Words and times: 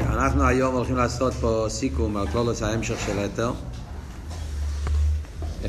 אוקיי, 0.00 0.14
אנחנו 0.14 0.46
היום 0.46 0.74
הולכים 0.74 0.96
לעשות 0.96 1.32
פה 1.32 1.66
סיכום 1.68 2.16
על 2.16 2.28
כלולוס 2.28 2.62
ההמשך 2.62 3.00
של 3.06 3.24
אתר. 3.24 3.52
אמ, 5.64 5.68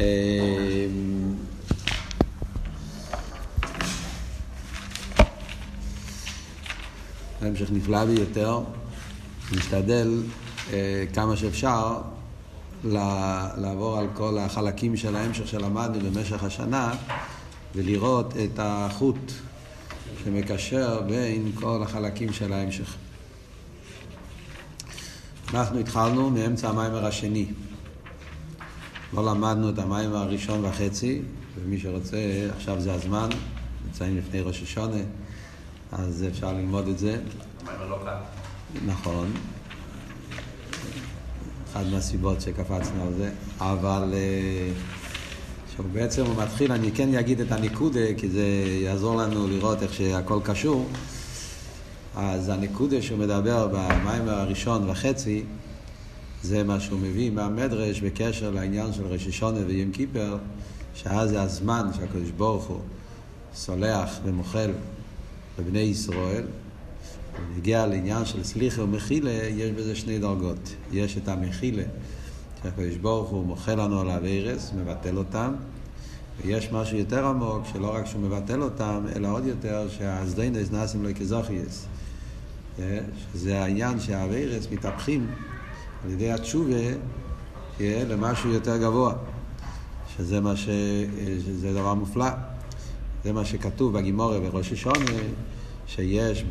המשך 7.41 7.71
נפלא 7.71 8.05
ביותר. 8.05 8.59
נשתדל 9.51 10.23
אה, 10.73 11.03
כמה 11.13 11.37
שאפשר 11.37 12.01
לעבור 13.57 13.97
על 13.97 14.07
כל 14.13 14.37
החלקים 14.37 14.97
של 14.97 15.15
ההמשך 15.15 15.47
שלמדנו 15.47 16.11
במשך 16.11 16.43
השנה 16.43 16.93
ולראות 17.75 18.33
את 18.37 18.59
החוט 18.59 19.31
שמקשר 20.23 21.01
בין 21.01 21.51
כל 21.55 21.83
החלקים 21.83 22.33
של 22.33 22.53
ההמשך. 22.53 22.95
אנחנו 25.55 25.79
התחלנו 25.79 26.29
מאמצע 26.29 26.69
המיימר 26.69 27.05
השני. 27.05 27.45
לא 29.13 29.25
למדנו 29.25 29.69
את 29.69 29.79
המיימר 29.79 30.17
הראשון 30.17 30.65
וחצי, 30.65 31.21
ומי 31.59 31.79
שרוצה, 31.79 32.17
עכשיו 32.57 32.81
זה 32.81 32.93
הזמן, 32.93 33.29
נמצאים 33.85 34.17
לפני 34.17 34.41
ראש 34.41 34.63
השונה, 34.63 35.01
אז 35.91 36.25
אפשר 36.31 36.53
ללמוד 36.53 36.87
את 36.87 36.99
זה. 36.99 37.19
המיימר 37.61 37.89
לא 37.89 37.99
קל. 38.05 38.15
נכון. 38.85 39.31
אחת 41.71 41.85
מהסיבות 41.91 42.41
שקפצנו 42.41 43.03
על 43.07 43.13
זה, 43.17 43.31
אבל 43.59 44.13
אה, 44.13 44.69
שהוא 45.75 45.85
בעצם 45.93 46.25
הוא 46.25 46.43
מתחיל, 46.43 46.71
אני 46.71 46.91
כן 46.91 47.15
אגיד 47.15 47.41
את 47.41 47.51
הניקודה, 47.51 48.13
כי 48.17 48.29
זה 48.29 48.45
יעזור 48.81 49.15
לנו 49.15 49.47
לראות 49.47 49.83
איך 49.83 49.93
שהכל 49.93 50.39
קשור. 50.43 50.89
אז 52.15 52.49
הנקודה 52.49 53.01
שהוא 53.01 53.19
מדבר 53.19 53.67
במיימר 53.67 54.39
הראשון 54.39 54.89
וחצי, 54.89 55.43
זה 56.43 56.63
מה 56.63 56.79
שהוא 56.79 56.99
מביא 56.99 57.31
מהמדרש 57.31 58.01
בקשר 58.01 58.51
לעניין 58.51 58.93
של 58.93 59.05
ראשי 59.05 59.31
שונה 59.31 59.59
ויום 59.67 59.91
כיפר, 59.91 60.37
שאז 60.95 61.29
זה 61.29 61.41
הזמן 61.41 61.89
שהקדוש 61.93 62.31
ברוך 62.37 62.65
הוא 62.65 62.79
סולח 63.53 64.19
ומוחל 64.23 64.71
לבני 65.59 65.79
ישראל. 65.79 66.43
ונגיע 67.53 67.87
לעניין 67.87 68.25
של 68.25 68.43
סליחה 68.43 68.81
ומחילה, 68.81 69.31
יש 69.31 69.71
בזה 69.71 69.95
שני 69.95 70.19
דרגות. 70.19 70.75
יש 70.91 71.17
את 71.17 71.27
המחילה, 71.27 71.83
שהקדוש 72.63 72.95
ברוך 72.95 73.29
הוא 73.29 73.45
מוחל 73.45 73.81
לנו 73.81 74.01
על 74.01 74.09
האבירס, 74.09 74.71
מבטל 74.77 75.17
אותם, 75.17 75.53
ויש 76.41 76.71
משהו 76.71 76.97
יותר 76.97 77.25
עמוק, 77.25 77.63
שלא 77.73 77.95
רק 77.95 78.05
שהוא 78.05 78.21
מבטל 78.21 78.61
אותם, 78.61 79.05
אלא 79.15 79.27
עוד 79.27 79.45
יותר 79.45 79.87
שהאזדיינס 79.89 80.71
נעשים 80.71 81.03
לו 81.03 81.09
כזוכייס. 81.19 81.85
שזה 83.33 83.61
העניין 83.61 83.99
שהאבירס 83.99 84.67
מתהפכים 84.71 85.27
על 86.05 86.11
ידי 86.11 86.31
התשובה 86.31 86.75
למשהו 87.79 88.51
יותר 88.51 88.77
גבוה, 88.77 89.13
שזה 90.17 90.41
מה 90.41 90.55
ש... 90.55 90.69
שזה 91.45 91.73
דבר 91.73 91.93
מופלא. 91.93 92.29
זה 93.23 93.33
מה 93.33 93.45
שכתוב 93.45 93.97
בגימורה 93.97 94.39
בראש 94.39 94.71
השונה, 94.71 95.11
שיש 95.87 96.45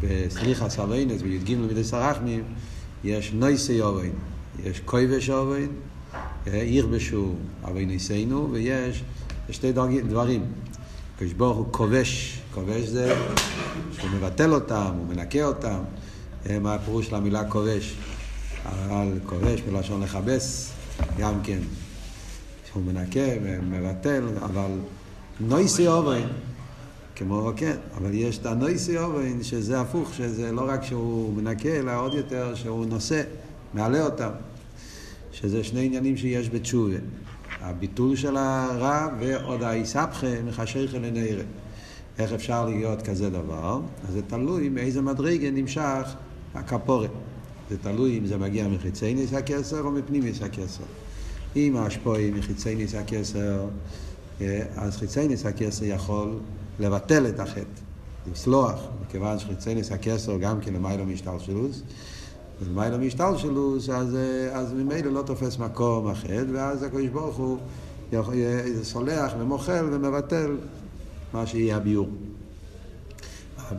בסליחה 0.00 0.68
סביינס, 0.68 1.22
בי"ג 1.22 1.52
למידי 1.52 1.84
סרחמים, 1.84 2.42
יש 3.04 3.32
נויסי 3.32 3.80
אובין, 3.80 4.12
יש 4.64 4.80
קויבש 4.80 5.30
אובין, 5.30 5.68
ירבשו 6.46 7.32
אבי 7.64 7.86
ניסינו, 7.86 8.48
ויש 8.52 9.02
שתי 9.50 9.72
דברים. 10.08 10.44
הקדוש 11.16 11.32
ברוך 11.32 11.56
הוא 11.56 11.66
כובש, 11.70 12.40
כובש 12.54 12.88
זה 12.88 13.16
שהוא 13.92 14.10
מבטל 14.10 14.54
אותם, 14.54 14.92
הוא 14.98 15.06
מנקה 15.06 15.44
אותם. 15.44 15.78
מה 16.60 16.74
הפירוש 16.74 17.06
של 17.06 17.14
המילה 17.14 17.50
כובש? 17.50 17.94
אבל 18.64 19.18
כובש 19.26 19.60
מלשון 19.72 20.02
לכבס, 20.02 20.72
גם 21.18 21.40
כן. 21.42 21.58
שהוא 22.72 22.82
מנקה 22.82 23.20
ומבטל, 23.42 24.24
אבל 24.42 24.70
נויסי 25.40 25.88
אובין, 25.88 26.28
כמו 27.16 27.52
כן, 27.56 27.76
אבל 27.96 28.14
יש 28.14 28.38
את 28.38 28.46
הנויסי 28.46 28.98
אובין 28.98 29.42
שזה 29.42 29.80
הפוך, 29.80 30.14
שזה 30.14 30.52
לא 30.52 30.68
רק 30.68 30.84
שהוא 30.84 31.36
מנקה, 31.36 31.68
אלא 31.68 32.00
עוד 32.00 32.14
יותר 32.14 32.54
שהוא 32.54 32.86
נושא, 32.86 33.22
מעלה 33.74 34.04
אותם. 34.04 34.30
שזה 35.32 35.64
שני 35.64 35.86
עניינים 35.86 36.16
שיש 36.16 36.50
בתשובה. 36.50 36.96
הביטול 37.60 38.16
של 38.16 38.36
הרע 38.36 39.08
ועוד 39.20 39.62
האיסבכה 39.62 40.26
מחשך 40.46 40.94
אל. 40.94 41.40
איך 42.18 42.32
אפשר 42.32 42.66
להיות 42.66 43.02
כזה 43.02 43.30
דבר? 43.30 43.80
אז 44.08 44.14
זה 44.14 44.22
תלוי 44.22 44.68
מאיזה 44.68 45.02
מדרגה 45.02 45.50
נמשך 45.50 46.14
הכפורת. 46.54 47.10
זה 47.70 47.76
תלוי 47.78 48.18
אם 48.18 48.26
זה 48.26 48.36
מגיע 48.36 48.68
מחיצי 48.68 49.14
ניס 49.14 49.32
הכסר 49.32 49.82
או 49.82 49.90
מפנים 49.90 50.22
ניס 50.22 50.42
הכסר. 50.42 50.84
אם 51.56 51.76
ההשפועה 51.76 52.18
היא 52.18 52.32
מחיצי 52.32 52.74
ניס 52.74 52.94
הכסר, 52.94 53.64
אז 54.76 54.96
חיצי 54.96 55.28
ניס 55.28 55.46
הכסר 55.46 55.84
יכול 55.84 56.38
לבטל 56.80 57.26
את 57.26 57.40
החטא, 57.40 57.80
לסלוח, 58.32 58.80
מכיוון 59.06 59.38
שחיצי 59.38 59.74
ניס 59.74 59.92
הכסר 59.92 60.38
גם 60.38 60.60
כן 60.60 60.74
למיילו 60.74 61.06
משתלשלוס. 61.06 61.82
ולמיילא 62.62 62.98
משתלשלוס, 62.98 63.90
אז, 63.90 64.16
אז 64.52 64.72
ממילא 64.72 65.12
לא 65.12 65.22
תופס 65.22 65.58
מקום 65.58 66.06
החטא, 66.06 66.44
ואז 66.52 66.82
הקדוש 66.82 67.06
ברוך 67.06 67.36
הוא 67.36 67.58
סולח 68.82 69.32
ומוחל 69.38 69.88
ומבטל 69.92 70.56
מה 71.34 71.46
שיהיה 71.46 71.76
הביור. 71.76 72.08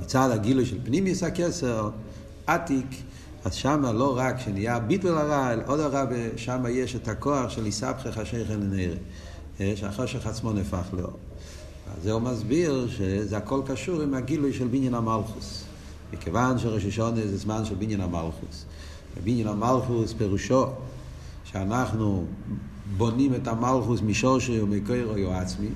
מצד 0.02 0.30
הגילוי 0.32 0.66
של 0.66 0.78
פנימיס 0.84 1.24
הכסר, 1.24 1.90
עתיק, 2.48 2.86
אז 3.46 3.54
שמה 3.54 3.92
לא 3.92 4.18
רק 4.18 4.40
שנהיה 4.40 4.80
ביטול 4.80 5.18
הרע, 5.18 5.54
אלא 5.54 5.64
עוד 5.68 5.80
הרע, 5.80 6.06
ושמה 6.10 6.70
יש 6.70 6.96
את 6.96 7.08
הכוח 7.08 7.50
של 7.50 7.66
איסבכי 7.66 8.12
חשיכי 8.12 8.54
לנרא, 8.54 8.96
שהחושך 9.76 10.28
עצמו 10.28 10.54
נהפך 10.54 10.88
לאור. 10.94 11.18
אז 11.98 12.04
זה 12.04 12.12
הוא 12.12 12.22
מסביר 12.22 12.88
שזה 12.90 13.38
הכל 13.38 13.62
קשור 13.66 14.02
עם 14.02 14.14
הגילוי 14.14 14.54
של 14.54 14.68
בניין 14.68 14.94
המלכוס. 14.94 15.64
מכיוון 16.14 16.60
שראש 16.60 16.86
השונה 16.86 17.28
זה 17.28 17.38
זמן 17.38 17.66
של 17.66 17.76
בניין 17.76 18.02
המלכוס. 18.02 18.66
ובניין 19.18 19.48
המלכוס 19.48 20.14
פירושו 20.14 20.66
שאנחנו 21.44 22.26
בונים 22.98 23.36
את 23.36 23.48
המלכוס 23.48 24.02
משורשי 24.02 24.62
ומקוירו 24.62 25.32
עצמי, 25.32 25.68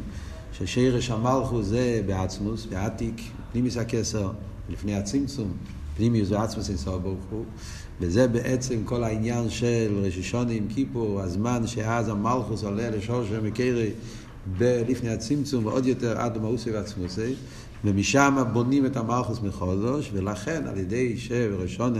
ששרש 0.59 1.09
המלכוס 1.09 1.65
זה 1.65 2.01
בעצמוס, 2.05 2.65
בעתיק, 2.65 3.21
פנימיס 3.51 3.77
הכסר, 3.77 4.31
לפני 4.69 4.95
הצמצום, 4.95 5.51
פנימיוס 5.97 6.31
ועצמוס 6.31 6.69
אינסוף 6.69 7.01
ברוך 7.01 7.25
הוא, 7.31 7.45
וזה 7.99 8.27
בעצם 8.27 8.83
כל 8.85 9.03
העניין 9.03 9.49
של 9.49 10.09
עם 10.49 10.67
כיפור, 10.69 11.21
הזמן 11.21 11.67
שאז 11.67 12.09
המלכוס 12.09 12.63
עולה 12.63 12.89
לשורשי 12.89 13.29
ומקוירו 13.33 13.79
לפני 14.59 15.09
הצמצום 15.09 15.65
ועוד 15.65 15.85
יותר 15.85 16.19
עד 16.19 16.37
למאוסי 16.37 16.71
ועצמוסי. 16.71 17.33
ומשם 17.83 18.37
בונים 18.53 18.85
את 18.85 18.97
המלכוס 18.97 19.41
מחודש, 19.41 20.09
ולכן 20.13 20.67
על 20.67 20.77
ידי 20.77 21.17
שראשון 21.17 21.93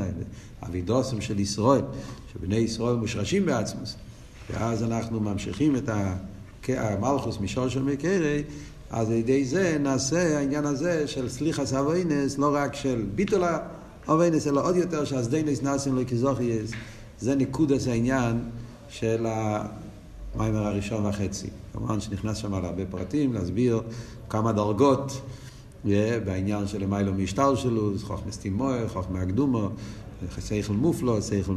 אבידוסם 0.63 1.21
של 1.21 1.39
ישראל, 1.39 1.81
שבני 2.33 2.55
ישראל 2.55 2.95
מושרשים 2.95 3.45
בעצמוס, 3.45 3.95
ואז 4.49 4.83
אנחנו 4.83 5.19
ממשיכים 5.19 5.75
את 5.75 5.89
המלכוס 6.67 7.39
משור 7.39 7.67
של 7.67 7.83
מקרי, 7.83 8.43
אז 8.89 9.09
על 9.09 9.15
ידי 9.15 9.45
זה 9.45 9.77
נעשה 9.79 10.37
העניין 10.37 10.65
הזה 10.65 11.07
של 11.07 11.29
סליחה 11.29 11.65
סבוינס, 11.65 12.37
לא 12.37 12.55
רק 12.55 12.75
של 12.75 13.05
ביטול 13.15 13.43
האבוינס, 14.07 14.47
אלא 14.47 14.65
עוד 14.65 14.75
יותר 14.75 15.05
שהסדיינס 15.05 15.61
נעשים 15.61 15.95
לו 15.95 16.01
כזוכייס. 16.07 16.71
זה 17.19 17.35
ניקודס 17.35 17.87
העניין 17.87 18.39
של 18.89 19.25
המיימר 19.25 20.67
הראשון 20.67 21.05
וחצי. 21.05 21.47
כמובן 21.73 22.01
שנכנס 22.01 22.37
שם 22.37 22.53
על 22.53 22.65
הרבה 22.65 22.85
פרטים, 22.85 23.33
להסביר 23.33 23.81
כמה 24.29 24.51
דרגות. 24.51 25.21
בעניין 26.25 26.67
של 26.67 26.85
מיילו 26.85 27.13
משטר 27.13 27.55
שלו, 27.55 27.91
חוכמס 28.01 28.37
תימוה, 28.37 28.77
חוכמה 28.87 29.21
הקדומו, 29.21 29.69
שכל 30.39 30.73
מופלו, 30.73 31.21
שכל, 31.21 31.53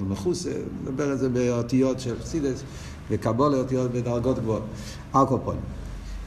מחוסה, 0.00 0.50
נדבר 0.82 1.10
על 1.10 1.16
זה 1.16 1.28
באותיות 1.28 2.00
של 2.00 2.14
חסידס, 2.22 2.62
וקבולה 3.10 3.56
אותיות 3.56 3.92
בדרגות 3.92 4.38
גבוהות. 4.38 4.62
אלקופונים. 5.16 5.60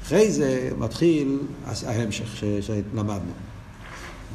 אחרי 0.04 0.32
זה 0.32 0.70
מתחיל 0.78 1.40
ההמשך 1.66 2.36
ש, 2.36 2.44
שלמדנו. 2.44 3.32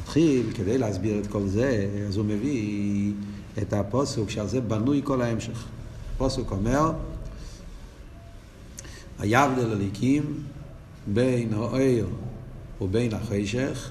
מתחיל, 0.01 0.51
כדי 0.53 0.77
להסביר 0.77 1.19
את 1.19 1.27
כל 1.27 1.47
זה, 1.47 1.87
אז 2.07 2.17
הוא 2.17 2.25
מביא 2.25 3.13
את 3.61 3.73
הפוסוק 3.73 4.29
שעל 4.29 4.47
זה 4.47 4.61
בנוי 4.61 5.01
כל 5.03 5.21
ההמשך. 5.21 5.65
הפוסוק 6.15 6.51
אומר, 6.51 6.91
היבדל 9.19 9.71
הליקים 9.71 10.43
בין 11.07 11.53
האויר 11.53 12.07
ובין 12.81 13.13
החשך, 13.13 13.89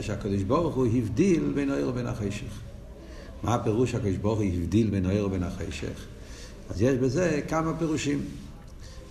שהקדוש 0.00 0.42
ברוך 0.42 0.74
הוא 0.74 0.86
הבדיל 0.86 1.52
בין 1.54 1.70
האור 1.70 1.88
ובין 1.88 2.06
החשך. 2.06 2.60
מה 3.42 3.54
הפירוש 3.54 3.92
שהקדוש 3.92 4.16
ברוך 4.16 4.38
הוא 4.38 4.46
הבדיל 4.54 4.90
בין 4.90 5.06
האור 5.06 5.26
ובין 5.26 5.42
החשך? 5.42 6.06
אז 6.70 6.82
יש 6.82 6.98
בזה 6.98 7.40
כמה 7.48 7.72
פירושים. 7.78 8.20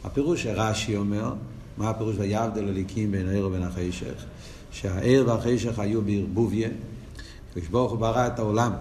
הפירוש 0.04 0.44
שרש"י 0.44 0.98
אומר, 0.98 1.34
מה 1.78 1.90
הפירוש 1.90 2.16
ויבדל 2.20 2.68
הליקים 2.68 3.12
בין 3.12 3.30
האור 3.30 3.48
ובין 3.48 3.64
החשך? 3.64 4.26
שהער 4.72 5.24
והחשך 5.28 5.80
היו 5.80 6.02
בערבוביה, 6.02 6.70
הקדוש 7.50 7.68
ברוך 7.68 7.92
הוא 7.92 8.00
ברא 8.00 8.28
את 8.28 8.40
העולם. 8.40 8.72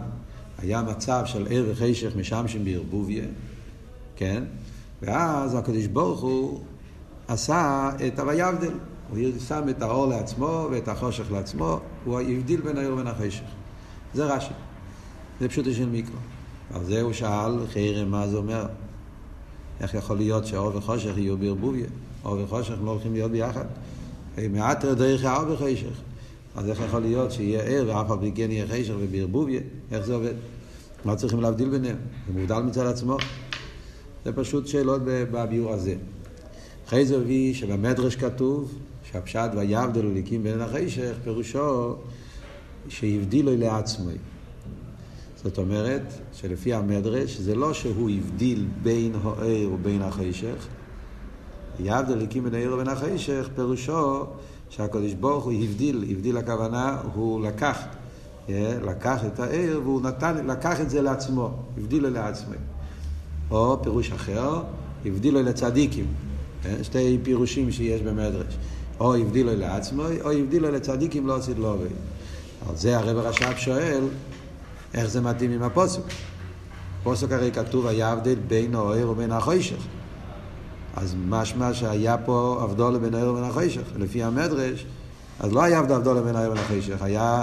היה 0.58 0.82
מצב 0.82 1.22
של 1.26 1.46
ער 1.50 1.64
וחשך 1.68 2.16
משמשים 2.16 2.64
בערבוביה, 2.64 3.24
כן? 4.16 4.44
ואז 5.02 5.54
הקדוש 5.54 5.86
ברוך 5.86 6.20
הוא 6.20 6.60
עשה 7.28 7.90
את 8.06 8.18
הויבדל. 8.18 8.72
הוא 9.10 9.18
שם 9.48 9.68
את 9.70 9.82
האור 9.82 10.06
לעצמו 10.06 10.68
ואת 10.70 10.88
החושך 10.88 11.32
לעצמו, 11.32 11.80
הוא 12.04 12.20
הבדיל 12.20 12.60
בין 12.60 12.78
העיר 12.78 12.92
ובין 12.92 13.06
החשך. 13.06 13.44
זה 14.14 14.24
רש"י. 14.24 14.52
זה 15.40 15.48
פשוט 15.48 15.64
של 15.72 15.88
מיקרו. 15.88 16.16
על 16.74 16.84
זה 16.84 17.00
הוא 17.00 17.12
שאל, 17.12 17.66
חיירם, 17.72 18.10
מה 18.10 18.28
זה 18.28 18.36
אומר? 18.36 18.66
איך 19.80 19.94
יכול 19.94 20.16
להיות 20.16 20.46
שאור 20.46 20.76
וחושך 20.76 21.12
יהיו 21.16 21.36
בערבוביה? 21.36 21.86
אור 22.24 22.38
וחושך 22.44 22.74
לא 22.84 22.90
הולכים 22.90 23.12
להיות 23.12 23.30
ביחד. 23.30 23.64
מעט 24.50 24.84
דרך 24.84 25.24
האור 25.24 25.52
וחשך. 25.52 26.00
אז 26.56 26.68
איך 26.68 26.80
יכול 26.88 27.00
להיות 27.00 27.32
שיהיה 27.32 27.62
ער 27.62 27.84
ואף 27.88 28.10
על 28.10 28.18
פי 28.20 28.32
כן 28.34 28.50
יהיה 28.50 28.66
חשך 28.66 28.94
ובערבוביה? 28.98 29.60
איך 29.92 30.06
זה 30.06 30.14
עובד? 30.14 30.34
מה 31.04 31.16
צריכים 31.16 31.40
להבדיל 31.40 31.70
ביניהם? 31.70 31.96
זה 32.26 32.32
מובדל 32.32 32.58
מצד 32.58 32.86
עצמו. 32.86 33.16
זה 34.24 34.32
פשוט 34.32 34.66
שאלות 34.66 35.02
בביור 35.04 35.72
הזה. 35.72 35.94
אחרי 36.86 37.06
זה 37.06 37.16
הביא 37.16 37.54
שבמדרש 37.54 38.16
כתוב 38.16 38.78
שהפשט 39.12 39.50
ויבדלו 39.56 40.10
ליקים 40.10 40.42
בין 40.42 40.60
החשך, 40.60 41.12
פירושו 41.24 41.94
שהבדילו 42.88 43.56
לעצמו. 43.56 44.10
זאת 45.44 45.58
אומרת 45.58 46.02
שלפי 46.32 46.74
המדרש 46.74 47.36
זה 47.36 47.54
לא 47.54 47.74
שהוא 47.74 48.10
הבדיל 48.10 48.66
בין 48.82 49.12
הער 49.24 49.68
ובין 49.72 50.02
החשך, 50.02 50.66
יבדל 51.80 52.14
ליקים 52.14 52.44
בין 52.44 52.54
הער 52.54 52.74
ובין 52.74 52.88
החשך, 52.88 53.48
פירושו 53.54 54.24
שהקדוש 54.70 55.14
ברוך 55.14 55.44
הוא 55.44 55.52
הבדיל, 55.52 56.04
הבדיל 56.10 56.36
הכוונה, 56.36 56.98
הוא 57.14 57.46
לקח, 57.46 57.78
אה, 58.48 58.78
לקח 58.84 59.24
את 59.26 59.40
הער 59.40 59.80
והוא 59.84 60.00
נתן, 60.00 60.46
לקח 60.46 60.80
את 60.80 60.90
זה 60.90 61.02
לעצמו, 61.02 61.50
הבדילו 61.78 62.10
לעצמו. 62.10 62.54
או 63.50 63.82
פירוש 63.82 64.12
אחר, 64.12 64.62
הבדילו 65.06 65.42
לצדיקים. 65.42 66.06
אה, 66.66 66.84
שתי 66.84 67.18
פירושים 67.22 67.72
שיש 67.72 68.02
במדרש. 68.02 68.56
או 69.00 69.14
הבדילו 69.14 69.54
לעצמו, 69.54 70.02
או 70.24 70.30
הבדילו 70.30 70.70
לצדיקים 70.70 71.26
לא 71.26 71.36
עשית 71.36 71.58
לו 71.58 71.68
עובד. 71.68 71.86
על 72.68 72.76
זה 72.76 72.98
הרב 72.98 73.16
הרש"ב 73.18 73.56
שואל, 73.56 74.04
איך 74.94 75.06
זה 75.06 75.20
מתאים 75.20 75.50
עם 75.50 75.62
הפוסק? 75.62 76.00
פוסק 77.02 77.32
הרי 77.32 77.52
כתוב, 77.52 77.86
היה 77.86 78.12
הבדל 78.12 78.34
בין 78.34 78.74
האוהר 78.74 79.10
ובין 79.10 79.32
החוישך. 79.32 79.86
אז 80.96 81.14
משמע 81.28 81.74
שהיה 81.74 82.16
פה 82.18 82.60
הבדול 82.62 82.98
בין 82.98 83.14
האוהר 83.14 83.32
ובין 83.32 83.44
החוישך. 83.44 83.82
לפי 83.96 84.22
המדרש, 84.22 84.86
אז 85.40 85.52
לא 85.52 85.62
היה 85.62 85.78
הבדול 85.78 86.20
בין 86.20 86.36
האוהר 86.36 86.50
ובין 86.50 86.62
החוישך, 86.62 87.02
היה 87.02 87.42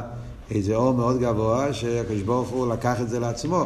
איזה 0.51 0.75
אור 0.75 0.93
מאוד 0.93 1.19
גבוה 1.19 1.73
שהקדוש 1.73 2.21
ברוך 2.21 2.49
הוא 2.49 2.73
לקח 2.73 3.01
את 3.01 3.09
זה 3.09 3.19
לעצמו. 3.19 3.65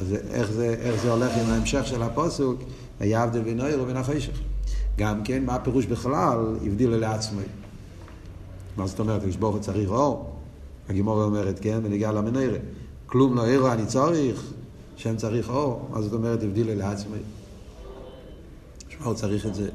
אז 0.00 0.14
איך 0.30 0.50
זה, 0.50 0.76
איך 0.80 1.02
זה 1.02 1.12
הולך 1.12 1.32
עם 1.36 1.50
ההמשך 1.50 1.86
של 1.86 2.02
הפוסוק, 2.02 2.62
היה 3.00 3.22
הבדל 3.22 3.42
בין 3.42 3.60
האוהר 3.60 3.82
ובין 3.82 3.96
החוישך. 3.96 4.40
גם 4.98 5.24
כן, 5.24 5.44
מה 5.44 5.54
הפירוש 5.54 5.86
בכלל, 5.86 6.38
הבדיל 6.66 6.90
לעצמי. 6.90 7.42
מה 8.76 8.86
זאת 8.86 9.00
אומרת, 9.00 9.20
הקדוש 9.20 9.36
ברוך 9.36 9.54
הוא 9.54 9.62
צריך 9.62 9.90
אור? 9.90 10.36
הגימור 10.88 11.24
אומרת, 11.24 11.58
כן, 11.62 11.80
ונגיע 11.82 12.12
למנהרה. 12.12 12.58
כלום 13.12 13.34
לא 13.34 13.46
ערו 13.46 13.68
אני 13.68 13.86
צריך, 13.86 14.52
שם 14.96 15.16
צריך 15.16 15.50
אור, 15.50 15.88
מה 15.92 16.02
זאת 16.02 16.12
אומרת, 16.12 16.42
הבדיל 16.42 16.74
לעצמי. 16.74 17.18
שמע, 18.88 19.06
הוא 19.06 19.14
צריך 19.14 19.46
את 19.46 19.54
זה. 19.54 19.68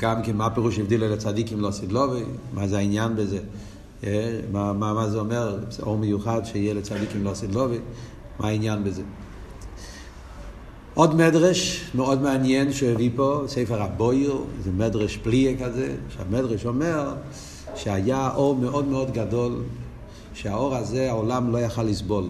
גם 0.00 0.22
כן, 0.22 0.36
מה 0.36 0.46
הפירוש 0.46 0.78
הבדיל 0.78 1.04
לצדיקים 1.04 1.60
לא 1.60 1.70
סדלובי? 1.70 2.22
מה 2.54 2.68
זה 2.68 2.78
העניין 2.78 3.16
בזה? 3.16 3.38
אה, 4.04 4.40
מה, 4.52 4.72
מה, 4.72 4.94
מה 4.94 5.10
זה 5.10 5.18
אומר, 5.18 5.58
אור 5.82 5.98
מיוחד 5.98 6.40
שיהיה 6.44 6.74
לצדיקים 6.74 7.24
לא 7.24 7.34
סדלובי? 7.34 7.78
מה 8.40 8.48
העניין 8.48 8.84
בזה? 8.84 9.02
עוד 10.94 11.14
מדרש 11.14 11.90
מאוד 11.94 12.22
מעניין 12.22 12.72
שהביא 12.72 13.10
פה, 13.16 13.44
ספר 13.46 13.82
הבויר, 13.82 14.36
זה 14.64 14.70
מדרש 14.72 15.16
פליה 15.16 15.64
כזה, 15.64 15.94
שהמדרש 16.08 16.66
אומר 16.66 17.14
שהיה 17.74 18.30
אור 18.34 18.56
מאוד 18.56 18.88
מאוד 18.88 19.12
גדול, 19.12 19.62
שהאור 20.36 20.74
הזה 20.74 21.10
העולם 21.10 21.52
לא 21.52 21.58
יכל 21.58 21.82
לסבול. 21.82 22.24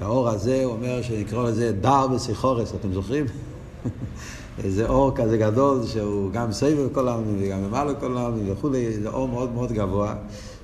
והאור 0.00 0.28
הזה, 0.28 0.64
אומר 0.64 1.02
שנקרא 1.02 1.48
לזה 1.48 1.72
דר 1.72 2.06
וסיחורס, 2.14 2.74
אתם 2.74 2.92
זוכרים? 2.92 3.26
איזה 4.64 4.88
אור 4.88 5.12
כזה 5.14 5.38
גדול 5.38 5.86
שהוא 5.86 6.30
גם 6.30 6.52
סבב 6.52 6.88
כל 6.92 7.08
העלמין 7.08 7.36
וגם 7.40 7.64
למעלה 7.64 7.94
כל 7.94 8.16
העלמין 8.16 8.52
וכולי, 8.52 8.92
זה 8.92 9.08
אור 9.08 9.28
מאוד 9.28 9.52
מאוד 9.52 9.72
גבוה, 9.72 10.14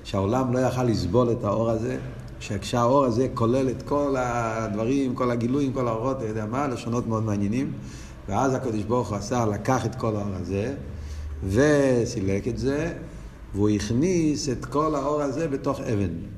שהעולם 0.03 0.53
לא 0.53 0.59
יכל 0.59 0.83
לסבול 0.83 1.31
את 1.31 1.43
האור 1.43 1.69
הזה. 1.69 1.97
שכשהאור 2.39 3.05
הזה 3.05 3.27
כולל 3.33 3.69
את 3.69 3.83
כל 3.83 4.15
הדברים, 4.17 5.15
כל 5.15 5.31
הגילויים, 5.31 5.73
כל 5.73 5.87
האורות, 5.87 6.17
אתה 6.17 6.25
יודע 6.25 6.45
מה, 6.45 6.67
לשונות 6.67 7.07
מאוד 7.07 7.23
מעניינים. 7.23 7.71
ואז 8.29 8.53
הקדוש 8.53 8.83
ברוך 8.83 9.09
הוא 9.09 9.17
עשה, 9.17 9.45
לקח 9.45 9.85
את 9.85 9.95
כל 9.95 10.15
האור 10.15 10.35
הזה, 10.41 10.75
וסילק 11.49 12.47
את 12.47 12.57
זה, 12.57 12.93
והוא 13.55 13.69
הכניס 13.69 14.49
את 14.49 14.65
כל 14.65 14.95
האור 14.95 15.21
הזה 15.21 15.47
בתוך 15.47 15.79
אבן. 15.79 16.36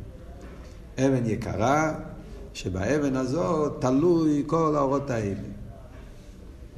אבן 0.99 1.25
יקרה, 1.25 1.93
שבאבן 2.53 3.15
הזאת 3.15 3.73
תלוי 3.79 4.43
כל 4.47 4.75
האורות 4.75 5.09
האלה. 5.09 5.35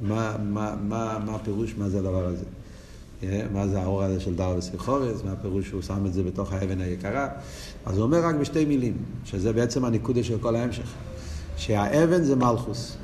מה, 0.00 0.36
מה, 0.44 0.74
מה, 0.88 1.18
מה 1.26 1.34
הפירוש, 1.34 1.74
מה 1.78 1.88
זה 1.88 1.98
הדבר 1.98 2.26
הזה? 2.26 2.44
אה, 3.22 3.42
מה 3.52 3.68
זה 3.68 3.82
האור 3.82 4.02
הזה 4.02 4.20
של 4.20 4.36
דר 4.36 4.54
וסיחורס, 4.58 5.24
מה 5.24 5.32
הפירוש 5.32 5.68
שהוא 5.68 5.82
שם 5.82 6.06
את 6.06 6.12
זה 6.12 6.22
בתוך 6.22 6.52
האבן 6.52 6.80
היקרה. 6.80 7.28
אז 7.86 7.96
הוא 7.96 8.04
אומר 8.04 8.24
רק 8.24 8.34
בשתי 8.34 8.64
מילים, 8.64 8.96
שזה 9.24 9.52
בעצם 9.52 9.84
הניקודה 9.84 10.24
של 10.24 10.38
כל 10.38 10.56
ההמשך. 10.56 10.92
שהאבן 11.56 12.22
זה 12.22 12.36
מלכוס. 12.36 12.96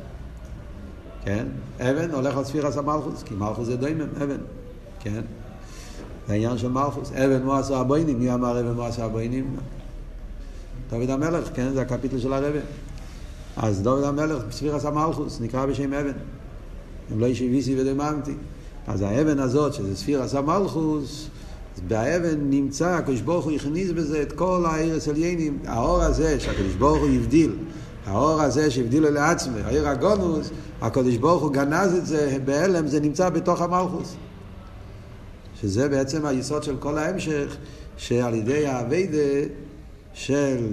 כן? 1.24 1.46
אבן 1.80 2.10
הולך 2.10 2.36
על 2.36 2.44
ספירס 2.44 2.76
המלכוס, 2.76 3.22
כי 3.22 3.34
מלכוס 3.34 3.66
זה 3.66 3.76
דוימם, 3.76 4.08
אבן. 4.22 4.40
כן? 5.00 5.20
זה 6.26 6.32
העניין 6.32 6.58
של 6.58 6.68
מלכוס. 6.68 7.12
אבן 7.12 7.42
מואס 7.42 7.70
הבוינים, 7.70 8.18
מי 8.18 8.34
אמר 8.34 8.60
אבן 8.60 8.72
מואס 8.72 8.98
הבוינים? 8.98 9.56
דוד 10.90 11.10
המלך, 11.10 11.48
כן? 11.54 11.72
זה 11.72 11.80
הקפיטל 11.82 12.18
של 12.18 12.32
הרבי. 12.32 12.58
אז 13.56 13.82
דוד 13.82 14.04
המלך, 14.04 14.42
ספירס 14.50 14.84
המלכוס, 14.84 15.40
נקרא 15.40 15.66
בשם 15.66 15.92
אבן. 15.92 16.12
אם 17.12 17.20
לא 17.20 17.26
ישיביסי 17.26 17.80
ודממתי. 17.80 18.34
אז 18.86 19.02
האבן 19.02 19.38
הזאת, 19.38 19.74
שזה 19.74 19.96
ספירס 19.96 20.34
המלכוס, 20.34 21.28
באבן 21.88 22.50
נמצא, 22.50 22.88
הקדוש 22.88 23.20
ברוך 23.20 23.44
הוא 23.44 23.52
הכניס 23.52 23.90
בזה 23.90 24.22
את 24.22 24.32
כל 24.32 24.64
הארץ 24.66 25.08
עליינים, 25.08 25.58
האור 25.66 26.02
הזה 26.02 26.40
שהקדוש 26.40 26.74
ברוך 26.74 26.98
הוא 26.98 27.08
הבדיל, 27.08 27.52
האור 28.06 28.42
הזה 28.42 28.70
שהבדילו 28.70 29.10
לעצמי, 29.10 29.60
העיר 29.60 29.88
הגונוס, 29.88 30.50
הקדוש 30.80 31.16
ברוך 31.16 31.42
הוא 31.42 31.52
גנז 31.52 31.94
את 31.94 32.06
זה 32.06 32.38
בהלם, 32.44 32.86
זה 32.86 33.00
נמצא 33.00 33.28
בתוך 33.28 33.62
המלכוס. 33.62 34.14
שזה 35.60 35.88
בעצם 35.88 36.26
היסוד 36.26 36.62
של 36.62 36.76
כל 36.76 36.98
ההמשך, 36.98 37.56
שעל 37.96 38.34
ידי 38.34 38.66
האביידה 38.66 39.18
של 40.14 40.66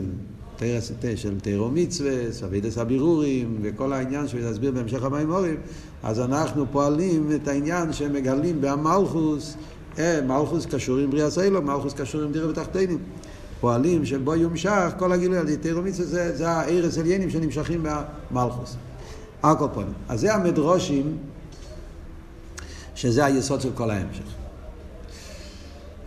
של 1.15 1.39
תירו 1.39 1.69
מצווה, 1.71 2.11
אביידס 2.45 2.77
הבירורים, 2.77 3.57
וכל 3.61 3.93
העניין 3.93 4.27
שהוא 4.27 4.41
יסביר 4.41 4.71
בהמשך 4.71 5.03
המימורים, 5.03 5.55
אז 6.03 6.19
אנחנו 6.19 6.65
פועלים 6.71 7.31
את 7.35 7.47
העניין 7.47 7.93
שמגלים 7.93 8.61
במלכוס, 8.61 9.55
אה, 9.99 10.19
מלכוס 10.21 10.65
קשור 10.65 10.97
עם 10.97 11.11
בריאה 11.11 11.31
סיילו, 11.31 11.61
מלכוס 11.61 11.93
קשור 11.93 12.21
עם 12.21 12.31
דירה 12.31 12.47
בתחתינים. 12.47 12.97
פועלים 13.59 14.05
שבו 14.05 14.35
יומשך 14.35 14.93
כל 14.99 15.11
הגילוי 15.11 15.37
על 15.37 15.49
ידי 15.49 15.71
מצווה, 15.71 16.05
זה, 16.05 16.37
זה 16.37 16.49
הארץ 16.49 16.97
עליינים 16.97 17.29
שנמשכים 17.29 17.85
במלכוס. 18.31 18.75
כל 19.41 19.67
פנים. 19.73 19.93
אז 20.09 20.19
זה 20.19 20.35
המדרושים, 20.35 21.17
שזה 22.95 23.25
היסוד 23.25 23.61
של 23.61 23.69
כל 23.75 23.89
ההמשך. 23.91 24.23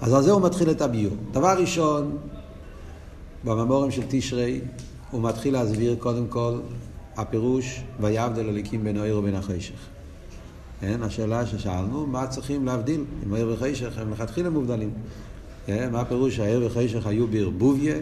אז 0.00 0.14
על 0.14 0.22
זה 0.22 0.32
הוא 0.32 0.42
מתחיל 0.42 0.70
את 0.70 0.82
הביור. 0.82 1.16
דבר 1.32 1.56
ראשון, 1.60 2.16
בממורים 3.44 3.90
של 3.90 4.02
תשרי, 4.08 4.60
הוא 5.10 5.22
מתחיל 5.22 5.52
להסביר 5.52 5.96
קודם 5.98 6.26
כל 6.28 6.58
הפירוש 7.16 7.80
ויבדל 8.00 8.48
הליקים 8.48 8.84
בין 8.84 8.96
האיר 8.96 9.18
ובין 9.18 9.34
החשך. 9.34 9.74
כן, 10.80 11.02
השאלה 11.02 11.46
ששאלנו, 11.46 12.06
מה 12.06 12.26
צריכים 12.26 12.66
להבדיל 12.66 13.04
אם 13.26 13.34
העיר 13.34 13.52
וחשך 13.52 13.98
הם 13.98 14.12
לכתחילה 14.12 14.50
מובדלים? 14.50 14.90
כן, 15.66 15.92
מה 15.92 16.00
הפירוש 16.00 16.36
שהעיר 16.36 16.66
וחשך 16.66 17.06
היו 17.06 17.26
בערבוביה, 17.26 17.96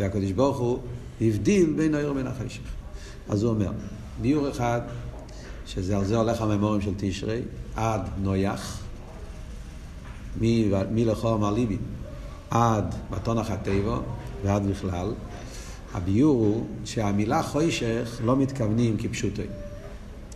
והקדוש 0.00 0.32
ברוך 0.32 0.58
הוא 0.58 0.78
הבדיל 1.20 1.72
בין 1.76 1.94
העיר 1.94 2.10
ובין 2.10 2.26
החשך. 2.26 2.62
אז 3.28 3.42
הוא 3.42 3.50
אומר, 3.50 3.70
ביור 4.20 4.50
אחד, 4.50 4.80
שזה 5.66 5.96
על 5.96 6.04
זה 6.04 6.16
הולך 6.16 6.42
הממורים 6.42 6.80
של 6.80 6.92
תשרי, 6.96 7.40
עד 7.76 8.00
נויח, 8.22 8.82
מי 10.40 11.04
לכו 11.04 11.34
אמר 11.34 11.50
ליבי, 11.50 11.76
עד 12.50 12.94
בתונח 13.10 13.50
הטבע 13.50 13.98
ועד 14.44 14.66
בכלל, 14.70 15.12
הביור 15.94 16.36
הוא 16.36 16.66
שהמילה 16.84 17.42
חוישך 17.42 18.20
לא 18.24 18.36
מתכוונים 18.36 18.96
כפשוטי. 18.96 19.42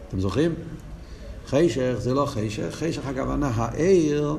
אתם 0.08 0.20
זוכרים? 0.20 0.54
חשך 1.46 1.94
זה 1.98 2.14
לא 2.14 2.26
חשך, 2.26 2.68
חשך 2.70 3.06
הכוונה 3.06 3.50
העיר 3.54 4.36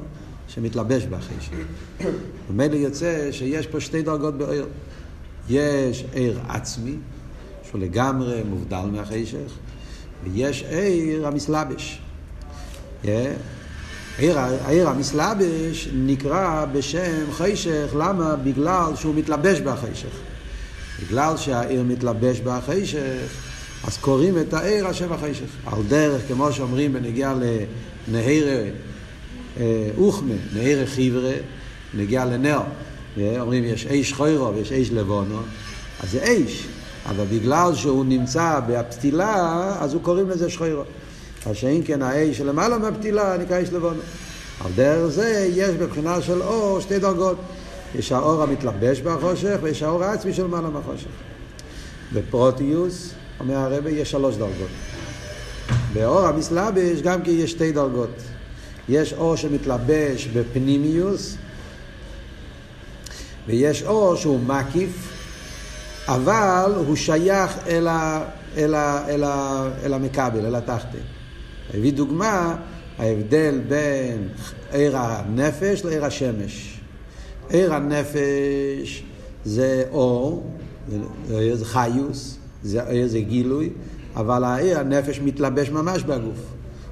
שמתלבש 0.47 1.03
בחשך. 1.03 1.53
ממילא 2.49 2.75
יוצא 2.75 3.31
שיש 3.31 3.67
פה 3.67 3.79
שתי 3.79 4.01
דרגות 4.01 4.37
בעיר. 4.37 4.67
יש 5.49 6.05
עיר 6.13 6.39
עצמי, 6.47 6.95
שהוא 7.69 7.81
לגמרי 7.81 8.43
מובדל 8.49 8.85
מהחשך, 8.91 9.51
ויש 10.23 10.63
עיר 10.63 11.27
המסלבש. 11.27 12.01
Yeah. 13.03 13.07
העיר, 14.19 14.89
המסלבש 14.89 15.89
נקרא 15.93 16.65
בשם 16.71 17.31
חשך, 17.31 17.95
למה? 17.97 18.35
בגלל 18.35 18.91
שהוא 18.95 19.15
מתלבש 19.15 19.59
בחשך. 19.59 20.09
בגלל 21.01 21.37
שהעיר 21.37 21.83
מתלבש 21.83 22.39
בחשך, 22.39 23.29
אז 23.87 23.97
קוראים 23.97 24.37
את 24.37 24.53
העיר 24.53 24.87
השם 24.87 25.13
החשך. 25.13 25.49
על 25.65 25.83
דרך, 25.87 26.21
כמו 26.27 26.51
שאומרים 26.51 26.93
בנגיעה 26.93 27.33
לנהיר 28.07 28.47
אה, 29.57 29.89
אוכמה, 29.97 30.33
נהיר 30.53 30.85
חיברה, 30.85 31.33
נגיע 31.93 32.25
לנר. 32.25 32.61
אומרים 33.39 33.63
יש 33.63 33.85
אש 33.85 34.13
חוירו 34.13 34.55
ויש 34.55 34.71
אש 34.71 34.91
לבונו, 34.91 35.39
אז 36.03 36.11
זה 36.11 36.23
אש. 36.23 36.67
אבל 37.09 37.25
בגלל 37.31 37.75
שהוא 37.75 38.05
נמצא 38.05 38.59
בפתילה, 38.67 39.75
אז 39.79 39.93
הוא 39.93 40.01
קוראים 40.01 40.29
לזה 40.29 40.49
שחוירו. 40.49 40.83
אז 41.45 41.55
שאם 41.55 41.81
כן 41.85 42.01
האש 42.01 42.37
שלמעלה 42.37 42.77
מהפתילה 42.77 43.37
נקרא 43.37 43.63
אש 43.63 43.69
לבונו. 43.69 44.01
על 44.65 44.71
דרך 44.75 45.07
זה 45.07 45.49
יש 45.55 45.75
בבחינה 45.75 46.21
של 46.21 46.41
אור 46.41 46.79
שתי 46.79 46.99
דרגות. 46.99 47.37
יש 47.95 48.11
האור 48.11 48.43
המתלבש 48.43 49.01
בחושך 49.01 49.57
ויש 49.61 49.83
האור 49.83 50.03
העצמי 50.03 50.33
של 50.33 50.47
מעלה 50.47 50.69
מהחושך. 50.69 51.07
בפרוטיוס, 52.13 53.13
אומר 53.39 53.55
הרבה, 53.55 53.89
יש 53.89 54.11
שלוש 54.11 54.35
דרגות. 54.35 54.69
באור 55.93 56.27
המסלבש 56.27 57.01
גם 57.01 57.21
כי 57.21 57.31
יש 57.31 57.51
שתי 57.51 57.71
דרגות. 57.71 58.09
יש 58.89 59.13
אור 59.13 59.35
שמתלבש 59.35 60.27
בפנימיוס, 60.27 61.37
ויש 63.47 63.83
אור 63.83 64.15
שהוא 64.15 64.39
מקיף, 64.39 64.91
אבל 66.07 66.73
הוא 66.75 66.95
שייך 66.95 67.57
אל, 67.67 67.87
ה, 67.87 68.23
אל, 68.57 68.73
ה, 68.73 69.07
אל, 69.07 69.23
ה, 69.23 69.67
אל 69.83 69.93
המכבל, 69.93 70.45
אל 70.45 70.55
התחתן. 70.55 71.14
הביא 71.73 71.93
דוגמה, 71.93 72.55
ההבדל 72.97 73.61
בין 73.67 74.27
עיר 74.71 74.97
הנפש 74.97 75.85
לעיר 75.85 76.05
השמש. 76.05 76.81
עיר 77.49 77.73
הנפש 77.73 79.03
זה 79.45 79.83
אור, 79.91 80.51
זה 81.27 81.65
חיוס, 81.65 82.37
זה, 82.63 83.07
זה 83.07 83.19
גילוי, 83.19 83.69
אבל 84.15 84.43
העיר 84.43 84.79
הנפש 84.79 85.19
מתלבש 85.19 85.69
ממש 85.69 86.03
בגוף. 86.03 86.39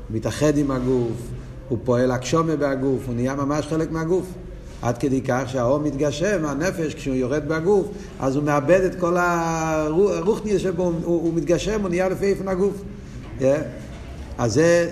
הוא 0.08 0.18
מתאחד 0.18 0.58
עם 0.58 0.72
הגוף, 0.72 1.28
הוא 1.70 1.78
פועל 1.84 2.12
הקשומה 2.12 2.56
בגוף, 2.56 3.08
הוא 3.08 3.16
נהיה 3.16 3.36
ממש 3.36 3.66
חלק 3.66 3.92
מהגוף. 3.92 4.26
עד 4.82 4.98
כדי 4.98 5.22
כך 5.22 5.44
שהאור 5.48 5.80
מתגשם, 5.80 6.46
הנפש, 6.46 6.96
כשהוא 6.96 7.16
יורד 7.16 7.48
בגוף, 7.48 7.88
אז 8.20 8.36
הוא 8.36 8.44
מאבד 8.44 8.82
את 8.82 8.96
כל 9.00 9.18
הרוחניה 9.18 10.60
שבו, 10.60 10.84
הוא, 10.84 10.96
הוא 11.04 11.34
מתגשם, 11.34 11.82
הוא 11.82 11.90
נהיה 11.90 12.10
לפי 12.10 12.26
איפן 12.26 12.48
הגוף. 12.48 12.82
Yeah. 13.40 13.44
אז 14.38 14.54
זה, 14.54 14.92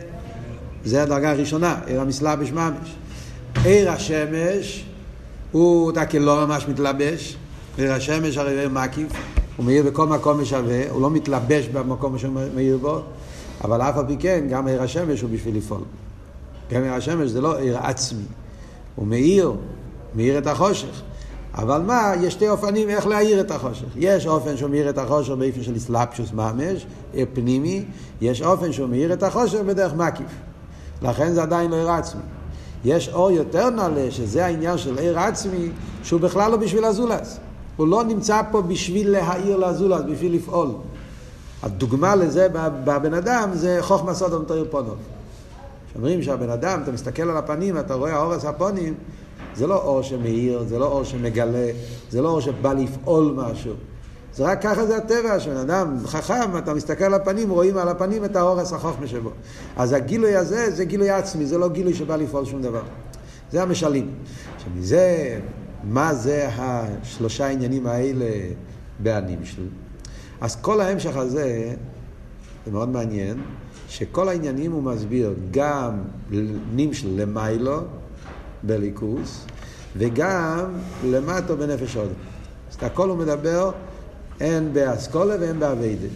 זה 0.86 1.04
הדרגה 1.04 1.32
הראשונה, 1.32 1.80
עיר 1.86 2.02
המסלבש 2.02 2.52
ממש. 2.52 2.96
עיר 3.64 3.92
השמש, 3.92 4.86
הוא 5.52 5.92
דקה 5.92 6.20
לא 6.20 6.46
ממש 6.46 6.68
מתלבש, 6.68 7.38
עיר 7.78 7.94
השמש 7.94 8.38
הרי 8.38 8.60
עיר 8.60 8.70
מקיף, 8.70 9.12
הוא 9.58 9.66
מאיר 9.66 9.84
בכל 9.84 10.08
מקום 10.08 10.42
משווה, 10.42 10.90
הוא 10.90 11.02
לא 11.02 11.10
מתלבש 11.10 11.68
במקום 11.68 12.18
שהוא 12.18 12.34
מאיר 12.56 12.78
בו, 12.78 13.02
אבל 13.64 13.82
אף 13.82 13.98
על 13.98 14.06
פי 14.08 14.18
כן, 14.20 14.46
גם 14.50 14.68
עיר 14.68 14.84
השמש 14.84 15.22
הוא 15.22 15.30
בשביל 15.34 15.58
לפעול. 15.58 15.82
גם 16.72 16.84
עיר 16.84 16.94
השמש 16.94 17.30
זה 17.30 17.42
לא 17.42 17.60
עיר 17.60 17.78
עצמי, 17.78 18.24
הוא 18.96 19.08
מאיר, 19.08 19.54
מאיר 20.16 20.38
את 20.38 20.48
החושך. 20.48 21.02
אבל 21.56 21.82
מה, 21.82 22.14
יש 22.22 22.34
שתי 22.34 22.50
אופנים 22.50 22.90
איך 22.90 23.08
להאיר 23.08 23.42
את 23.42 23.52
החושך. 23.52 23.88
יש 23.96 24.28
אופן 24.28 24.58
שהוא 24.58 24.70
מאיר 24.70 24.90
את 24.90 24.98
החושך 24.98 25.32
באופן 25.32 25.64
של 25.64 25.76
אסלאפשוס 25.78 26.34
ממש, 26.34 26.86
פנימי, 27.34 27.86
יש 28.22 28.42
אופן 28.42 28.72
שהוא 28.72 28.90
מאיר 28.90 29.14
את 29.14 29.24
החושך 29.24 29.60
בדרך 29.60 29.94
מקיף. 29.94 30.32
לכן 31.02 31.34
זה 31.34 31.42
עדיין 31.42 31.72
לא 31.72 31.76
עיר 31.76 31.92
עצמי. 31.92 32.22
יש 32.86 33.10
אור 33.10 33.32
יותר 33.32 33.70
נעלה, 33.70 34.12
שזה 34.12 34.46
העניין 34.46 34.78
של 34.78 34.98
עיר 34.98 35.20
עצמי, 35.20 35.70
שהוא 36.04 36.22
בכלל 36.22 36.52
לא 36.52 36.58
בשביל 36.58 36.86
הזולז. 36.86 37.40
הוא 37.78 37.88
לא 37.88 38.04
נמצא 38.04 38.42
פה 38.52 38.62
בשביל 38.62 39.10
להעיר 39.10 39.58
לזולז, 39.58 40.02
בשביל 40.12 40.36
לפעול. 40.36 40.70
הדוגמה 41.64 42.16
לזה 42.16 42.48
בבן 42.84 43.14
אדם 43.14 43.50
זה 43.54 43.78
חוכמה 43.82 44.14
סודום 44.14 44.46
תאיר 44.46 44.66
פונות. 44.72 44.98
שאומרים 45.94 46.24
שהבן 46.24 46.50
אדם, 46.50 46.80
אתה 46.84 46.92
מסתכל 46.92 47.30
על 47.30 47.38
הפנים, 47.38 47.78
אתה 47.78 47.94
רואה 47.94 48.14
האורס 48.14 48.46
הפונים, 48.46 48.94
זה 49.56 49.68
לא 49.68 49.84
אור 49.84 50.02
שמאיר, 50.02 50.64
זה 50.68 50.80
לא 50.80 50.86
אור 50.86 51.04
שמגלה, 51.04 51.68
זה 52.10 52.22
לא 52.22 52.30
אור 52.30 52.42
שבא 52.42 52.74
לפעול 52.74 53.34
משהו. 53.38 53.74
זה 54.34 54.44
רק 54.44 54.62
ככה 54.62 54.86
זה 54.86 54.98
הטבע, 54.98 55.40
שבן 55.40 55.58
אדם 55.58 55.98
חכם, 56.06 56.58
אתה 56.58 56.74
מסתכל 56.74 57.04
על 57.04 57.14
הפנים, 57.14 57.50
רואים 57.50 57.78
על 57.78 57.90
הפנים 57.90 58.26
את 58.26 58.36
האורס 58.36 58.74
החוכמה 58.74 59.08
שבו. 59.08 59.32
אז 59.76 59.94
הגילוי 59.94 60.36
הזה 60.36 60.72
זה 60.72 60.86
גילוי 60.86 61.10
עצמי, 61.10 61.46
זה 61.46 61.58
לא 61.58 61.70
גילוי 61.70 61.94
שבא 61.94 62.16
לפעול 62.16 62.46
שום 62.46 62.62
דבר. 62.62 62.82
זה 63.52 63.62
המשלים. 63.64 64.12
עכשיו 64.56 64.72
מזה, 64.76 65.40
מה 65.84 66.14
זה 66.14 66.50
השלושה 66.58 67.48
עניינים 67.48 67.88
האלה 67.88 68.30
בהנמשל? 69.00 69.68
אז 70.42 70.56
כל 70.56 70.82
ההמשך 70.82 71.18
הזה, 71.18 71.74
זה 72.66 72.72
מאוד 72.72 72.90
מעניין, 72.90 73.38
שכל 73.88 74.30
העניינים 74.30 74.72
הוא 74.72 74.84
מסביר 74.84 75.34
גם 75.52 76.02
נמשל 76.76 77.08
למיילו, 77.22 77.80
בליכוס, 78.64 79.46
וגם 79.98 80.66
למטו 81.06 81.58
בנפש 81.58 81.96
עוד. 81.96 82.10
אז 82.70 82.76
את 82.76 82.84
הכל 82.84 83.10
הוא 83.10 83.18
מדבר 83.18 83.72
הן 84.40 84.74
באסכולה 84.74 85.36
והן 85.40 85.60
באביידה. 85.60 86.08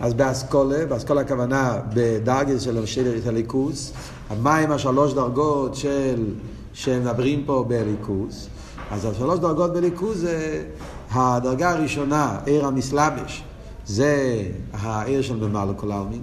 אז 0.00 0.14
באסכולה, 0.14 0.86
באסכולה 0.86 1.20
הכוונה 1.20 1.78
בדרגס 1.94 2.62
של 2.62 2.78
הליכוס, 3.26 3.92
המים 4.30 4.72
השלוש 4.72 5.12
דרגות 5.12 5.74
של, 5.74 6.24
שמדברים 6.72 7.42
פה 7.46 7.64
בליכוס, 7.68 8.48
אז 8.90 9.04
השלוש 9.04 9.38
דרגות 9.38 9.72
בליכוס 9.72 10.16
זה 10.16 10.64
הדרגה 11.10 11.70
הראשונה, 11.70 12.38
עיר 12.46 12.66
המסלבש, 12.66 13.44
זה 13.86 14.42
העיר 14.72 15.22
של 15.22 15.36
ממלא 15.36 15.72
כל 15.76 15.92
העלמין. 15.92 16.22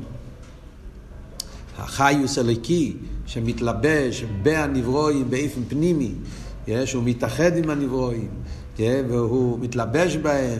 החיוס 1.77 2.37
הליקי 2.37 2.97
שמתלבש 3.27 4.25
בהנברואים 4.43 5.29
באופן 5.29 5.61
פנימי, 5.67 6.11
שהוא 6.85 7.03
מתאחד 7.05 7.57
עם 7.57 7.69
הנברואים, 7.69 8.27
והוא 8.79 9.59
מתלבש 9.59 10.15
בהם, 10.15 10.59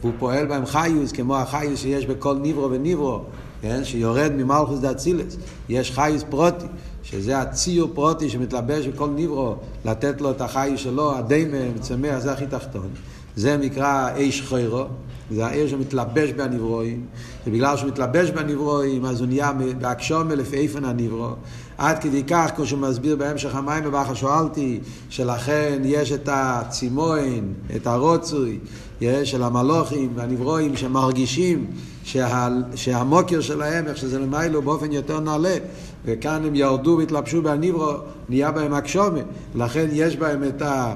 והוא 0.00 0.12
פועל 0.18 0.46
בהם 0.46 0.66
חיוס, 0.66 1.12
כמו 1.12 1.36
החיוס 1.36 1.80
שיש 1.80 2.06
בכל 2.06 2.36
נברו 2.42 2.70
ונברו, 2.70 3.20
כן? 3.62 3.84
שיורד 3.84 4.32
ממלכוס 4.32 4.78
דאצילס. 4.78 5.36
יש 5.68 5.90
חיוס 5.90 6.22
פרוטי, 6.30 6.66
שזה 7.02 7.38
הציור 7.38 7.90
פרוטי 7.94 8.28
שמתלבש 8.28 8.86
בכל 8.86 9.08
נברו, 9.16 9.56
לתת 9.84 10.20
לו 10.20 10.30
את 10.30 10.40
החיוס 10.40 10.80
שלו, 10.80 11.16
הדיימה, 11.16 11.56
צמח, 11.80 12.18
זה 12.18 12.32
הכי 12.32 12.46
תחתון. 12.46 12.88
זה 13.36 13.56
נקרא 13.56 14.10
אש 14.16 14.42
חוירו, 14.42 14.84
זה 15.30 15.46
העיר 15.46 15.68
שמתלבש 15.68 16.30
בנברואים, 16.30 17.06
ובגלל 17.46 17.76
שהוא 17.76 17.88
מתלבש 17.88 18.30
בנברואים, 18.30 19.04
אז 19.04 19.20
הוא 19.20 19.28
נהיה 19.28 19.52
בהקשומה 19.78 20.34
לפי 20.34 20.56
איפן 20.56 20.84
הנברו. 20.84 21.30
עד 21.78 21.98
כדי 21.98 22.24
כך, 22.24 22.50
כמו 22.56 22.66
שהוא 22.66 22.80
מסביר 22.80 23.16
בהמשך 23.16 23.54
המים 23.54 23.84
בבחר 23.84 24.14
שואלתי, 24.14 24.80
שלכן 25.10 25.82
יש 25.84 26.12
את 26.12 26.28
הצימוין, 26.32 27.52
את 27.76 27.86
הרוצוי, 27.86 28.58
יש 29.00 29.30
של 29.30 29.42
המלוכים 29.42 30.12
והנברואים 30.14 30.76
שמרגישים 30.76 31.66
שה, 32.04 32.48
שהמוקר 32.74 33.40
שלהם, 33.40 33.86
איך 33.86 33.96
שזה 33.96 34.18
למיילו 34.18 34.62
באופן 34.62 34.92
יותר 34.92 35.20
נעלה, 35.20 35.56
וכאן 36.04 36.44
הם 36.44 36.54
ירדו 36.54 36.96
והתלבשו 36.98 37.42
בנברו, 37.42 37.92
נהיה 38.28 38.50
בהם 38.50 38.74
הקשומה, 38.74 39.20
לכן 39.54 39.88
יש 39.92 40.16
בהם 40.16 40.44
את 40.44 40.62
ה... 40.62 40.94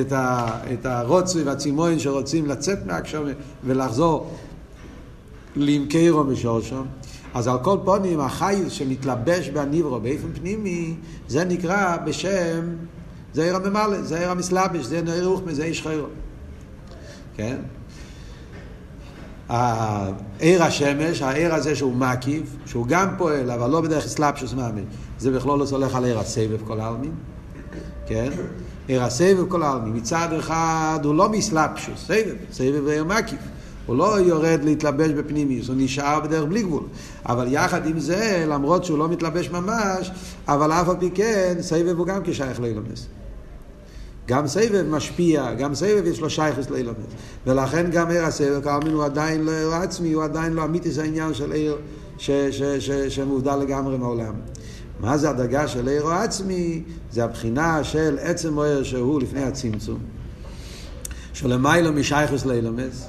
את, 0.00 0.12
ה, 0.12 0.46
את 0.72 0.86
הרוצוי 0.86 1.42
והצימוין 1.42 1.98
שרוצים 1.98 2.46
לצאת 2.46 2.86
מהקשומה 2.86 3.30
ולחזור 3.64 4.30
למקרו 5.56 6.24
משורשם. 6.24 6.82
אז 7.34 7.48
על 7.48 7.58
כל 7.62 7.78
פונים 7.84 8.20
החייל 8.20 8.68
שמתלבש 8.68 9.48
בניברו 9.48 10.00
באופן 10.00 10.32
פנימי, 10.34 10.94
זה 11.28 11.44
נקרא 11.44 11.96
בשם, 11.96 12.62
זה 13.32 13.44
עיר 13.44 13.56
הממלא, 13.56 14.02
זה 14.02 14.18
עיר 14.18 14.30
המסלבש, 14.30 14.84
זה 14.84 15.02
נעיר 15.02 15.26
רוחמי, 15.26 15.54
זה 15.54 15.64
איש 15.64 15.82
חיירו. 15.82 16.06
כן? 17.36 17.56
העיר 19.48 20.62
השמש, 20.62 21.22
העיר 21.22 21.54
הזה 21.54 21.76
שהוא 21.76 21.94
מקיף, 21.94 22.56
שהוא 22.66 22.86
גם 22.86 23.14
פועל, 23.18 23.50
אבל 23.50 23.70
לא 23.70 23.80
בדרך 23.80 24.06
סלאפשוס 24.06 24.52
מאמין, 24.52 24.84
זה 25.18 25.30
בכלול 25.30 25.60
לא 25.60 25.66
סולח 25.66 25.94
על 25.94 26.04
עיר 26.04 26.18
הסבב 26.18 26.66
כל 26.66 26.80
העלמין, 26.80 27.12
כן? 28.06 28.30
עיר 28.86 29.02
הסבב 29.02 29.48
כל 29.48 29.62
העלמין. 29.62 29.96
מצד 29.96 30.28
אחד 30.38 30.98
הוא 31.04 31.14
לא 31.14 31.28
מסלאפשוס, 31.28 32.06
סבב, 32.06 32.34
סבב 32.52 32.86
עיר 32.86 33.04
מקיף. 33.04 33.38
הוא 33.86 33.96
לא 33.96 34.20
יורד 34.20 34.60
להתלבש 34.64 35.10
בפנימיוס, 35.10 35.68
הוא 35.68 35.76
נשאר 35.78 36.20
בדרך 36.20 36.44
בלי 36.44 36.62
גבול. 36.62 36.82
אבל 37.26 37.46
יחד 37.50 37.86
עם 37.86 37.98
זה, 37.98 38.44
למרות 38.48 38.84
שהוא 38.84 38.98
לא 38.98 39.08
מתלבש 39.08 39.50
ממש, 39.50 40.10
אבל 40.48 40.72
אף 40.72 40.88
על 40.88 40.96
פי 41.00 41.10
כן, 41.14 41.54
סבב 41.60 41.98
הוא 41.98 42.06
גם 42.06 42.20
כשייך 42.24 42.60
לאילומס. 42.60 43.06
גם 44.26 44.46
סבב 44.46 44.84
משפיע, 44.90 45.54
גם 45.54 45.74
סבב 45.74 46.06
יש 46.06 46.20
לו 46.20 46.30
שייכוס 46.30 46.70
לאילומס. 46.70 47.06
ולכן 47.46 47.90
גם 47.90 48.10
עיר 48.10 48.24
הסבב, 48.24 48.60
כאמין 48.64 48.92
הוא 48.92 49.04
עדיין 49.04 49.44
לא 49.44 49.74
עצמי, 49.74 50.12
הוא 50.12 50.24
עדיין 50.24 50.52
לא 50.52 50.64
אמיתיס 50.64 50.98
העניין 50.98 51.34
של 51.34 51.52
עיר 51.52 51.78
שמובדל 53.08 53.56
לגמרי 53.56 53.98
מעולם. 53.98 54.34
מה 55.00 55.18
זה 55.18 55.30
הדרגה 55.30 55.68
של 55.68 55.88
עיר 55.88 56.08
עצמי? 56.08 56.82
זה 57.12 57.24
הבחינה 57.24 57.84
של 57.84 58.18
עצם 58.20 58.58
עיר 58.58 58.82
שהוא 58.82 59.20
לפני 59.20 59.42
הצמצום. 59.42 59.98
שלמיילו 61.32 61.92
משייכוס 61.92 62.46
לאילומס, 62.46 63.08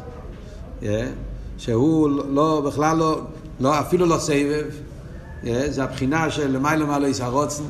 שהוא 1.57 2.09
לא, 2.29 2.61
בכלל 2.65 2.97
לא, 2.97 3.21
לא, 3.59 3.79
אפילו 3.79 4.05
לא 4.05 4.17
סבב, 4.17 4.65
זה 5.69 5.83
הבחינה 5.83 6.31
של 6.31 6.51
למיילו 6.51 6.87
מעלו 6.87 7.07
ישרוצן, 7.07 7.63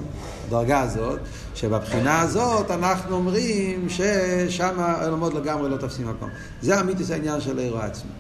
הדרגה 0.47 0.81
הזאת, 0.81 1.19
שבבחינה 1.55 2.21
הזאת 2.21 2.71
אנחנו 2.71 3.15
אומרים 3.15 3.87
ששם 3.89 4.73
העולמות 4.77 5.33
לגמרי 5.33 5.69
לא 5.69 5.77
תופסים 5.77 6.07
מקום. 6.09 6.29
זה 6.61 6.81
אמיתיס 6.81 7.11
העניין 7.11 7.41
של 7.41 7.57
עיר 7.57 7.77
עצמי. 7.77 8.11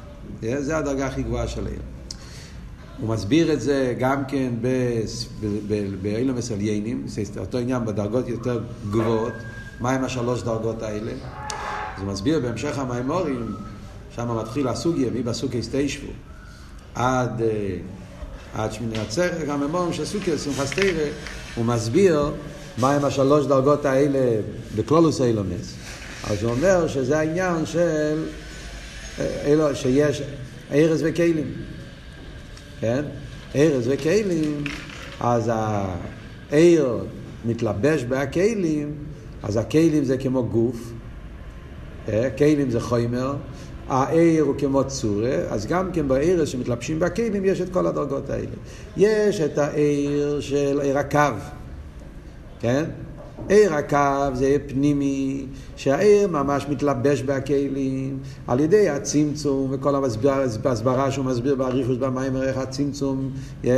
Yeah, 0.41 0.45
זה 0.59 0.77
הדרגה 0.77 1.07
הכי 1.07 1.23
גבוהה 1.23 1.47
של 1.47 1.67
עיר. 1.67 1.79
הוא 2.99 3.09
מסביר 3.09 3.53
את 3.53 3.61
זה 3.61 3.93
גם 3.99 4.25
כן 4.27 4.53
באילו 6.01 6.33
מסליינים, 6.33 7.05
אותו 7.39 7.57
עניין 7.57 7.85
בדרגות 7.85 8.27
יותר 8.27 8.61
גבוהות, 8.91 9.33
מהם 9.79 10.03
השלוש 10.03 10.43
דרגות 10.43 10.83
האלה. 10.83 11.11
הוא 11.97 12.07
מסביר 12.07 12.39
בהמשך 12.39 12.77
המימורים, 12.77 13.55
שם 14.15 14.37
מתחיל 14.37 14.67
הסוגיה, 14.67 15.09
מי 15.11 15.23
בסוגיה 15.23 15.59
הסתיישבו, 15.59 16.11
עד, 16.95 17.41
אה, 17.41 17.77
עד 18.53 18.73
שמיני 18.73 18.99
עצרת, 18.99 19.47
גם 19.47 19.61
המימורים 19.61 19.93
של 19.93 20.05
סוגיה, 20.05 20.37
שמחה 20.37 20.65
סתירה, 20.65 21.07
הוא 21.55 21.65
מסביר 21.65 22.31
מהם 22.77 23.05
השלוש 23.05 23.45
דרגות 23.45 23.85
האלה 23.85 24.41
בקלולוס 24.75 25.21
אילומס. 25.21 25.75
אז 26.23 26.43
הוא 26.43 26.51
אומר 26.51 26.87
שזה 26.87 27.19
העניין 27.19 27.65
של, 27.65 28.23
אלו, 29.19 29.75
שיש 29.75 30.21
ארז 30.71 31.03
וכלים. 31.05 31.51
כן? 32.81 33.05
ארז 33.55 33.87
וכלים, 33.87 34.63
אז 35.19 35.51
העיר 36.51 37.05
מתלבש 37.45 38.03
בהכלים, 38.03 38.93
אז 39.43 39.57
הכלים 39.57 40.03
זה 40.03 40.17
כמו 40.17 40.47
גוף, 40.47 40.91
אה? 42.09 42.29
כלים 42.37 42.69
זה 42.69 42.79
חומר, 42.79 43.33
העיר 43.87 44.43
הוא 44.43 44.55
כמו 44.57 44.83
צורה, 44.83 45.35
אז 45.49 45.65
גם 45.65 45.91
כן 45.91 46.07
בעיר 46.07 46.45
שמתלבשים 46.45 46.99
בכלים 46.99 47.45
יש 47.45 47.61
את 47.61 47.73
כל 47.73 47.87
הדרגות 47.87 48.29
האלה. 48.29 48.55
יש 48.97 49.41
את 49.41 49.57
העיר 49.57 50.39
של 50.41 50.79
עיר 50.83 50.97
הקו, 50.97 51.19
כן? 52.59 52.83
עיר 53.47 53.73
הקו 53.73 54.35
זה 54.35 54.57
פנימי, 54.67 55.45
שהעיר 55.75 56.27
ממש 56.27 56.65
מתלבש 56.69 57.21
בהכלים 57.21 58.17
על 58.47 58.59
ידי 58.59 58.89
הצמצום 58.89 59.67
וכל 59.71 59.95
ההסברה 60.65 61.11
שהוא 61.11 61.25
מסביר 61.25 61.55
באריכוס 61.55 61.97
במים 61.97 62.35
איך 62.35 62.57
הצמצום 62.57 63.31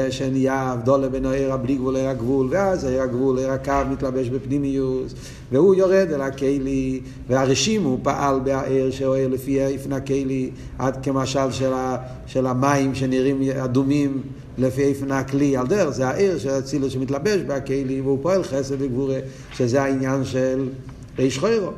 שנהיה 0.09 0.55
הבדולה 0.55 1.09
בין 1.09 1.25
העיר 1.25 1.53
הבלי 1.53 1.75
גבול 1.75 1.93
לעיר 1.93 2.09
הגבול 2.09 2.47
ואז 2.51 2.83
העיר 2.83 3.01
הגבול, 3.01 3.37
עיר 3.37 3.51
הקו 3.51 3.71
מתלבש 3.91 4.29
בפנימיוס 4.29 5.13
והוא 5.51 5.75
יורד 5.75 6.07
אל 6.13 6.21
הכלי 6.21 7.01
והרשים 7.27 7.83
הוא 7.83 7.99
פעל 8.03 8.39
בעיר 8.39 8.91
שאוהר 8.91 9.27
לפי 9.27 9.61
איפן 9.61 9.93
הכלי 9.93 10.49
עד 10.79 11.03
כמשל 11.03 11.51
של, 11.51 11.73
ה, 11.73 11.97
של 12.25 12.47
המים 12.47 12.95
שנראים 12.95 13.41
אדומים 13.63 14.21
לפי 14.57 14.83
איפן 14.83 15.11
הכלי 15.11 15.57
על 15.57 15.67
דרך 15.67 15.89
זה 15.89 16.07
העיר 16.07 16.37
של 16.37 16.49
הצילוס 16.49 16.93
שמתלבש 16.93 17.41
בהכלים 17.41 18.05
והוא 18.05 18.19
פועל 18.21 18.43
חסד 18.43 18.81
וגבורה 18.81 19.19
שזה 19.53 19.81
העניין 19.81 20.25
של 20.25 20.69
איש 21.19 21.37
חוירו 21.37 21.71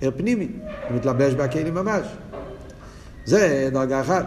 ער 0.00 0.10
פנימי, 0.16 0.48
הוא 0.88 0.96
מתלבש 0.96 1.34
בכלים 1.34 1.74
ממש. 1.74 2.06
זה 3.24 3.68
דרגה 3.72 4.00
אחת. 4.00 4.26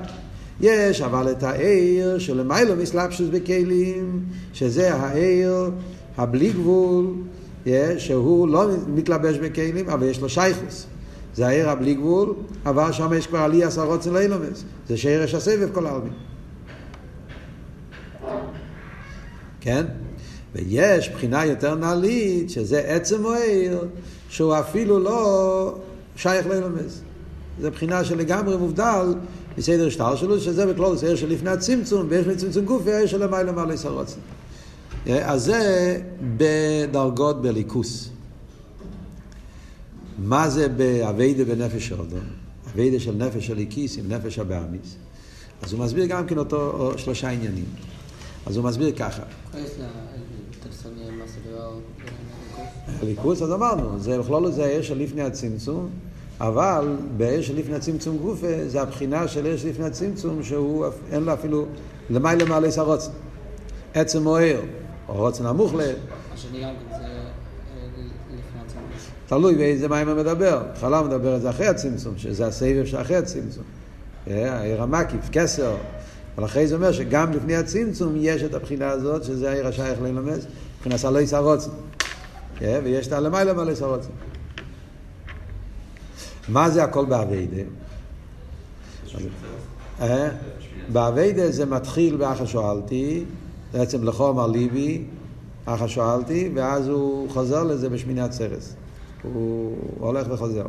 יש 0.62 1.02
אבל 1.02 1.32
את 1.32 1.44
העיר 1.44 2.20
שלמיילו 2.20 2.76
מסלבשוס 2.76 3.30
בכלים, 3.32 4.20
שזה 4.54 4.94
העיר 4.94 5.72
הבלי 6.18 6.52
גבול, 6.52 7.06
שהוא 7.98 8.48
לא 8.48 8.68
מתלבש 8.88 9.38
בכלים, 9.38 9.90
אבל 9.90 10.08
יש 10.08 10.22
לו 10.22 10.30
שייכוס. 10.30 10.86
זה 11.36 11.48
העיר 11.48 11.70
הבלי 11.70 11.96
גבול, 11.96 12.34
אבל 12.66 12.92
שם 12.92 13.14
יש 13.18 13.28
כבר 13.28 13.40
עלי 13.40 13.64
עשרות 13.64 14.00
אצל 14.00 14.18
אילומס. 14.18 14.64
זה 14.88 14.98
שרש 14.98 15.34
הסבב 15.34 15.70
כל 15.74 15.86
העלמין. 15.88 16.14
כן? 19.62 19.86
ויש 20.56 21.10
בחינה 21.10 21.46
יותר 21.46 21.76
נעלית, 21.76 22.50
שזה 22.50 22.80
עצם 22.80 23.26
העיר, 23.26 23.88
שהוא 24.30 24.60
אפילו 24.60 25.00
לא 25.00 25.76
שייך 26.16 26.48
לאילומס. 26.48 27.02
זה 27.62 27.70
בחינה 27.70 28.04
שלגמרי 28.04 28.58
מובדל 28.58 29.14
מסדר 29.58 29.90
שטר 29.90 30.16
שלו, 30.16 30.40
שזה 30.40 30.66
בכלול 30.66 30.98
זה 30.98 31.18
של 31.18 31.30
לפני 31.30 31.50
הצמצום, 31.50 32.08
ויש 32.10 32.28
מצמצום 32.28 32.66
גוף 32.66 32.82
ויש 32.86 33.12
של 33.12 33.24
למעלה 33.24 33.44
למעלה 33.44 33.78
סרוצן. 33.78 34.20
אז 35.08 35.44
זה 35.44 35.98
בדרגות 36.38 37.42
בליכוס. 37.42 38.10
מה 40.20 40.50
זה 40.50 40.70
באביידה 40.70 41.46
בנפש 41.46 41.92
אודום? 41.92 42.20
אביידה 42.74 43.00
של 43.00 43.12
נפש 43.12 43.48
של 43.48 43.58
איקיס 43.58 43.98
עם 43.98 44.12
נפש 44.12 44.40
הבאמיס. 44.40 44.96
אז 45.62 45.74
הוא 45.74 45.86
מסביר 45.86 46.06
גם 46.06 46.28
כן 46.28 46.38
אותו 46.38 46.92
שלושה 46.98 47.30
עניינים. 47.30 47.66
אז 48.50 48.58
הוא 48.58 48.66
מסביר 48.66 48.92
ככה. 48.98 49.24
הליכוס, 53.02 53.42
אז 53.42 53.52
אמרנו, 53.52 54.00
זה 54.00 54.20
בכלול 54.20 54.52
זה 54.52 54.66
האש 54.66 54.88
שלפני 54.88 55.22
הצמצום, 55.22 55.90
אבל 56.40 56.98
באש 57.18 57.48
שלפני 57.48 57.76
הצמצום 57.76 58.18
גופה, 58.18 58.48
זה 58.68 58.82
הבחינה 58.82 59.28
של 59.28 59.48
אש 59.48 59.66
לפני 59.66 59.86
הצמצום, 59.86 60.44
שהוא 60.44 60.86
אין 61.12 61.24
לו 61.24 61.34
אפילו 61.34 61.66
למעלה 62.10 62.46
מעלי 62.46 62.72
סרוצן. 62.72 63.12
עצם 63.94 64.28
או 65.10 65.14
רוצן 65.14 65.46
כן 66.52 66.74
זה 66.90 66.96
אה, 66.96 67.30
לפני 68.28 68.62
הצמצום. 68.62 68.84
תלוי 69.28 69.56
באיזה 69.56 69.88
מים 69.88 70.10
הוא 70.10 70.18
מדבר. 70.18 70.64
בהתחלה 70.68 71.02
מדבר 71.02 71.36
את 71.36 71.42
זה 71.42 71.50
אחרי 71.50 71.68
הצמצום, 71.68 72.14
שזה 72.18 72.48
הסבב 72.48 72.86
שאחרי 72.86 73.16
הצמצום. 73.16 73.64
אה, 74.28 74.60
העיר 74.60 74.84
המקיף, 74.84 75.30
כסר. 75.32 75.76
אבל 76.40 76.48
אחרי 76.48 76.68
זה 76.68 76.76
אומר 76.76 76.92
שגם 76.92 77.32
לפני 77.32 77.56
הצמצום 77.56 78.14
יש 78.18 78.44
את 78.44 78.54
הבחינה 78.54 78.90
הזאת, 78.90 79.24
שזה 79.24 79.52
העיר 79.52 79.68
השייך 79.68 80.02
ללמס, 80.02 80.46
מבחינת 80.78 81.04
הלא 81.04 81.20
יסרוצן. 81.20 81.70
כן? 82.56 82.82
ויש 82.84 83.08
את 83.08 83.14
הלמעלה 83.14 83.54
מלא 83.54 83.76
סרוצים. 83.76 84.12
מה 86.50 86.70
זה 86.70 86.84
הכל 86.84 87.06
באביידה? 87.06 87.62
אה? 90.02 90.30
באביידה 90.92 91.52
זה 91.52 91.66
מתחיל 91.66 92.18
באחר 92.18 92.46
שואלתי, 92.46 93.24
בעצם 93.74 94.04
לחומר 94.04 94.48
ליבי, 94.48 95.04
אחר 95.66 95.88
שואלתי, 95.88 96.50
ואז 96.56 96.88
הוא 96.88 97.30
חוזר 97.30 97.64
לזה 97.64 97.90
בשמיני 97.90 98.22
עצרס. 98.22 98.76
הוא 99.24 99.78
הולך 100.00 100.28
וחוזר. 100.30 100.66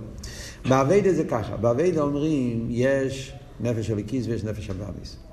באביידה 0.69 1.13
זה 1.13 1.25
ככה, 1.25 1.57
באביידה 1.57 2.01
אומרים 2.03 2.67
יש 2.71 3.33
נפש 3.61 3.91
הליקיס 3.91 4.27
ויש 4.27 4.45
נפש 4.45 4.71
הבאמיס. 4.71 5.30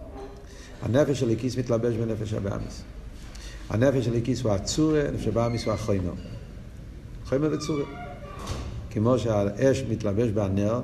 הנפש 0.82 1.24
הליקיס 1.24 1.58
מתלבש 1.58 1.96
בנפש 1.96 2.34
הבאמיס. 2.34 2.82
הנפש 3.70 4.08
הליקיס 4.08 4.42
הוא 4.42 4.52
הצורה, 4.52 5.04
נפש 5.14 5.28
הבאמיס 5.28 5.66
הוא 5.66 5.74
החוינו. 5.74 6.12
חומר 7.26 7.50
וצורה. 7.54 7.86
כמו 8.90 9.20
שהאש 9.20 9.84
מתלבש 9.90 10.30
בנר, 10.30 10.82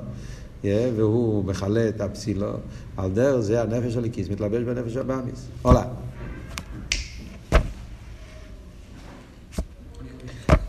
והוא 0.64 1.44
מכלה 1.44 1.88
את 1.88 2.00
הפסילו, 2.00 2.52
על 2.96 3.10
דרך 3.10 3.40
זה 3.40 3.62
הנפש 3.62 3.96
הליקיס 3.96 4.28
מתלבש 4.28 4.62
בנפש 4.62 4.96
הבאמיס. 4.96 5.46
הולה. 5.62 5.84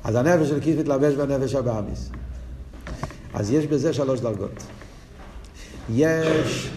אז 0.05 0.15
הנפש 0.15 0.49
של 0.49 0.59
כיס 0.59 0.79
מתלבש 0.79 1.13
בנפש 1.13 1.55
הבאמיס. 1.55 2.09
אז 3.33 3.51
יש 3.51 3.65
בזה 3.65 3.93
שלוש 3.93 4.19
דרגות. 4.19 4.63
יש 5.89 6.69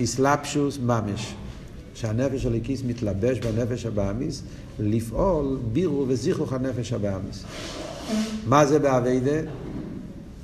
איסלפשוס 0.00 0.78
ממש, 0.78 1.34
שהנפש 1.94 2.42
של 2.42 2.58
כיס 2.62 2.82
מתלבש 2.86 3.38
בנפש 3.38 3.86
הבאמיס, 3.86 4.42
לפעול 4.78 5.58
בירו 5.72 6.04
וזיכוך 6.08 6.52
הנפש 6.52 6.92
הבאמיס. 6.92 7.44
מה 8.46 8.66
זה 8.66 8.78
באביידה? 8.78 9.50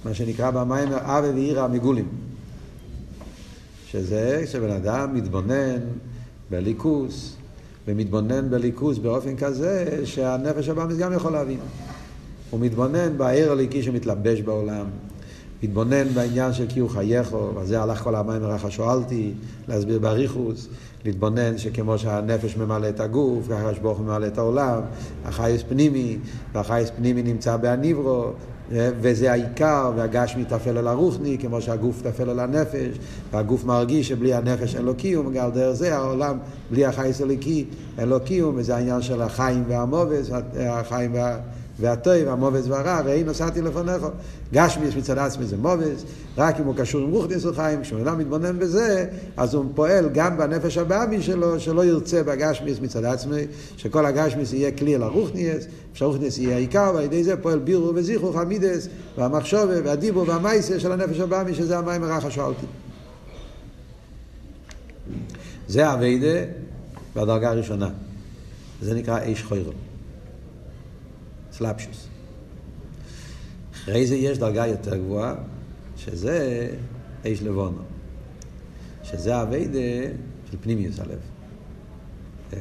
מה 0.05 0.15
שנקרא 0.15 0.51
במים 0.51 0.93
אבי 0.93 1.29
ועירה 1.29 1.69
מגולים. 1.69 2.09
שזה 3.91 4.43
כשבן 4.45 4.71
אדם 4.71 5.15
מתבונן 5.15 5.79
בליכוס, 6.51 7.37
ומתבונן 7.89 8.51
בליכוס 8.51 8.99
באופן 8.99 9.37
כזה 9.37 10.01
שהנפש 10.05 10.69
הבאמיס 10.69 10.97
גם 10.97 11.13
יכול 11.13 11.33
להבין. 11.33 11.59
הוא 12.51 12.61
מתבונן 12.61 13.19
בעיר 13.19 13.53
הליקי 13.53 13.83
שמתלבש 13.83 14.41
בעולם, 14.41 14.87
מתבונן 15.63 16.09
בעניין 16.09 16.53
של 16.53 16.67
קיום 16.67 16.89
חייכו, 16.89 17.51
ועל 17.55 17.67
זה 17.67 17.83
הלך 17.83 18.03
כל 18.03 18.15
המים 18.15 18.43
מרחה 18.43 18.71
שואלתי, 18.71 19.33
להסביר 19.69 19.99
באריכוס, 19.99 20.69
להתבונן 21.05 21.59
שכמו 21.59 21.99
שהנפש 21.99 22.57
ממלא 22.57 22.89
את 22.89 23.01
הגוף, 23.01 23.49
ככה 23.51 23.75
שברוך 23.75 24.01
ממלא 24.01 24.27
את 24.27 24.39
העולם, 24.39 24.81
החייס 25.25 25.63
פנימי, 25.69 26.19
והחייס 26.55 26.91
פנימי 26.97 27.23
נמצא 27.23 27.57
בהניברו, 27.57 28.25
וזה 28.73 29.33
העיקר, 29.33 29.93
והגשמי 29.97 30.45
טפל 30.45 30.79
על 30.79 30.89
הרוחני, 30.89 31.39
כמו 31.41 31.61
שהגוף 31.61 32.03
טפל 32.03 32.31
על 32.31 32.41
הנפש, 32.41 32.99
והגוף 33.33 33.65
מרגיש 33.65 34.09
שבלי 34.09 34.35
הנפש 34.35 34.77
אין 34.77 34.85
לו 34.85 34.95
קיום, 34.95 35.27
וגם 35.27 35.51
דרך 35.51 35.73
זה 35.73 35.97
העולם, 35.97 36.39
בלי 36.71 36.87
החייס 36.87 37.21
הליקי 37.21 37.65
אין 37.99 38.09
לו 38.09 38.21
קיום, 38.25 38.55
וזה 38.57 38.77
העניין 38.77 39.03
של 39.03 39.23
החיים 39.23 39.65
והמובס, 39.69 40.31
החיים 40.61 41.15
וה... 41.15 41.39
והטוב, 41.81 42.29
המובס 42.29 42.67
והרע, 42.67 43.01
ואין 43.05 43.27
נוסעתי 43.27 43.63
לפניך. 43.63 44.07
גשמיס 44.53 44.97
מצד 44.97 45.19
עצמי 45.19 45.47
זה 45.47 45.57
מובס, 45.57 46.05
רק 46.39 46.61
אם 46.61 46.65
הוא 46.65 46.75
קשור 46.77 47.01
עם 47.01 47.11
רוחניס 47.11 47.43
של 47.43 47.55
חיים, 47.55 47.83
כשבן 47.83 48.01
אדם 48.01 48.19
מתבונן 48.19 48.59
בזה, 48.59 49.07
אז 49.37 49.55
הוא 49.55 49.65
פועל 49.75 50.09
גם 50.13 50.39
בנפש 50.39 50.79
הבאמי 50.79 51.23
שלו, 51.23 51.61
שלא 51.61 51.85
ירצה 51.85 52.23
בגשמיס 52.23 52.81
מצד 52.81 53.05
עצמי, 53.05 53.43
שכל 53.77 54.07
הגשמיס 54.07 54.53
יהיה 54.53 54.71
כלי 54.71 54.97
אל 54.97 55.03
הרוחניס, 55.03 55.67
שהרוחניס 55.95 56.39
יהיה 56.39 56.57
העיקר, 56.57 56.93
ועל 56.95 57.05
ידי 57.05 57.25
זה 57.25 57.37
פועל 57.37 57.59
בירו 57.59 57.93
וזיכרו 57.95 58.33
חמידס, 58.33 58.89
והמחשובה 59.19 59.75
והדיבור 59.85 60.25
והמייסה 60.29 60.81
של 60.81 60.93
הנפש 60.93 61.21
הבאמי, 61.21 61.55
שזה 61.55 61.79
המים 61.79 62.05
הרח 62.05 62.25
השואלתי. 62.25 62.67
זה 65.69 65.93
אביידה 65.93 66.45
בדרגה 67.17 67.51
הראשונה. 67.51 67.89
זה 68.83 68.95
נקרא 68.95 69.19
איש 69.19 69.43
חוירו. 69.43 69.73
סלפשוס. 71.61 72.07
אחרי 73.73 74.07
זה 74.07 74.17
יש 74.17 74.39
דרגה 74.39 74.67
יותר 74.67 74.97
גבוהה, 74.97 75.35
שזה 75.97 76.69
איש 77.25 77.43
לבונו. 77.43 77.83
שזה 79.05 79.43
אביידה 79.43 80.15
של 80.51 80.57
פנימיוס 80.61 81.01
הלב. 81.01 81.19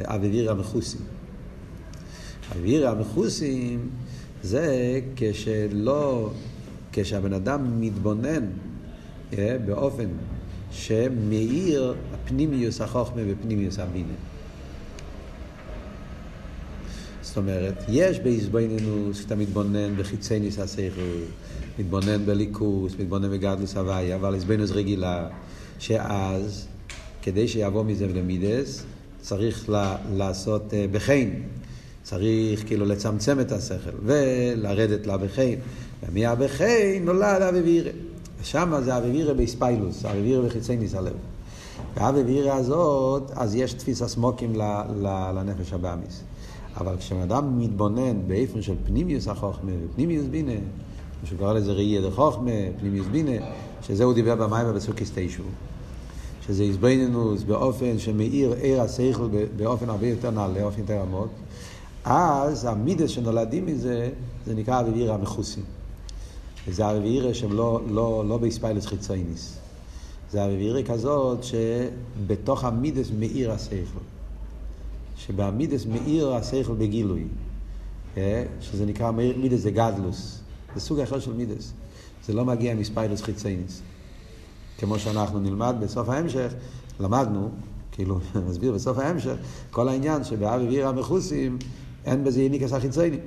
אביביר 0.03 0.51
המכוסים. 0.51 1.01
אביביר 2.51 2.89
המכוסים 2.89 3.89
זה 4.43 4.99
כשלא, 5.15 6.29
כשהבן 6.91 7.33
אדם 7.33 7.81
מתבונן 7.81 8.45
אה, 9.38 9.57
באופן 9.65 10.07
שמאיר 10.71 11.95
הפנימיוס 12.13 12.81
החוכמה 12.81 13.21
ופנימיוס 13.27 13.79
הבינה. 13.79 14.13
זאת 17.29 17.37
אומרת, 17.37 17.83
יש 17.89 18.19
באיזבנינוס, 18.19 19.19
כשאתה 19.19 19.35
מתבונן 19.35 19.95
בחיצי 19.95 20.39
ניס 20.39 20.59
השכל, 20.59 21.01
מתבונן 21.79 22.25
בליכוס, 22.25 22.93
מתבונן 22.99 23.31
בגדלוס 23.31 23.77
הוויה, 23.77 24.15
אבל 24.15 24.33
איזבנינוס 24.33 24.71
רגילה, 24.71 25.27
שאז, 25.79 26.67
כדי 27.21 27.47
שיבוא 27.47 27.83
מזה 27.83 28.07
למידס, 28.07 28.83
צריך 29.21 29.69
ל- 29.69 29.95
לעשות 30.13 30.63
uh, 30.69 30.73
בחן. 30.91 31.29
צריך 32.03 32.67
כאילו 32.67 32.85
לצמצם 32.85 33.39
את 33.39 33.51
השכל 33.51 33.97
ולרדת 34.05 35.07
לבחן. 35.07 35.55
ומהבחן 36.09 36.99
נולד 37.01 37.41
אביבירה. 37.41 37.91
ושם 38.41 38.73
זה 38.83 38.97
אביבירה 38.97 39.33
באספיילוס, 39.33 40.05
אביבירה 40.05 40.41
בחיצי 40.41 40.77
ניס 40.77 40.95
הלב. 40.95 41.13
והאביבירה 41.95 42.55
הזאת, 42.55 43.31
אז 43.35 43.55
יש 43.55 43.73
תפיס 43.73 44.01
הסמוקים 44.01 44.53
לנפש 45.35 45.73
הבאמיס. 45.73 46.23
אבל 46.79 46.97
כשבן 46.97 47.21
אדם 47.21 47.59
מתבונן 47.59 48.27
באיפן 48.27 48.61
של 48.61 48.75
פנימיוס 48.85 49.27
החוכמה 49.27 49.71
ופנימיוס 49.85 50.25
בינה, 50.25 50.51
כמו 51.19 51.29
שקורא 51.29 51.53
לזה 51.53 51.71
ראייה 51.71 52.09
דחוכמה, 52.09 52.51
פנימיוס 52.79 53.07
בינה, 53.07 53.45
שזה 53.81 54.03
הוא 54.03 54.13
דיבר 54.13 54.35
במים 54.35 54.73
בסוקיס 54.75 55.11
תשעו. 55.15 55.45
שזה 56.47 56.63
איזבנינוס 56.63 57.43
באופן 57.43 57.99
שמאיר 57.99 58.53
עיר 58.53 58.81
השכל 58.81 59.27
באופן 59.55 59.89
הרבה 59.89 60.07
יותר 60.07 60.31
נעלה, 60.31 60.53
באופן 60.53 60.81
יותר 60.81 61.01
עמוק, 61.01 61.29
אז 62.03 62.65
המידס 62.65 63.09
שנולדים 63.09 63.65
מזה, 63.65 64.09
זה 64.45 64.55
נקרא 64.55 64.79
אביבירה 64.79 65.15
המכוסים. 65.15 65.63
וזה 66.67 66.91
אביבירה 66.91 67.33
שהם 67.33 67.53
לא, 67.53 67.81
לא, 67.89 68.23
לא 68.27 68.37
באספיילוס 68.37 68.85
חיצייניס. 68.85 69.57
זה 70.31 70.45
אביבירה 70.45 70.83
כזאת 70.83 71.39
שבתוך 71.43 72.63
המידס 72.63 73.11
מאיר 73.19 73.51
השכל. 73.51 74.18
שבעמידס 75.27 75.86
מאיר 75.86 76.34
השכל 76.34 76.73
בגילוי, 76.73 77.23
אה, 78.17 78.43
שזה 78.62 78.86
נקרא 78.86 79.12
מידס 79.12 79.60
זה 79.60 79.71
גדלוס, 79.71 80.39
זה 80.75 80.82
סוג 80.82 80.99
אחר 80.99 81.19
של 81.19 81.34
מידס, 81.34 81.71
זה 82.25 82.34
לא 82.34 82.45
מגיע 82.45 82.75
מספיילוס 82.75 83.21
חיצייניס. 83.21 83.82
כמו 84.77 84.99
שאנחנו 84.99 85.39
נלמד 85.39 85.75
בסוף 85.79 86.10
ההמשך, 86.10 86.53
למדנו, 86.99 87.49
כאילו, 87.91 88.19
נסביר 88.49 88.73
בסוף 88.73 88.97
ההמשך, 88.97 89.36
כל 89.71 89.89
העניין 89.89 90.23
שבאב 90.23 90.62
אוויר 90.62 90.88
המכוסים, 90.88 91.58
אין 92.05 92.23
בזה 92.23 92.41
יניקס 92.41 92.73
החיצייני, 92.73 93.17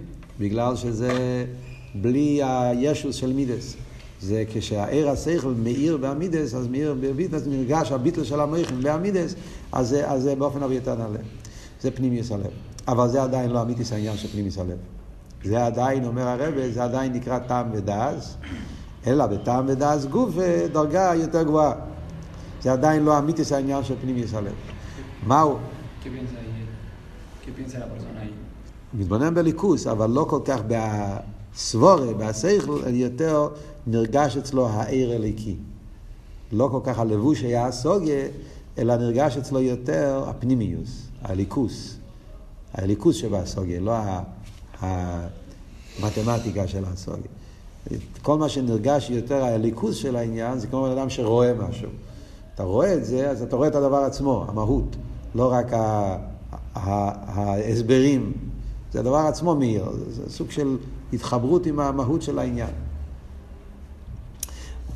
בגלל 0.40 0.76
שזה 0.76 1.44
בלי 1.94 2.40
הישוס 2.42 3.16
של 3.16 3.32
מידס. 3.32 3.76
זה 4.20 4.44
כשהעיר 4.52 5.10
השכל 5.10 5.54
מאיר 5.62 5.96
בעמידס, 5.96 6.54
אז 6.54 6.66
מאיר 6.66 6.94
בעמידס 7.00 7.42
נרגש 7.46 7.92
הביטל 7.92 8.24
של 8.24 8.40
המויכים 8.40 8.82
בעמידס, 8.82 9.34
אז 9.72 9.96
זה 10.16 10.34
באופן 10.34 10.62
הרבה 10.62 10.74
יותר 10.74 10.94
נעלה. 10.94 11.18
זה 11.82 11.90
פנימיוס 11.90 12.32
הלב. 12.32 12.50
אבל 12.88 13.08
זה 13.08 13.22
עדיין 13.22 13.50
לא 13.50 13.62
אמיתיס 13.62 13.92
העניין 13.92 14.16
של 14.16 14.28
פנימיוס 14.28 14.58
הלב. 14.58 14.78
זה 15.44 15.66
עדיין, 15.66 16.04
אומר 16.04 16.28
הרבה, 16.28 16.70
זה 16.70 16.84
עדיין 16.84 17.12
נקרא 17.12 17.38
טעם 17.38 17.66
ודעז, 17.72 18.36
אלא 19.06 19.26
בטעם 19.26 19.64
ודעז 19.68 20.06
גוף 20.06 20.34
דרגה 20.72 21.12
יותר 21.14 21.42
גבוהה. 21.42 21.72
זה 22.62 22.72
עדיין 22.72 23.02
לא 23.02 23.18
אמיתיס 23.18 23.52
העניין 23.52 23.84
של 23.84 23.94
פנימיוס 24.00 24.34
הלב. 24.34 24.52
מהו? 25.26 25.58
מתבונן 28.94 29.34
בליכוס, 29.34 29.86
אבל 29.86 30.10
לא 30.10 30.26
כל 30.30 30.40
כך 30.44 30.60
בסבורה, 30.68 32.14
בסייכל, 32.14 32.80
יותר 32.86 33.48
נרגש 33.86 34.36
אצלו 34.36 34.68
העיר 34.68 35.12
הליקי. 35.12 35.56
לא 36.52 36.68
כל 36.72 36.80
כך 36.84 36.98
הלבוש 36.98 37.42
היה 37.42 37.66
הסוגיה, 37.66 38.26
אלא 38.78 38.96
נרגש 38.96 39.36
אצלו 39.36 39.60
יותר 39.60 40.24
הפנימיוס. 40.26 41.11
הליכוס, 41.24 41.96
הליכוס 42.74 43.16
שבאסוגיה, 43.16 43.80
לא 43.80 43.92
המתמטיקה 44.80 46.68
של 46.68 46.84
האסוגיה. 46.84 47.30
כל 48.22 48.38
מה 48.38 48.48
שנרגש 48.48 49.10
יותר 49.10 49.44
הליכוס 49.44 49.96
של 49.96 50.16
העניין 50.16 50.58
זה 50.58 50.66
כמו 50.66 50.92
אדם 50.92 51.10
שרואה 51.10 51.54
משהו. 51.54 51.88
אתה 52.54 52.62
רואה 52.62 52.94
את 52.94 53.04
זה, 53.04 53.30
אז 53.30 53.42
אתה 53.42 53.56
רואה 53.56 53.68
את 53.68 53.74
הדבר 53.74 53.96
עצמו, 53.96 54.44
המהות, 54.48 54.96
לא 55.34 55.52
רק 55.52 55.66
ההסברים. 56.74 58.32
זה 58.92 59.00
הדבר 59.00 59.16
עצמו 59.16 59.54
מאיר, 59.54 59.90
זה 60.08 60.30
סוג 60.30 60.50
של 60.50 60.76
התחברות 61.12 61.66
עם 61.66 61.80
המהות 61.80 62.22
של 62.22 62.38
העניין. 62.38 62.70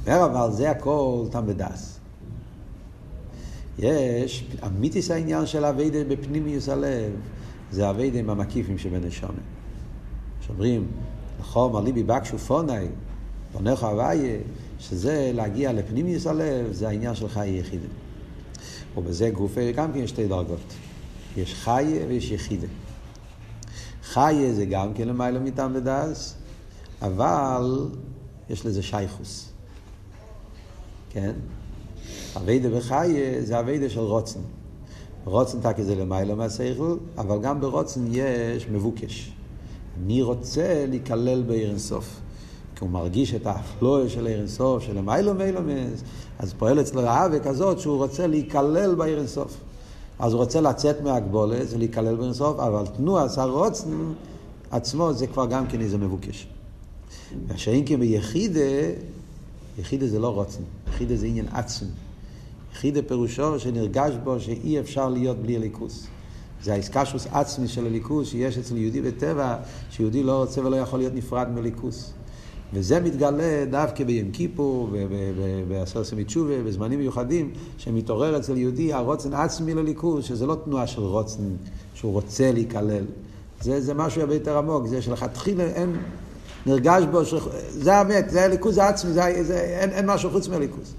אומר 0.06 0.24
אבל 0.24 0.52
זה 0.52 0.70
הכל 0.70 1.24
תם 1.30 1.46
בדס. 1.46 1.95
יש, 3.78 4.44
אמיתיס 4.66 5.10
העניין 5.10 5.46
של 5.46 5.64
אביידה 5.64 6.04
בפנימיוס 6.04 6.68
הלב, 6.68 7.12
זה 7.70 7.90
אביידה 7.90 8.18
עם 8.18 8.30
המקיפים 8.30 8.78
שבנשמה. 8.78 9.30
שאומרים, 10.46 10.86
נכון, 11.40 11.84
ליבי 11.84 12.02
בקשו 12.02 12.38
פונאי, 12.38 12.86
פונך 13.52 13.82
הוויה, 13.82 14.38
שזה 14.78 15.30
להגיע 15.34 15.72
לפנימיוס 15.72 16.26
הלב, 16.26 16.72
זה 16.72 16.88
העניין 16.88 17.14
של 17.14 17.28
חיי 17.28 17.58
יחידה. 17.58 17.88
ובזה 18.96 19.30
גופה 19.30 19.72
גם 19.74 19.92
כן 19.92 19.98
יש 19.98 20.10
שתי 20.10 20.28
דרגות. 20.28 20.74
יש 21.36 21.54
חיה 21.54 22.06
ויש 22.08 22.30
יחידה. 22.30 22.66
חיה 24.02 24.52
זה 24.52 24.64
גם 24.64 24.94
כן 24.94 25.08
למעלה 25.08 25.38
מטעם 25.38 25.72
ודס, 25.74 26.34
אבל 27.02 27.88
יש 28.50 28.66
לזה 28.66 28.82
שייכוס. 28.82 29.48
כן? 31.10 31.32
אביידה 32.36 32.68
וחיה 32.72 33.44
זה 33.44 33.60
אביידה 33.60 33.90
של 33.90 34.00
רוצן. 34.00 34.40
רוצן 35.24 35.60
תקי 35.60 35.84
זה 35.84 35.94
למעלה 35.94 36.34
מהשכל, 36.34 36.96
אבל 37.18 37.38
גם 37.38 37.60
ברוצן 37.60 38.00
יש 38.10 38.66
מבוקש. 38.72 39.32
אני 40.04 40.22
רוצה 40.22 40.84
להיכלל 40.88 41.42
בעיר 41.42 41.70
אינסוף. 41.70 42.20
כי 42.76 42.84
הוא 42.84 42.90
מרגיש 42.90 43.34
את 43.34 43.46
האפלואה 43.46 44.08
של 44.08 44.26
עיר 44.26 44.38
אינסוף, 44.38 44.82
של 44.82 44.98
המיילו 44.98 45.34
מיילו 45.34 45.60
מס, 45.62 46.02
אז 46.38 46.54
פועל 46.58 46.80
אצלו 46.80 47.06
אהבה 47.06 47.40
כזאת 47.40 47.78
שהוא 47.78 47.96
רוצה 47.96 48.26
להיכלל 48.26 48.94
בעיר 48.94 49.18
אינסוף. 49.18 49.56
אז 50.18 50.32
הוא 50.32 50.40
רוצה 50.40 50.60
לצאת 50.60 51.00
מהגבולת 51.00 51.66
ולהיכלל 51.70 52.04
בעיר 52.04 52.24
אינסוף, 52.24 52.58
אבל 52.58 52.86
תנועה, 52.86 53.26
הרוצן 53.36 53.90
עצמו 54.70 55.12
זה 55.12 55.26
כבר 55.26 55.46
גם 55.46 55.66
כן 55.66 55.80
איזה 55.80 55.98
מבוקש. 55.98 56.46
והשאין 57.46 57.84
כי 57.84 57.96
ביחידה, 57.96 58.60
יחידה 59.78 60.06
זה 60.06 60.18
לא 60.18 60.28
רוצן, 60.28 60.62
יחידה 60.88 61.16
זה 61.16 61.26
עניין 61.26 61.48
עצמי. 61.52 61.88
חידה 62.80 63.02
פירושו 63.02 63.58
שנרגש 63.60 64.12
בו 64.24 64.40
שאי 64.40 64.80
אפשר 64.80 65.08
להיות 65.08 65.36
בלי 65.36 65.56
הליכוס. 65.56 66.06
זה 66.62 66.72
האיסקשוס 66.72 67.26
עצמי 67.32 67.68
של 67.68 67.86
הליכוס 67.86 68.28
שיש 68.28 68.58
אצל 68.58 68.76
יהודי 68.76 69.00
בטבע, 69.02 69.56
שיהודי 69.90 70.22
לא 70.22 70.36
רוצה 70.38 70.66
ולא 70.66 70.76
יכול 70.76 70.98
להיות 70.98 71.14
נפרד 71.14 71.48
מליכוס. 71.54 72.12
וזה 72.72 73.00
מתגלה 73.00 73.64
דווקא 73.70 74.04
ביום 74.04 74.30
כיפור, 74.30 74.90
בעשרת 75.68 76.06
תשובה, 76.26 76.62
בזמנים 76.62 76.98
מיוחדים, 76.98 77.50
שמתעורר 77.78 78.36
אצל 78.36 78.56
יהודי 78.56 78.92
הרוצן 78.92 79.34
עצמי 79.34 79.74
לליכוס, 79.74 80.24
שזה 80.24 80.46
לא 80.46 80.56
תנועה 80.64 80.86
של 80.86 81.02
רוצן, 81.02 81.42
שהוא 81.94 82.12
רוצה 82.12 82.52
להיכלל. 82.52 83.04
זה, 83.60 83.80
זה 83.80 83.94
משהו 83.94 84.20
הרבה 84.20 84.34
יותר 84.34 84.58
עמוק, 84.58 84.86
זה 84.86 85.02
שלכתחילה 85.02 85.64
אין, 85.64 85.96
נרגש 86.66 87.04
בו, 87.10 87.24
ש... 87.24 87.34
זה 87.70 87.94
האמת, 87.94 88.30
זה 88.30 88.44
הליכוז 88.44 88.78
העצמי, 88.78 89.12
זה, 89.12 89.22
זה, 89.42 89.60
אין, 89.60 89.90
אין 89.90 90.06
משהו 90.06 90.30
חוץ 90.30 90.48
מהליכוז. 90.48 90.94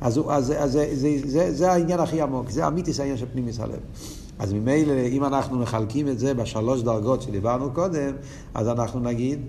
אז, 0.00 0.20
אז, 0.28 0.52
אז 0.58 0.72
זה, 0.72 0.88
זה, 0.92 1.18
זה, 1.24 1.54
זה 1.54 1.72
העניין 1.72 2.00
הכי 2.00 2.20
עמוק, 2.20 2.50
זה 2.50 2.66
אמיתיס 2.66 3.00
העניין 3.00 3.18
של 3.18 3.26
פנימיס 3.32 3.60
הלב. 3.60 3.80
אז 4.38 4.52
ממילא, 4.52 4.92
אם 5.08 5.24
אנחנו 5.24 5.58
מחלקים 5.58 6.08
את 6.08 6.18
זה 6.18 6.34
בשלוש 6.34 6.82
דרגות 6.82 7.22
שדיברנו 7.22 7.70
קודם, 7.72 8.12
אז 8.54 8.68
אנחנו 8.68 9.00
נגיד 9.00 9.40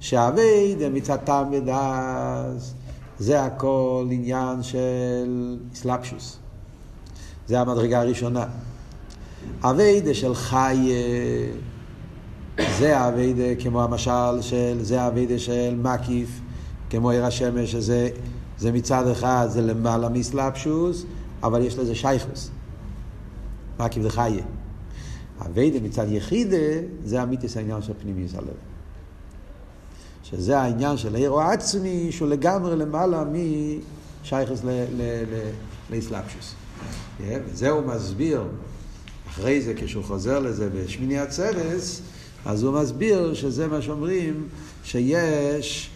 שהאביידה 0.00 0.88
מצד 0.88 1.16
טעם 1.16 1.52
ודס, 1.52 2.74
זה 3.18 3.44
הכל 3.44 4.06
עניין 4.10 4.62
של 4.62 5.58
סלפשוס. 5.74 6.38
זה 7.46 7.60
המדרגה 7.60 8.00
הראשונה. 8.00 8.46
אביידה 9.62 10.14
של 10.14 10.34
חיה, 10.34 10.76
זה 12.78 12.98
האביידה 12.98 13.62
כמו 13.62 13.82
המשל 13.82 14.40
של, 14.40 14.78
זה 14.80 15.02
האביידה 15.02 15.38
של 15.38 15.74
מקיף, 15.82 16.40
כמו 16.90 17.10
עיר 17.10 17.24
השמש, 17.24 17.72
שזה 17.72 18.08
זה 18.64 18.72
מצד 18.72 19.08
אחד, 19.08 19.46
זה 19.50 19.62
למעלה 19.62 20.08
מסלפשוס, 20.08 21.04
אבל 21.42 21.62
יש 21.62 21.78
לזה 21.78 21.94
שייכוס. 21.94 22.50
מקיף 23.80 24.02
זה 24.02 24.10
חיה. 24.10 24.44
אביידה 25.46 25.80
מצד 25.80 26.06
יחידה, 26.08 26.56
זה 27.04 27.22
אמיתיס 27.22 27.56
העניין 27.56 27.82
של 27.82 27.92
פנימיוס 28.02 28.34
הלב. 28.34 28.56
שזה 30.22 30.58
העניין 30.58 30.96
של 30.96 31.14
העיר 31.14 31.34
העצמי, 31.34 32.12
שהוא 32.12 32.28
לגמרי 32.28 32.76
למעלה 32.76 33.24
משייכוס 34.24 34.60
לאסלאפשוס. 35.90 36.54
וזה 37.26 37.70
הוא 37.70 37.86
מסביר, 37.86 38.42
אחרי 39.28 39.60
זה 39.60 39.74
כשהוא 39.76 40.04
חוזר 40.04 40.38
לזה 40.38 40.68
בשמיני 40.74 41.18
הצרס, 41.18 42.02
אז 42.44 42.62
הוא 42.62 42.80
מסביר 42.82 43.34
שזה 43.34 43.66
מה 43.66 43.82
שאומרים, 43.82 44.48
שיש, 44.84 45.90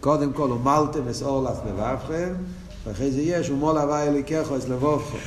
קודם 0.00 0.32
כל, 0.32 0.52
ומלתם 0.52 1.08
אס 1.10 1.22
אורלס 1.22 1.58
לבבכם, 1.68 2.32
ואחרי 2.86 3.10
זה 3.10 3.20
יש, 3.20 3.50
ומול 3.50 3.78
הווי 3.78 4.08
אליקחו 4.08 4.56
אס 4.58 4.68
לבובכו, 4.68 5.18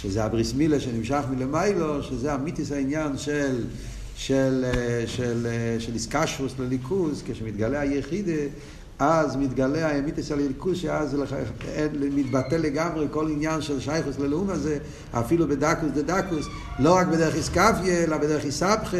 שזה 0.00 0.24
הבריס 0.24 0.54
מילה 0.54 0.80
שנמשך 0.80 1.22
מלמיילו, 1.30 2.02
שזה 2.02 2.32
המיתיס 2.32 2.72
העניין 2.72 3.18
של... 3.18 3.64
של, 4.18 4.64
של, 5.06 5.46
של 5.78 5.94
איסקשוס 5.94 6.54
לליכוז, 6.58 7.22
כשמתגלה 7.26 7.80
היחידה, 7.80 8.42
אז 8.98 9.36
מתגלה 9.36 9.88
האמיתיס 9.88 10.32
על 10.32 10.38
הליכוז, 10.40 10.76
שאז 10.76 11.16
מתבטא 11.92 12.54
לגמרי 12.54 13.06
כל 13.10 13.28
עניין 13.30 13.62
של 13.62 13.80
שייכוס 13.80 14.18
ללאום 14.18 14.50
הזה, 14.50 14.78
אפילו 15.12 15.48
בדקוס 15.48 15.90
דדקוס, 15.94 16.46
לא 16.78 16.94
רק 16.94 17.06
בדרך 17.06 17.34
איסקפיה, 17.34 18.04
אלא 18.04 18.16
בדרך 18.16 18.44
איסבכה, 18.44 18.96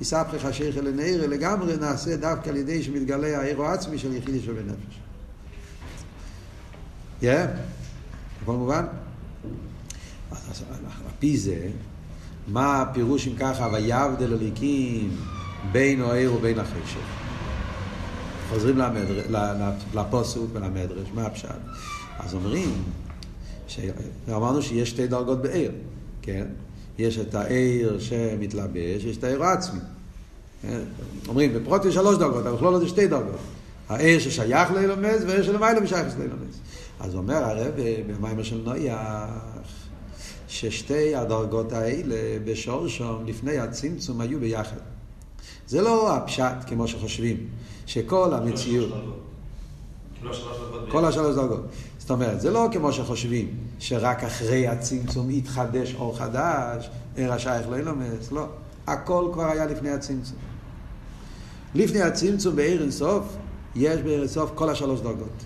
איסבכה 0.00 0.38
חשיך 0.38 0.76
אל 0.76 0.86
הנעיר, 0.86 1.26
לגמרי 1.26 1.76
נעשה 1.76 2.16
דווקא 2.16 2.50
על 2.50 2.56
ידי 2.56 2.82
שמתגלה 2.82 3.40
העירו 3.40 3.64
העצמי 3.64 3.98
של 3.98 4.12
יחידי 4.12 4.40
של 4.40 4.52
בנפש. 4.52 5.00
כן? 7.20 7.46
הכל 8.42 8.52
מובן? 8.52 8.84
אז 10.30 10.62
על 10.70 11.10
פי 11.18 11.36
זה, 11.36 11.68
מה 12.48 12.82
הפירוש 12.82 13.28
אם 13.28 13.36
ככה, 13.38 13.68
ויבדל 13.72 14.32
אליקים 14.32 15.16
בין 15.72 16.02
העיר 16.02 16.34
ובין 16.34 16.58
החשך. 16.58 16.98
חוזרים. 18.48 18.78
לפוסוק 19.94 20.50
ולמדרש, 20.52 21.08
מה 21.14 21.22
הפשט? 21.22 21.48
אז 22.18 22.34
אומרים. 22.34 22.82
אמרנו 24.28 24.62
שיש 24.62 24.90
שתי 24.90 25.06
דרגות 25.06 25.42
בעיר, 25.42 25.72
כן? 26.22 26.46
יש 26.98 27.18
את 27.18 27.34
העיר 27.34 27.98
שמתלבש, 27.98 29.04
יש 29.04 29.16
את 29.16 29.24
העיר 29.24 29.44
העצמי. 29.44 29.80
כן? 30.62 30.80
אומרים, 31.28 31.54
בפרוט 31.54 31.84
יש 31.84 31.94
שלוש 31.94 32.18
דרגות, 32.18 32.46
אבל 32.46 32.56
בכלול 32.56 32.78
זה 32.78 32.88
שתי 32.88 33.06
דרגות. 33.06 33.38
העיר 33.88 34.18
ששייך 34.18 34.70
לאילומס 34.70 35.22
והעיר 35.26 35.42
שלמעלה 35.42 35.80
משייך 35.80 36.18
לאילומס. 36.18 36.60
אז 37.00 37.14
אומר 37.14 37.34
הרב 37.34 37.72
במיימר 38.06 38.42
של 38.42 38.60
נויח, 38.64 38.98
ששתי 40.48 41.14
הדרגות 41.14 41.72
האלה 41.72 42.38
בשורשום 42.44 43.26
לפני 43.26 43.58
הצמצום 43.58 44.20
היו 44.20 44.40
ביחד. 44.40 44.76
זה 45.66 45.82
לא 45.82 46.16
הפשט 46.16 46.56
כמו 46.66 46.88
שחושבים, 46.88 47.46
שכל 47.86 48.34
המציאות... 48.34 48.88
כל 50.88 51.04
השלוש 51.04 51.36
דרגות. 51.36 51.60
זאת 52.08 52.14
אומרת, 52.14 52.40
זה 52.40 52.50
לא 52.50 52.68
כמו 52.72 52.92
שחושבים, 52.92 53.48
שרק 53.78 54.24
אחרי 54.24 54.68
הצמצום 54.68 55.30
יתחדש 55.30 55.94
אור 55.94 56.18
חדש, 56.18 56.90
ער 57.16 57.32
השייך 57.32 57.68
לאילומס, 57.68 58.32
לא. 58.32 58.46
הכל 58.86 59.30
כבר 59.32 59.46
היה 59.46 59.66
לפני 59.66 59.90
הצמצום. 59.90 60.38
לפני 61.74 62.02
הצמצום 62.02 62.56
בעיר 62.56 62.82
אינסוף, 62.82 63.36
יש 63.74 64.00
בעיר 64.00 64.20
אינסוף 64.20 64.50
כל 64.54 64.70
השלוש 64.70 65.00
דרגות. 65.00 65.44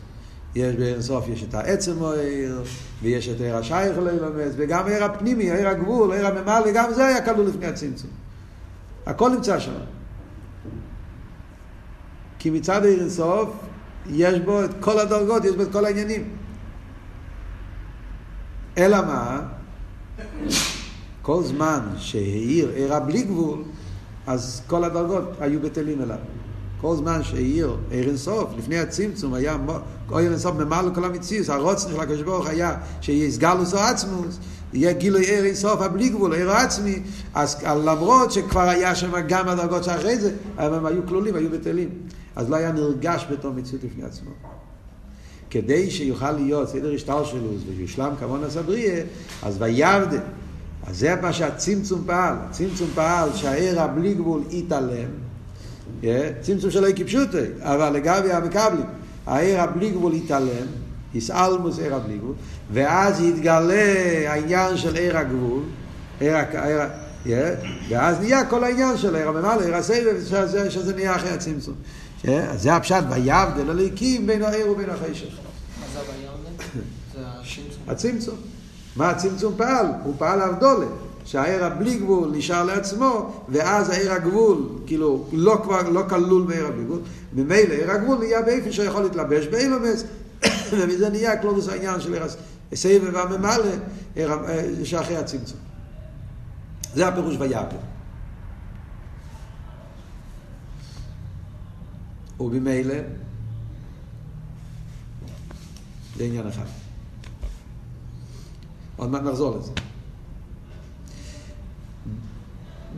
יש 0.54 0.76
באינסוף, 0.76 1.28
יש 1.28 1.42
את 1.42 1.54
העצם 1.54 1.96
מוער, 1.96 2.62
ויש 3.02 3.28
את 3.28 3.40
עיר 3.40 3.56
השייך 3.56 3.98
ללמד, 3.98 4.50
וגם 4.56 4.86
עיר 4.86 5.04
הפנימי, 5.04 5.50
עיר 5.52 5.68
הגבול, 5.68 6.12
עיר 6.12 6.26
הממלא, 6.26 6.72
גם 6.74 6.94
זה 6.94 7.06
היה 7.06 7.24
כלול 7.24 7.46
לפני 7.46 7.66
הצמצום. 7.66 8.10
הכל 9.06 9.30
נמצא 9.30 9.58
שם. 9.58 9.72
כי 12.38 12.50
מצד 12.50 12.84
עיר 12.84 13.00
אינסוף, 13.00 13.48
יש 14.10 14.40
בו 14.40 14.64
את 14.64 14.70
כל 14.80 14.98
הדרגות, 14.98 15.44
יש 15.44 15.56
בו 15.56 15.62
את 15.62 15.72
כל 15.72 15.84
העניינים. 15.84 16.41
אלא 18.78 19.00
מה? 19.00 19.40
כל 21.22 21.42
זמן 21.42 21.80
שהעיר 21.96 22.70
עירה 22.74 23.00
בלי 23.00 23.22
גבול, 23.22 23.62
אז 24.26 24.62
כל 24.66 24.84
הדרגות 24.84 25.24
היו 25.40 25.60
בטלים 25.60 26.02
אליו. 26.02 26.16
כל 26.80 26.96
זמן 26.96 27.22
שהעיר 27.22 27.76
עיר 27.90 28.08
אינסוף, 28.08 28.50
לפני 28.58 28.78
הצמצום 28.78 29.34
היה 29.34 29.56
עיר 30.10 30.30
אינסוף 30.30 30.56
ממלא 30.56 30.94
כל 30.94 31.04
המציאות, 31.04 31.48
הרוצן 31.48 31.90
של 31.90 32.00
הקדוש 32.00 32.22
ברוך 32.22 32.46
היה 32.46 32.76
שיהיה 33.00 33.30
סגלוס 33.30 33.74
או 33.74 33.78
עצמוס, 33.78 34.38
יהיה 34.72 34.92
גילוי 34.92 35.24
עיר 35.24 35.44
אינסוף 35.44 35.80
הבלי 35.80 36.08
גבול, 36.08 36.34
עיר 36.34 36.50
עצמי, 36.50 37.02
אז 37.34 37.62
למרות 37.64 38.32
שכבר 38.32 38.68
היה 38.68 38.94
שם 38.94 39.12
גם 39.28 39.48
הדרגות 39.48 39.84
שאחרי 39.84 40.18
זה, 40.18 40.34
הם 40.58 40.86
היו 40.86 41.06
כלולים, 41.06 41.34
היו 41.34 41.50
בטלים. 41.50 41.88
אז 42.36 42.50
לא 42.50 42.56
היה 42.56 42.72
נרגש 42.72 43.26
בתור 43.30 43.52
מציאות 43.52 43.84
לפני 43.84 44.04
עצמו. 44.04 44.30
כדי 45.52 45.90
שיוכל 45.90 46.32
להיות 46.32 46.68
סדר 46.68 46.94
השטר 46.94 47.24
שלו 47.24 47.50
ויושלם 47.76 48.12
כמון 48.20 48.44
הסבריה, 48.44 49.04
אז 49.42 49.56
ויבדה. 49.58 50.18
אז 50.86 50.98
זה 50.98 51.14
מה 51.22 51.32
שהצמצום 51.32 52.02
פעל. 52.06 52.34
הצמצום 52.50 52.88
פעל 52.94 53.28
שהעיר 53.34 53.80
הבלי 53.80 54.14
גבול 54.14 54.42
יתעלם. 54.50 55.08
צמצום 56.40 56.70
שלא 56.70 56.88
כפשוטי, 56.96 57.38
אבל 57.60 57.90
לגבי 57.90 58.32
המקבלים, 58.32 58.86
העיר 59.26 59.60
הבלי 59.60 59.90
גבול 59.90 60.14
יתעלם, 60.14 60.66
יסעלמוס 61.14 61.78
עיר 61.78 61.94
הבלי 61.94 62.18
גבול, 62.18 62.34
ואז 62.72 63.20
יתגלה 63.20 64.28
העניין 64.28 64.76
של 64.76 64.96
עיר 64.96 65.18
הגבול, 65.18 65.62
עיר, 66.20 66.36
עיר, 67.24 67.42
ואז 67.88 68.20
נהיה 68.20 68.44
כל 68.44 68.64
העניין 68.64 68.96
של 68.96 69.16
עיר 69.16 69.28
הממלא, 69.28 69.60
עיר 69.60 69.76
הסבב, 69.76 70.68
שזה 70.68 70.94
נהיה 70.94 71.16
אחרי 71.16 71.30
הצמצום. 71.30 71.74
אז 72.28 72.62
זה 72.62 72.74
הפשט, 72.74 73.04
ויבדל 73.10 73.70
הליקים 73.70 74.26
בין 74.26 74.42
העיר 74.42 74.70
ובין 74.70 74.90
החשך. 74.90 75.28
מה 75.80 75.86
זה 75.92 75.98
ויבדל? 75.98 77.24
הצמצום. 77.88 78.36
מה 78.96 79.10
הצמצום 79.10 79.54
פעל? 79.56 79.86
הוא 80.04 80.14
פעל 80.18 80.40
אבדולה. 80.40 80.86
שהעיר 81.24 81.64
הבלי 81.64 81.94
גבול 81.94 82.30
נשאר 82.34 82.64
לעצמו, 82.64 83.42
ואז 83.48 83.90
העיר 83.90 84.12
הגבול, 84.12 84.68
כאילו, 84.86 85.24
לא 85.32 85.60
כבר, 85.62 85.88
לא 85.88 86.02
כלול 86.08 86.46
בעיר 86.46 86.66
הבלי 86.66 86.84
גבול, 86.84 87.00
ממילא 87.32 87.74
עיר 87.74 87.90
הגבול 87.90 88.18
נהיה 88.18 88.42
באיפה 88.42 88.72
שיכול 88.72 89.02
להתלבש 89.02 89.46
באילומס, 89.46 90.04
ומזה 90.72 91.08
נהיה 91.08 91.36
כלולוס 91.36 91.68
העניין 91.68 92.00
של 92.00 92.14
עיר 92.14 92.22
הסבב 92.72 93.14
והממלא, 93.14 93.70
שאחרי 94.84 95.16
הצמצום. 95.16 95.58
זה 96.94 97.08
הפירוש 97.08 97.36
ויעקב. 97.38 97.76
ובמילא, 102.40 102.94
זה 106.16 106.24
עניין 106.24 106.48
אחד. 106.48 106.64
עוד 108.96 109.10
מעט 109.10 109.22
נחזור 109.22 109.56
לזה. 109.56 109.72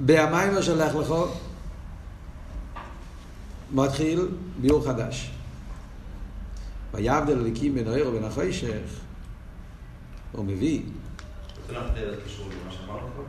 בהמיימר 0.04 0.62
של 0.62 0.84
לך 0.84 0.94
מתחיל 3.72 4.28
ביור 4.60 4.84
חדש. 4.84 5.30
ויבדל 6.94 7.38
אליקים 7.38 7.74
בין 7.74 7.88
האיר 7.88 8.08
ובין 8.08 8.24
החשך, 8.24 9.00
הוא 10.32 10.44
מביא. 10.44 10.82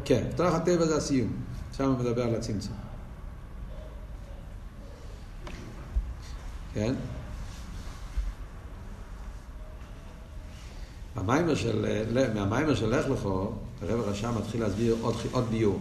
כן, 0.06 0.28
תנ"ך 0.36 0.54
הטבע 0.54 0.86
זה 0.86 0.98
הסיום. 0.98 1.34
שם 1.78 1.84
הוא 1.84 2.00
מדבר 2.00 2.24
על 2.24 2.36
הצמצום. 2.36 2.85
כן? 6.76 6.96
מהמיימר 11.16 11.56
של, 11.56 12.04
מהמיימר 12.34 12.76
של 12.76 12.96
לך 12.96 13.10
לכו, 13.10 13.52
הרב 13.82 14.00
הרשם 14.00 14.34
מתחיל 14.38 14.62
להסביר 14.62 14.96
עוד, 15.02 15.16
עוד 15.32 15.46
ביור. 15.50 15.80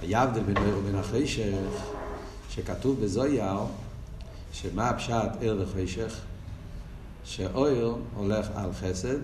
היבדל 0.00 0.42
בין 0.42 0.56
אור 0.56 0.78
ובין 0.78 0.94
החשך, 0.94 1.82
שכתוב 2.50 3.04
בזויר, 3.04 3.58
שמה 4.52 4.88
הפשט 4.88 5.30
ער 5.40 5.56
וחשך? 5.62 6.20
שאויר 7.24 7.94
הולך 8.14 8.46
על 8.54 8.72
חסד, 8.72 9.18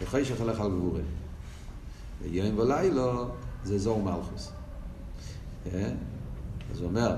וחשך 0.00 0.40
הולך 0.40 0.60
על 0.60 0.70
גבורה. 0.70 1.00
ויום 2.22 2.58
ולילו 2.58 3.28
זה 3.64 3.78
זור 3.78 4.02
מלכוס. 4.02 4.52
אה? 5.66 5.90
אז 6.72 6.80
הוא 6.80 6.88
אומר, 6.88 7.14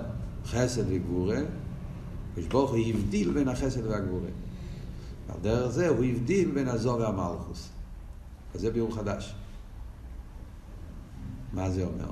חסד 0.46 0.82
וגבורה, 0.88 1.38
ושברוך 2.34 2.70
הוא 2.70 2.78
הבדיל 2.86 3.32
בין 3.32 3.48
החסד 3.48 3.86
והגבורה. 3.86 4.28
על 5.28 5.40
דרך 5.42 5.70
זה 5.70 5.88
הוא 5.88 6.04
הבדיל 6.04 6.50
בין 6.50 6.68
הזור 6.68 7.00
והמלכוס. 7.00 7.68
אז 8.54 8.60
זה 8.60 8.70
ביאור 8.70 8.94
חדש. 8.94 9.34
מה 11.52 11.70
זה 11.70 11.84
אומר? 11.84 12.10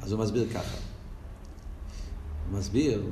אז 0.00 0.12
הוא 0.12 0.20
מסביר 0.20 0.48
ככה. 0.54 0.76
הוא 2.50 2.58
מסביר, 2.58 3.02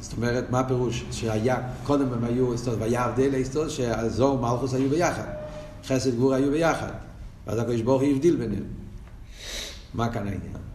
זאת 0.00 0.12
אומרת, 0.16 0.50
מה 0.50 0.60
הפירוש? 0.60 1.04
שהיה, 1.10 1.70
קודם 1.84 2.12
הם 2.12 2.24
היו, 2.24 2.52
והיה 2.78 3.04
הבדל 3.04 3.34
ההיסטוריה, 3.34 3.70
שהזור 3.70 4.34
ומלכוס 4.34 4.74
היו 4.74 4.90
ביחד. 4.90 5.28
חסד 5.84 6.14
גבור 6.14 6.34
היו 6.34 6.50
ביחד. 6.50 6.92
ואז 7.46 7.58
הקדוש 7.58 7.80
ברוך 7.80 8.02
הוא 8.02 8.10
הבדיל 8.10 8.36
ביניהם. 8.36 8.66
מה 9.94 10.12
כאן 10.12 10.28
העניין? 10.28 10.67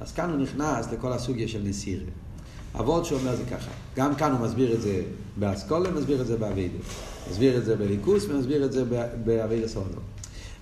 אז 0.00 0.12
כאן 0.12 0.30
הוא 0.30 0.38
נכנס 0.38 0.92
לכל 0.92 1.12
הסוגיה 1.12 1.48
של 1.48 1.62
נסירה. 1.64 2.04
אבות 2.74 3.04
שאומר 3.04 3.36
זה 3.36 3.44
ככה, 3.50 3.70
גם 3.96 4.14
כאן 4.14 4.32
הוא 4.32 4.40
מסביר 4.40 4.74
את 4.74 4.82
זה 4.82 5.02
באסכולה, 5.36 5.90
מסביר 5.90 6.20
את 6.20 6.26
זה 6.26 6.36
באביידה. 6.36 6.78
מסביר 7.30 7.58
את 7.58 7.64
זה 7.64 7.76
בליכוס 7.76 8.24
ומסביר 8.24 8.64
את 8.64 8.72
זה 8.72 8.84
באביידה 9.24 9.68
סודו. 9.68 10.00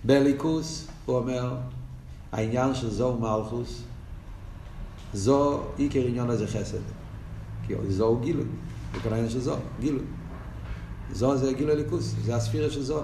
בליכוס 0.04 0.86
הוא 1.06 1.16
אומר, 1.16 1.56
העניין 2.32 2.74
של 2.74 2.90
זו 2.90 3.16
מלכוס, 3.16 3.82
זו 5.14 5.62
עיקר 5.76 6.00
עניון 6.00 6.30
הזה 6.30 6.46
חסד. 6.46 6.78
כי 7.66 7.74
זו 7.88 8.06
הוא 8.06 8.20
גילוי, 8.20 8.44
זה 8.94 9.00
כל 9.00 9.08
העניין 9.08 9.30
של 9.30 9.40
זו, 9.40 9.56
גילוי. 9.80 10.04
זו 11.12 11.36
זה 11.36 11.52
גילוי 11.52 11.76
ליכוס, 11.76 12.14
זה 12.24 12.36
הספירה 12.36 12.70
של 12.70 12.82
זו. 12.82 13.02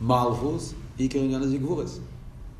מלכוס, 0.00 0.74
עיקר 0.96 1.18
עניון 1.18 1.42
הזה 1.42 1.58
גבורס. 1.58 2.00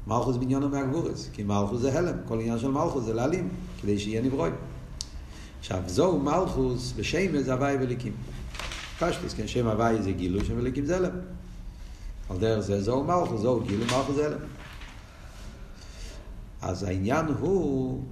מלכוס 0.06 0.36
בניונו 0.36 0.68
מהגבורס, 0.68 1.28
כי 1.32 1.42
מלכוס 1.42 1.80
זה 1.80 1.98
הלם, 1.98 2.16
כל 2.28 2.40
עניין 2.40 2.58
של 2.58 2.70
מלכוס 2.70 3.04
זה 3.04 3.14
להעלים, 3.14 3.48
כדי 3.82 3.98
שיהיה 3.98 4.22
נברוי. 4.22 4.50
עכשיו, 5.60 5.82
זו 5.86 6.18
מלכוס 6.18 6.92
בשם 6.96 7.42
זה 7.42 7.52
הוואי 7.52 7.76
וליקים. 7.80 8.12
פשטוס, 8.98 9.34
כן, 9.34 9.48
שם 9.48 9.66
הוואי 9.66 10.02
זה 10.02 10.12
גילוי, 10.12 10.44
שם 10.44 10.54
וליקים 10.56 10.84
זה 10.84 10.96
הלם. 10.96 11.10
על 12.30 12.38
דרך 12.38 12.60
זה 12.60 12.82
זו 12.82 13.04
מלכוס, 13.04 13.40
זו 13.40 13.60
גילוי, 13.60 13.84
מלכוס 13.84 14.16
זה 14.16 14.26
הלם. 14.26 14.38
אז 16.62 16.82
העניין 16.82 17.26
הוא 17.26 18.02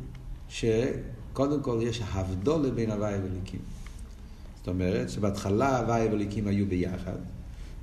שקודם 0.48 1.62
כל 1.62 1.79
יש 1.83 2.03
הבדולה 2.12 2.70
בין 2.70 2.90
הוואי 2.90 3.14
וליקים. 3.14 3.61
זאת 4.59 4.68
אומרת 4.68 5.11
שבהתחלה 5.11 5.79
הוואי 5.79 6.09
וליקים 6.12 6.46
היו 6.46 6.66
ביחד. 6.66 7.18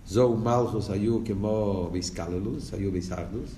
זו 0.07 0.35
מלכוס 0.35 0.89
היו 0.89 1.19
כמו 1.25 1.89
באיסקללוס, 1.91 2.73
היו 2.73 2.91
באיסאחדוס. 2.91 3.49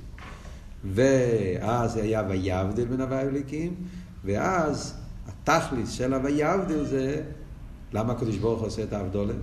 ואז 0.93 1.97
היה 1.97 2.23
ויבדל 2.30 2.86
בין 2.86 3.02
הוואי 3.02 3.28
וליקים, 3.28 3.76
ואז 4.26 4.93
התכליס 5.28 5.89
של 5.91 6.13
הויבדל 6.13 6.86
זה, 6.86 7.21
למה 7.93 8.13
הקדוש 8.13 8.38
ברוך 8.38 8.62
עושה 8.62 8.84
את 8.84 8.93
ההבדולה? 8.93 9.34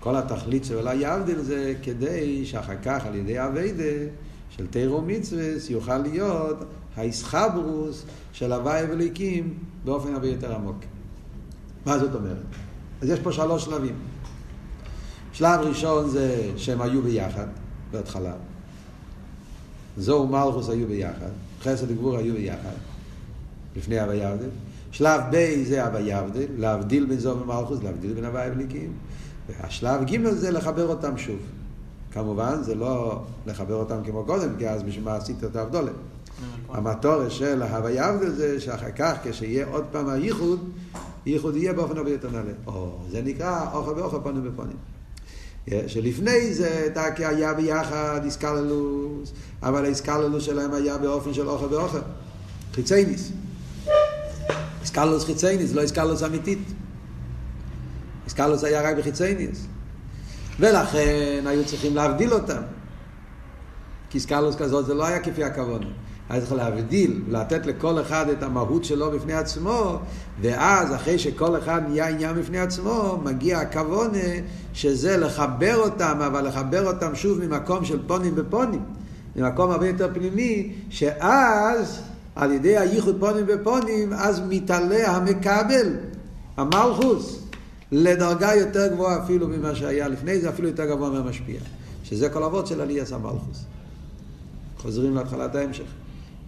כל 0.00 0.16
התכלית 0.16 0.64
של 0.64 0.88
היבדל 0.88 1.38
זה 1.42 1.74
כדי 1.82 2.46
שאחר 2.46 2.76
כך 2.82 3.06
על 3.06 3.14
ידי 3.14 3.44
אביידה 3.44 4.10
של 4.50 4.66
תירו 4.66 5.02
מצווה 5.02 5.44
יוכל 5.70 5.98
להיות 5.98 6.64
האיסחברוס 6.96 8.04
של 8.32 8.52
הוואי 8.52 8.82
וליקים 8.90 9.54
באופן 9.84 10.14
הרבה 10.14 10.28
יותר 10.28 10.54
עמוק. 10.54 10.76
מה 11.86 11.98
זאת 11.98 12.14
אומרת? 12.14 12.36
אז 13.02 13.08
יש 13.08 13.18
פה 13.20 13.32
שלוש 13.32 13.64
שלבים. 13.64 13.94
שלב 15.32 15.60
ראשון 15.60 16.08
זה 16.08 16.50
שהם 16.56 16.80
היו 16.80 17.02
ביחד 17.02 17.46
בהתחלה. 17.90 18.32
זו 19.98 20.12
ומלכוס 20.12 20.68
היו 20.68 20.86
ביחד, 20.86 21.30
חסד 21.62 21.90
וגבור 21.90 22.16
היו 22.16 22.34
ביחד, 22.34 22.76
לפני 23.76 24.00
הוויבדל. 24.00 24.48
שלב 24.90 25.20
ב' 25.30 25.62
זה 25.64 25.84
הוויבדל, 25.84 26.46
להבדיל 26.58 27.06
בין 27.06 27.18
זו 27.18 27.36
ומלכוס, 27.40 27.82
להבדיל 27.82 28.12
בין 28.12 28.24
הוואי 28.24 28.50
וליקים. 28.50 28.92
והשלב 29.48 30.04
ג' 30.04 30.28
זה 30.28 30.50
לחבר 30.50 30.88
אותם 30.88 31.18
שוב. 31.18 31.38
כמובן, 32.12 32.62
זה 32.62 32.74
לא 32.74 33.22
לחבר 33.46 33.74
אותם 33.74 33.96
כמו 34.04 34.24
קודם, 34.24 34.48
כי 34.58 34.68
אז 34.68 34.82
בשביל 34.82 35.04
מה 35.04 35.14
עשית 35.16 35.44
את 35.44 35.56
ההבדולה. 35.56 35.92
המטור 36.68 37.28
של 37.28 37.62
ההוויה 37.62 38.06
הבדל 38.06 38.30
זה 38.30 38.60
שאחר 38.60 38.90
כך, 38.90 39.14
כשיהיה 39.22 39.66
עוד 39.66 39.84
פעם 39.92 40.08
הייחוד, 40.08 40.70
ייחוד 41.26 41.56
יהיה 41.56 41.72
באופן 41.72 41.96
הרבה 41.96 42.10
יותר 42.10 42.30
נעלה. 42.30 42.52
או, 42.66 42.98
זה 43.10 43.22
נקרא 43.22 43.72
אוכל 43.72 43.90
ואוכל 43.90 44.18
פונים 44.22 44.44
בפונים. 44.44 44.76
שלפני 45.86 46.54
זה 46.54 46.88
דקה 46.94 47.28
היה 47.28 47.54
ביחד 47.54 48.20
איסקללוס, 48.24 49.32
אבל 49.62 49.84
האיסקללוס 49.84 50.44
שלהם 50.44 50.74
היה 50.74 50.98
באופן 50.98 51.34
של 51.34 51.48
אוכל 51.48 51.74
ואוכל. 51.74 51.98
חיצייניס. 52.74 53.32
איסקללוס 54.82 55.24
חיצייניס, 55.24 55.72
לא 55.72 55.80
איסקללוס 55.80 56.22
אמיתית. 56.22 56.68
איסקללוס 58.24 58.64
היה 58.64 58.82
רק 58.82 58.96
בחיצייניס. 58.96 59.66
ולכן 60.60 61.44
היו 61.46 61.64
צריכים 61.64 61.94
להבדיל 61.94 62.34
אותם. 62.34 62.62
כי 64.10 64.18
איסקללוס 64.18 64.56
כזאת 64.56 64.86
זה 64.86 64.94
לא 64.94 65.06
היה 65.06 65.20
כפי 65.20 65.44
הכוונה. 65.44 65.86
היה 66.28 66.40
צריך 66.40 66.52
להבדיל, 66.52 67.22
לתת 67.28 67.66
לכל 67.66 68.00
אחד 68.00 68.28
את 68.28 68.42
המהות 68.42 68.84
שלו 68.84 69.10
בפני 69.10 69.32
עצמו, 69.32 69.98
ואז 70.40 70.94
אחרי 70.94 71.18
שכל 71.18 71.58
אחד 71.58 71.82
נהיה 71.88 72.08
עניין 72.08 72.36
בפני 72.36 72.58
עצמו, 72.58 73.20
מגיע 73.24 73.58
הכוונה 73.58 74.18
שזה 74.74 75.16
לחבר 75.16 75.76
אותם, 75.76 76.18
אבל 76.26 76.48
לחבר 76.48 76.86
אותם 76.86 77.14
שוב 77.14 77.44
ממקום 77.44 77.84
של 77.84 77.98
פונים 78.06 78.34
בפונים, 78.34 78.84
ממקום 79.36 79.70
הרבה 79.70 79.88
יותר 79.88 80.08
פנימי, 80.14 80.72
שאז 80.90 82.02
על 82.36 82.52
ידי 82.52 82.78
הייחוד 82.78 83.16
פונים 83.20 83.46
בפונים, 83.46 84.12
אז 84.12 84.42
מתעלה 84.48 85.16
המקבל, 85.16 85.96
המלכוס, 86.56 87.40
לדרגה 87.92 88.54
יותר 88.54 88.86
גבוהה 88.86 89.24
אפילו 89.24 89.48
ממה 89.48 89.74
שהיה 89.74 90.08
לפני 90.08 90.40
זה, 90.40 90.48
אפילו 90.48 90.68
יותר 90.68 90.84
גבוה 90.84 91.10
מהמשפיע. 91.10 91.60
שזה 92.04 92.28
כל 92.28 92.42
אבות 92.42 92.66
של 92.66 92.80
עליית 92.80 93.12
המלכוס. 93.12 93.64
חוזרים 94.78 95.14
להתחלת 95.14 95.54
ההמשך. 95.54 96.03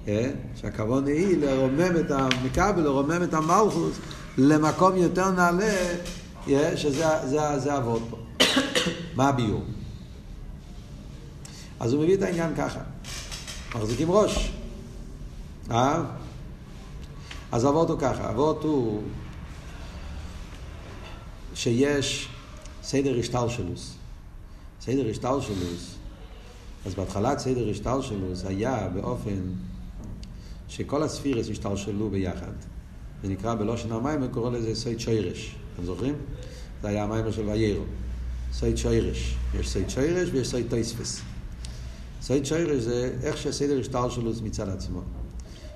אה? 0.09 0.31
שהכוון 0.55 1.07
היא 1.07 1.37
לרומם 1.39 1.97
את 2.01 2.11
המכבל, 2.11 2.83
לרומם 2.83 3.23
את 3.23 3.35
המלכוס 3.35 3.99
למקום 4.39 4.97
יותר 4.97 5.31
נעלה? 5.31 5.97
שזה 6.77 7.07
זה, 7.25 7.59
זה 7.59 7.77
אבות 7.77 8.03
פה. 8.11 8.17
מה 9.17 9.29
הביור? 9.29 9.65
אז 11.81 11.93
הוא 11.93 12.03
מביא 12.03 12.15
את 12.15 12.23
העניין 12.23 12.55
ככה, 12.57 12.81
מחזיקים 13.75 14.11
ראש. 14.11 14.53
אה? 15.71 16.03
אז 17.53 17.67
אבות 17.67 17.91
הוא 17.91 17.99
ככה, 17.99 18.31
אבות 18.31 18.65
הוא 18.65 19.03
שיש 21.55 22.29
סדר 22.83 23.19
השטלשלוס. 23.19 23.95
סדר 24.81 25.11
השטלשלוס, 25.11 25.95
אז 26.87 26.95
בהתחלת 26.95 27.39
סדר 27.39 27.71
השטלשלוס 27.71 28.45
היה 28.45 28.89
באופן 28.95 29.41
שכל 30.69 31.03
הספירס 31.03 31.51
השתלשלו 31.51 32.11
ביחד. 32.11 32.53
זה 33.23 33.29
נקרא 33.29 33.55
בלושן 33.55 33.93
המים, 33.93 34.29
קורא 34.29 34.51
לזה 34.51 34.75
סייד 34.75 35.01
שוירש. 35.01 35.57
אתם 35.75 35.85
זוכרים? 35.85 36.15
זה 36.83 36.89
היה 36.89 37.05
המים 37.05 37.33
של 37.33 37.49
ויירו. 37.49 37.85
סייד 38.53 38.77
שוירש. 38.77 39.37
יש 39.61 39.69
סייד 39.69 39.91
שוירש 39.91 40.29
ויש 40.33 40.51
סייד 40.51 40.67
טויספס. 40.71 41.21
סייד 42.23 42.47
שוירש 42.47 42.83
זה 42.83 43.15
איך 43.23 43.37
שהסדר 43.37 43.81
השתלשלו 43.81 44.33
מצד 44.43 44.69
עצמו. 44.69 45.01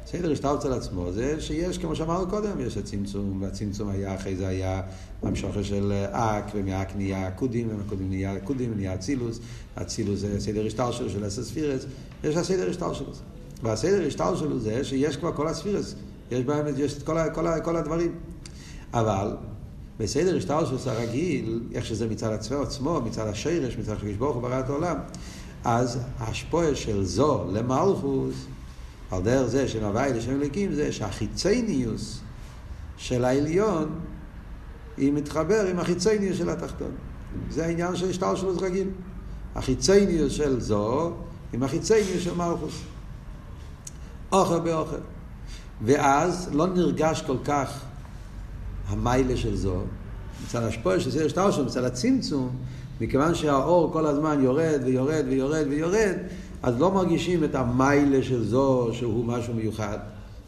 סדר 0.06 0.32
השטר 0.32 0.54
אצל 0.54 0.72
עצמו 0.72 1.12
זה 1.12 1.40
שיש, 1.40 1.78
כמו 1.78 1.96
שאמרנו 1.96 2.30
קודם, 2.30 2.60
יש 2.60 2.76
הצמצום, 2.76 3.42
והצמצום 3.42 3.88
היה, 3.88 4.14
אחרי 4.14 4.36
זה 4.36 4.48
היה 4.48 4.82
המשוכר 5.22 5.62
של 5.62 5.92
אק, 6.10 6.44
ומאק 6.54 6.96
נהיה 6.96 7.30
קודים, 7.30 7.68
ומהקודים 7.70 8.08
נהיה 8.08 8.40
קודים, 8.40 8.72
נהיה 8.76 8.94
אצילוס, 8.94 9.40
אצילוס 9.74 10.20
זה 10.20 10.40
סדר 10.40 10.66
השטר 10.66 10.92
שלו 10.92 11.10
של 11.10 11.26
אסס 11.26 11.52
יש 12.24 12.36
הסדר 12.36 12.70
השטר 12.70 12.92
שלו. 12.92 13.12
והסדר 13.62 14.06
השטר 14.06 14.36
שלו 14.36 14.58
זה 14.58 14.84
שיש 14.84 15.16
כבר 15.16 15.32
כל 15.32 15.48
הספירס, 15.48 15.94
יש 16.30 16.44
בהם, 16.44 16.66
יש 16.76 16.98
את 16.98 17.02
כל, 17.02 17.16
כל, 17.34 17.46
כל 17.64 17.76
הדברים. 17.76 18.14
אבל 18.94 19.36
בסדר 19.98 20.36
השטר 20.36 20.66
שלו 20.66 20.92
הרגיל, 20.92 21.60
איך 21.74 21.86
שזה 21.86 22.08
מצד 22.08 22.32
עצמו, 22.62 23.00
מצד 23.00 23.26
השרש, 23.26 23.76
מצד 23.76 23.92
הקדוש 23.92 24.16
ברוך 24.16 24.34
הוא 24.34 24.42
ברא 24.42 24.60
את 24.60 24.68
העולם, 24.68 24.96
אז 25.64 25.98
ההשפועה 26.18 26.74
של 26.74 27.04
זו 27.04 27.44
למלכוס 27.52 28.34
על 29.10 29.22
דרך 29.22 29.46
זה 29.46 29.68
שמהווי 29.68 30.12
לשם 30.12 30.30
אלוקים 30.30 30.72
זה 30.72 30.92
שהחיצייניוס 30.92 32.20
של 32.96 33.24
העליון 33.24 34.00
היא 34.96 35.12
מתחבר 35.12 35.66
עם 35.66 35.78
החיצייניוס 35.78 36.38
של 36.38 36.50
התחתון. 36.50 36.90
זה 37.50 37.66
העניין 37.66 37.96
של 37.96 38.10
השטר 38.10 38.34
שלו 38.34 38.56
רגיל. 38.60 38.88
החיצייניוס 39.54 40.32
של 40.32 40.60
זו 40.60 41.12
עם 41.52 41.62
החיצייניוס 41.62 42.22
של 42.22 42.34
מלכוס. 42.34 42.82
אוכל 44.32 44.60
באוכל. 44.60 44.96
ואז 45.82 46.48
לא 46.52 46.66
נרגש 46.66 47.22
כל 47.26 47.36
כך 47.44 47.80
המיילה 48.88 49.36
של 49.36 49.56
זו, 49.56 49.76
מצד 50.44 50.62
השפועה 50.62 51.00
של 51.00 51.10
סדר 51.10 51.28
שטר 51.28 51.50
שלו, 51.50 51.64
מצד 51.64 51.84
הצמצום, 51.84 52.50
מכיוון 53.00 53.34
שהאור 53.34 53.92
כל 53.92 54.06
הזמן 54.06 54.44
יורד 54.44 54.80
ויורד 54.84 55.24
ויורד 55.28 55.66
ויורד, 55.70 56.14
אז 56.62 56.80
לא 56.80 56.90
מרגישים 56.90 57.44
את 57.44 57.54
המיילה 57.54 58.22
של 58.22 58.44
זו 58.44 58.90
שהוא 58.92 59.24
משהו 59.24 59.54
מיוחד, 59.54 59.98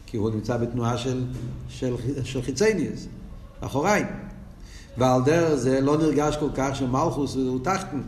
כי 0.05 0.17
הוא 0.17 0.29
נמצא 0.29 0.57
בתנועה 0.57 0.97
של, 0.97 1.23
של, 1.69 1.95
של 2.23 2.41
חיצייניאס, 2.41 3.07
אחוריים. 3.61 4.05
ועל 4.97 5.21
דרך 5.23 5.55
זה 5.55 5.81
לא 5.81 5.97
נרגש 5.97 6.37
כל 6.37 6.49
כך 6.55 6.75
שמלכוס 6.75 7.35
הוא 7.35 7.59
תחתן. 7.63 8.01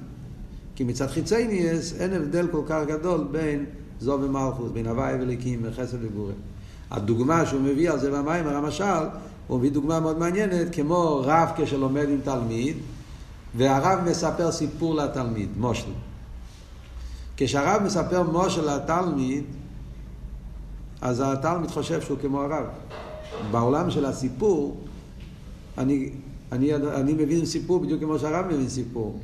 כי 0.75 0.83
מצד 0.83 1.07
חיצייניאס 1.07 1.93
אין 1.99 2.13
הבדל 2.13 2.47
כל 2.51 2.61
כך 2.67 2.81
גדול 2.87 3.27
בין 3.31 3.65
זו 3.99 4.17
ומלכוס, 4.21 4.71
בין 4.71 4.87
הוואי 4.87 5.13
וליקים 5.21 5.59
וחסד 5.63 5.97
וגורם. 6.01 6.33
הדוגמה 6.91 7.45
שהוא 7.45 7.61
מביא 7.61 7.91
על 7.91 7.99
זה 7.99 8.11
במיימר, 8.11 8.55
המשל, 8.55 9.03
הוא 9.47 9.57
מביא 9.57 9.71
דוגמה 9.71 9.99
מאוד 9.99 10.19
מעניינת, 10.19 10.75
כמו 10.75 11.21
רב 11.25 11.49
כשלומד 11.57 12.09
עם 12.09 12.19
תלמיד, 12.23 12.77
והרב 13.57 13.99
מספר 14.09 14.51
סיפור 14.51 14.95
לתלמיד, 14.95 15.49
מושל. 15.57 15.91
כשהרב 17.37 17.83
מספר 17.83 18.23
מושל 18.23 18.75
לתלמיד, 18.75 19.43
אז 21.01 21.23
התלמיד 21.25 21.71
חושב 21.71 22.01
שהוא 22.01 22.17
כמו 22.21 22.41
הרב. 22.41 22.65
בעולם 23.51 23.91
של 23.91 24.05
הסיפור, 24.05 24.77
אני, 25.77 26.09
אני, 26.51 26.75
אני 26.75 27.13
מבין 27.13 27.45
סיפור 27.45 27.79
בדיוק 27.79 28.01
כמו 28.01 28.19
שהרב 28.19 28.45
מבין 28.45 28.69
סיפור. 28.69 29.19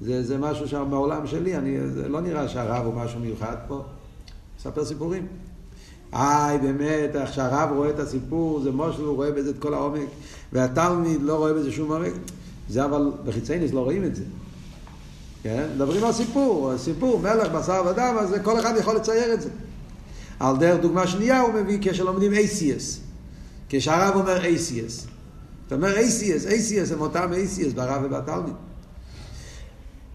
זה, 0.00 0.22
זה 0.22 0.38
משהו 0.38 0.68
שבעולם 0.68 1.26
שלי, 1.26 1.56
אני, 1.56 1.88
זה 1.94 2.08
לא 2.08 2.20
נראה 2.20 2.48
שהרב 2.48 2.86
הוא 2.86 2.94
משהו 2.94 3.20
מיוחד 3.20 3.56
פה. 3.68 3.82
מספר 4.58 4.84
סיפורים. 4.84 5.26
איי, 6.12 6.58
באמת, 6.58 7.16
איך 7.16 7.32
שהרב 7.32 7.70
רואה 7.76 7.90
את 7.90 7.98
הסיפור, 7.98 8.60
זה 8.60 8.70
מושל, 8.70 9.02
הוא 9.02 9.16
רואה 9.16 9.30
בזה 9.30 9.50
את 9.50 9.58
כל 9.58 9.74
העומק, 9.74 10.08
והתלמיד 10.52 11.22
לא 11.22 11.36
רואה 11.36 11.52
בזה 11.52 11.72
שום 11.72 11.92
עומק. 11.92 12.12
זה 12.68 12.84
אבל 12.84 13.12
בחיצייניס 13.24 13.72
לא 13.72 13.80
רואים 13.80 14.04
את 14.04 14.16
זה. 14.16 14.22
כן? 15.42 15.68
מדברים 15.74 16.04
על 16.04 16.12
סיפור, 16.12 16.72
סיפור, 16.78 17.18
מלך, 17.18 17.52
בשר 17.52 17.82
ודם, 17.90 18.16
אז 18.20 18.34
כל 18.42 18.60
אחד 18.60 18.74
יכול 18.78 18.96
לצייר 18.96 19.34
את 19.34 19.40
זה. 19.40 19.48
על 20.40 20.56
דרך 20.56 20.80
דוגמה 20.80 21.06
שנייה 21.06 21.40
הוא 21.40 21.54
מביא 21.54 21.78
כשלומדים 21.82 22.32
ACS. 22.32 22.98
כשהרב 23.68 24.16
אומר 24.16 24.42
ACS. 24.42 25.08
אתה 25.66 25.74
אומר 25.74 25.96
ACS, 25.96 26.48
ACS 26.48 26.92
הם 26.92 27.00
אותם 27.00 27.30
ACS 27.32 27.74
ברב 27.74 28.02
ובתלמיד. 28.04 28.54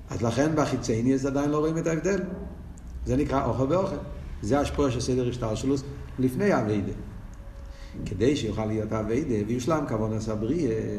אז 0.10 0.22
לכן 0.22 0.56
בחיצייניס 0.56 1.26
עדיין 1.26 1.50
לא 1.50 1.58
רואים 1.58 1.78
את 1.78 1.88
ההבדל. 1.88 2.20
זה 3.06 3.18
נקרא 3.18 3.46
אוכל 3.46 3.74
ואוכל. 3.74 3.96
זה 4.42 4.60
השפוע 4.60 4.92
של 4.92 5.00
סדר 5.00 5.30
השתלשלוס 5.30 5.84
לפני 6.20 6.62
אביידה. 6.62 6.92
כדי 8.06 8.36
שיוכל 8.36 8.66
להיות 8.66 8.94
אביידה 8.94 9.36
ויושלם 9.48 9.86
כבון 9.88 10.14
עשה 10.14 10.36
בריאה, 10.36 10.98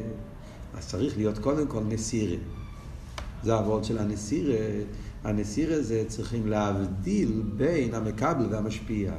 אז 0.79 0.89
צריך 0.89 1.17
להיות 1.17 1.39
קודם 1.39 1.67
כל 1.67 1.81
נסירה. 1.89 2.37
זה 3.43 3.55
העבוד 3.55 3.85
של 3.85 3.99
הנסירה. 3.99 4.57
הנסירה 5.25 5.81
זה 5.81 6.05
צריכים 6.09 6.47
להבדיל 6.47 7.43
בין 7.57 7.95
המקבל 7.95 8.47
והמשפיע. 8.51 9.13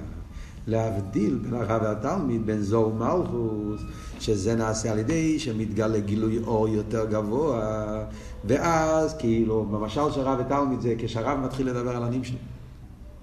להבדיל 0.67 1.35
בין 1.35 1.53
הרב 1.53 1.81
והתלמיד, 1.83 2.45
בין 2.45 2.61
זו 2.61 2.77
ומלכוס, 2.77 3.81
שזה 4.19 4.55
נעשה 4.55 4.91
על 4.91 4.99
ידי 4.99 5.39
שמתגלה 5.39 5.99
גילוי 5.99 6.37
אור 6.37 6.67
יותר 6.67 7.05
גבוה, 7.05 8.03
ואז 8.45 9.15
כאילו, 9.19 9.65
במשל 9.65 10.11
של 10.11 10.21
רב 10.21 10.39
ותלמיד 10.45 10.81
זה 10.81 10.95
כשהרב 10.97 11.39
מתחיל 11.39 11.69
לדבר 11.69 11.95
על 11.95 12.03
הנמשנה. 12.03 12.37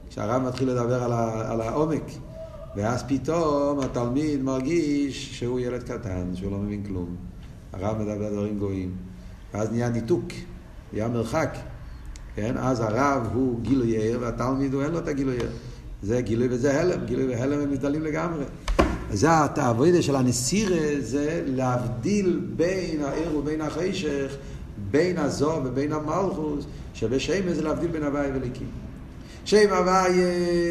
כשהרב 0.09 0.43
מתחיל 0.43 0.71
לדבר 0.71 1.03
על, 1.03 1.13
ה, 1.13 1.53
על 1.53 1.61
העומק, 1.61 2.05
ואז 2.77 3.05
פתאום 3.09 3.81
התלמיד 3.81 4.43
מרגיש 4.43 5.39
שהוא 5.39 5.61
ילד 5.61 5.83
קטן, 5.83 6.31
שהוא 6.35 6.53
לא 6.53 6.59
מבין 6.59 6.83
כלום. 6.85 7.17
הרב 7.73 7.99
מדבר 7.99 8.33
דברים 8.33 8.59
גויים. 8.59 8.95
ואז 9.55 9.71
נהיה 9.71 9.89
ניתוק, 9.89 10.25
נהיה 10.93 11.09
מרחק. 11.09 11.57
כן? 12.35 12.57
אז 12.59 12.81
הרב 12.81 13.29
הוא 13.35 13.61
גילוי 13.61 13.97
ער, 13.97 14.19
והתלמיד 14.21 14.75
הוא 14.75 14.83
אין 14.83 14.93
לו 14.93 14.99
את 14.99 15.09
הגילוי 15.09 15.39
ער. 15.39 15.74
זה 16.05 16.21
גילוי 16.21 16.49
וזה 16.51 16.81
הלם, 16.81 17.05
גילוי 17.05 17.27
והלם 17.27 17.61
הם 17.61 17.73
נבדלים 17.73 18.03
לגמרי. 18.03 18.45
זה 19.13 19.31
העבודה 19.31 20.03
של 20.03 20.17
הנסירה, 20.17 21.01
זה 21.01 21.43
להבדיל 21.47 22.41
בין 22.57 23.03
הער 23.05 23.37
ובין 23.37 23.61
החשך, 23.61 24.37
בין 24.91 25.19
הזו 25.19 25.61
ובין 25.65 25.93
המלכוס, 25.93 26.65
שבשם 26.95 27.53
זה 27.53 27.63
להבדיל 27.63 27.89
בין 27.89 28.03
הוואי 28.03 28.27
וליקים. 28.35 28.67
שם 29.45 29.71
הוואי 29.71 30.13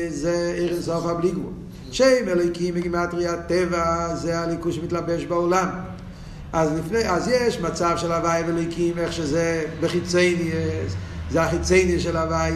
זה 0.10 0.56
ער 0.58 0.74
אינסוף 0.74 1.06
הבלי 1.06 1.32
גבול. 1.32 1.54
שם 1.92 2.28
אליקים 2.28 2.74
בגימטריה 2.74 3.38
טבע 3.38 4.16
זה 4.16 4.40
הליכוש 4.40 4.76
שמתלבש 4.76 5.26
בעולם. 5.26 5.70
אז, 6.54 6.70
לפני, 6.80 7.10
אז 7.10 7.28
יש 7.28 7.60
מצב 7.60 7.98
של 7.98 8.12
הוואי 8.12 8.44
וליקים, 8.48 8.98
איך 8.98 9.14
שזה 9.14 9.64
בחיצייני, 9.82 10.52
זה 11.34 11.44
החיצייני 11.44 12.00
של 12.00 12.18
הוואי 12.18 12.52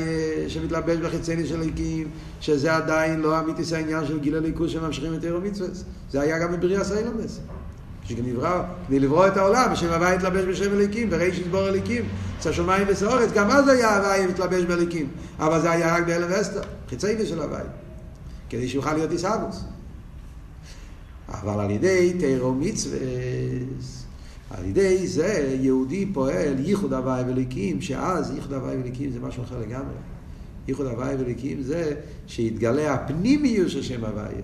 שמתלבש 0.47 0.97
בחיצייני 0.97 1.47
של 1.47 1.59
ליקים, 1.59 2.07
שזה 2.41 2.75
עדיין 2.75 3.19
לא 3.19 3.39
אמיתיס 3.39 3.73
העניין 3.73 4.05
של 4.07 4.19
גיל 4.19 4.35
הליכוס 4.35 4.71
שממשיכים 4.71 5.13
את 5.13 5.23
עיר 5.23 5.35
המצווה. 5.35 5.67
זה 6.11 6.21
היה 6.21 6.39
גם 6.39 6.51
בבריאה 6.51 6.83
סיילומס. 6.83 7.39
כשנברא, 8.05 8.63
כדי 8.87 8.99
לברוא 8.99 9.27
את 9.27 9.37
העולם, 9.37 9.71
השם 9.71 9.87
הוואי 9.87 10.15
התלבש 10.15 10.43
בשם 10.45 10.73
אליקים, 10.73 11.09
בריש 11.09 11.39
יסבור 11.39 11.67
אליקים, 11.67 12.05
אצל 12.39 12.51
שמיים 12.51 12.87
וסעורץ, 12.89 13.31
גם 13.31 13.51
אז 13.51 13.67
היה 13.67 13.97
הוואי 13.97 14.27
מתלבש 14.27 14.63
באליקים, 14.63 15.09
אבל 15.39 15.61
זה 15.61 15.71
היה 15.71 15.95
רק 15.95 16.03
באלף 16.05 16.31
אסתר, 16.31 16.61
חיצייני 16.89 17.25
של 17.25 17.41
הוואי, 17.41 17.63
כדי 18.49 18.69
שיוכל 18.69 18.93
להיות 18.93 19.11
איסאבוס. 19.11 19.63
אבל 21.29 21.59
על 21.59 21.71
ידי 21.71 22.13
תירו 22.19 22.53
מצווה, 22.53 22.97
על 24.51 24.65
ידי 24.65 25.07
זה 25.07 25.57
יהודי 25.61 26.05
פועל 26.13 26.59
ייחוד 26.59 26.93
הוואי 26.93 27.23
וליקים, 27.27 27.81
שאז 27.81 28.31
ייחוד 28.35 28.53
הוואי 28.53 28.77
וליקים 28.77 29.11
זה 29.11 29.19
משהו 29.19 29.43
אחר 29.43 29.59
לגמרי. 29.59 29.95
ייחוד 30.67 30.85
הוואי 30.85 31.15
וליקים 31.19 31.61
זה 31.61 31.93
שיתגלה 32.27 32.93
הפנימיות 32.93 33.69
של 33.69 33.81
שם 33.81 34.05
הוואי. 34.05 34.35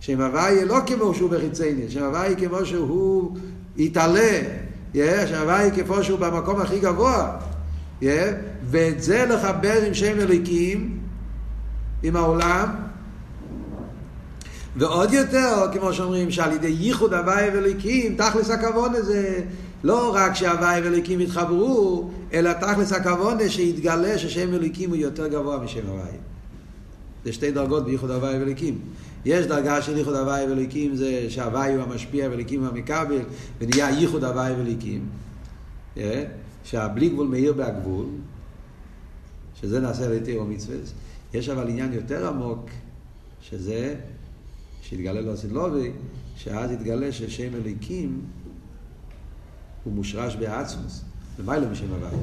שם 0.00 0.20
הוואי 0.20 0.64
לא 0.64 0.78
כמו 0.86 1.14
שהוא 1.14 1.30
בחיצייני, 1.30 1.90
שם 1.90 2.04
הוואי 2.04 2.34
כמו 2.38 2.66
שהוא 2.66 3.36
יתעלה, 3.76 4.40
yeah, 4.94 5.26
שם 5.26 5.40
הוואי 5.40 5.70
כמו 5.84 6.04
שהוא 6.04 6.18
במקום 6.18 6.60
הכי 6.60 6.80
גבוה. 6.80 7.36
Yeah, 8.02 8.04
ואת 8.64 9.02
זה 9.02 9.24
לחבר 9.24 9.82
עם 9.86 9.94
שם 9.94 10.20
אליקים, 10.20 10.98
עם 12.02 12.16
העולם, 12.16 12.68
ועוד 14.76 15.12
יותר, 15.12 15.66
כמו 15.72 15.92
שאומרים, 15.92 16.30
שעל 16.30 16.52
ידי 16.52 16.68
ייחוד 16.68 17.14
הוואי 17.14 17.50
ואליקים, 17.54 18.16
תכלס 18.16 18.50
הכבוד 18.50 18.94
הזה, 18.94 19.40
לא 19.84 20.14
רק 20.14 20.34
שהוואי 20.34 20.80
ואליקים 20.80 21.20
יתחברו, 21.20 22.10
אלא 22.32 22.52
תכלס 22.52 22.92
הכבוד 22.92 23.48
שיתגלה 23.48 24.18
ששם 24.18 24.54
אליקים 24.54 24.90
הוא 24.90 24.96
יותר 24.96 25.26
גבוה 25.26 25.58
משם 25.58 25.86
הוואי. 25.86 26.16
זה 27.24 27.32
שתי 27.32 27.50
דרגות 27.50 27.84
בייחוד 27.84 28.10
הוואי 28.10 28.38
ואליקים. 28.38 28.78
יש 29.24 29.46
דרגה 29.46 29.82
של 29.82 29.96
ייחוד 29.98 30.16
הוואי 30.16 30.46
ואליקים, 30.46 30.96
זה 30.96 31.26
שהוואי 31.28 31.74
הוא 31.74 31.82
המשפיע 31.82 32.28
ואליקים 32.30 32.60
הוא 32.60 32.68
המכבל, 32.68 33.20
ונהיה 33.60 33.90
ייחוד 33.90 34.24
הוואי 34.24 34.52
ואליקים. 34.52 35.06
שהבלי 36.64 37.08
גבול 37.08 37.26
מאיר 37.26 37.52
בהגבול, 37.52 38.06
שזה 39.60 39.80
נעשה 39.80 40.04
על 40.04 40.12
ידי 40.12 40.38
מצווה. 40.48 40.76
יש 41.34 41.48
אבל 41.48 41.68
עניין 41.68 41.92
יותר 41.92 42.28
עמוק, 42.28 42.70
שזה 43.40 43.94
שהתגלה 44.82 45.20
לו 45.20 45.32
הסילובי, 45.32 45.90
שאז 46.36 46.70
התגלה 46.70 47.12
ששם 47.12 47.54
אליקים 47.54 48.20
הוא 49.84 49.92
מושרש 49.92 50.36
בעצמוס, 50.36 51.04
למעלה 51.38 51.68
משם 51.68 51.86
הוואי. 51.90 52.16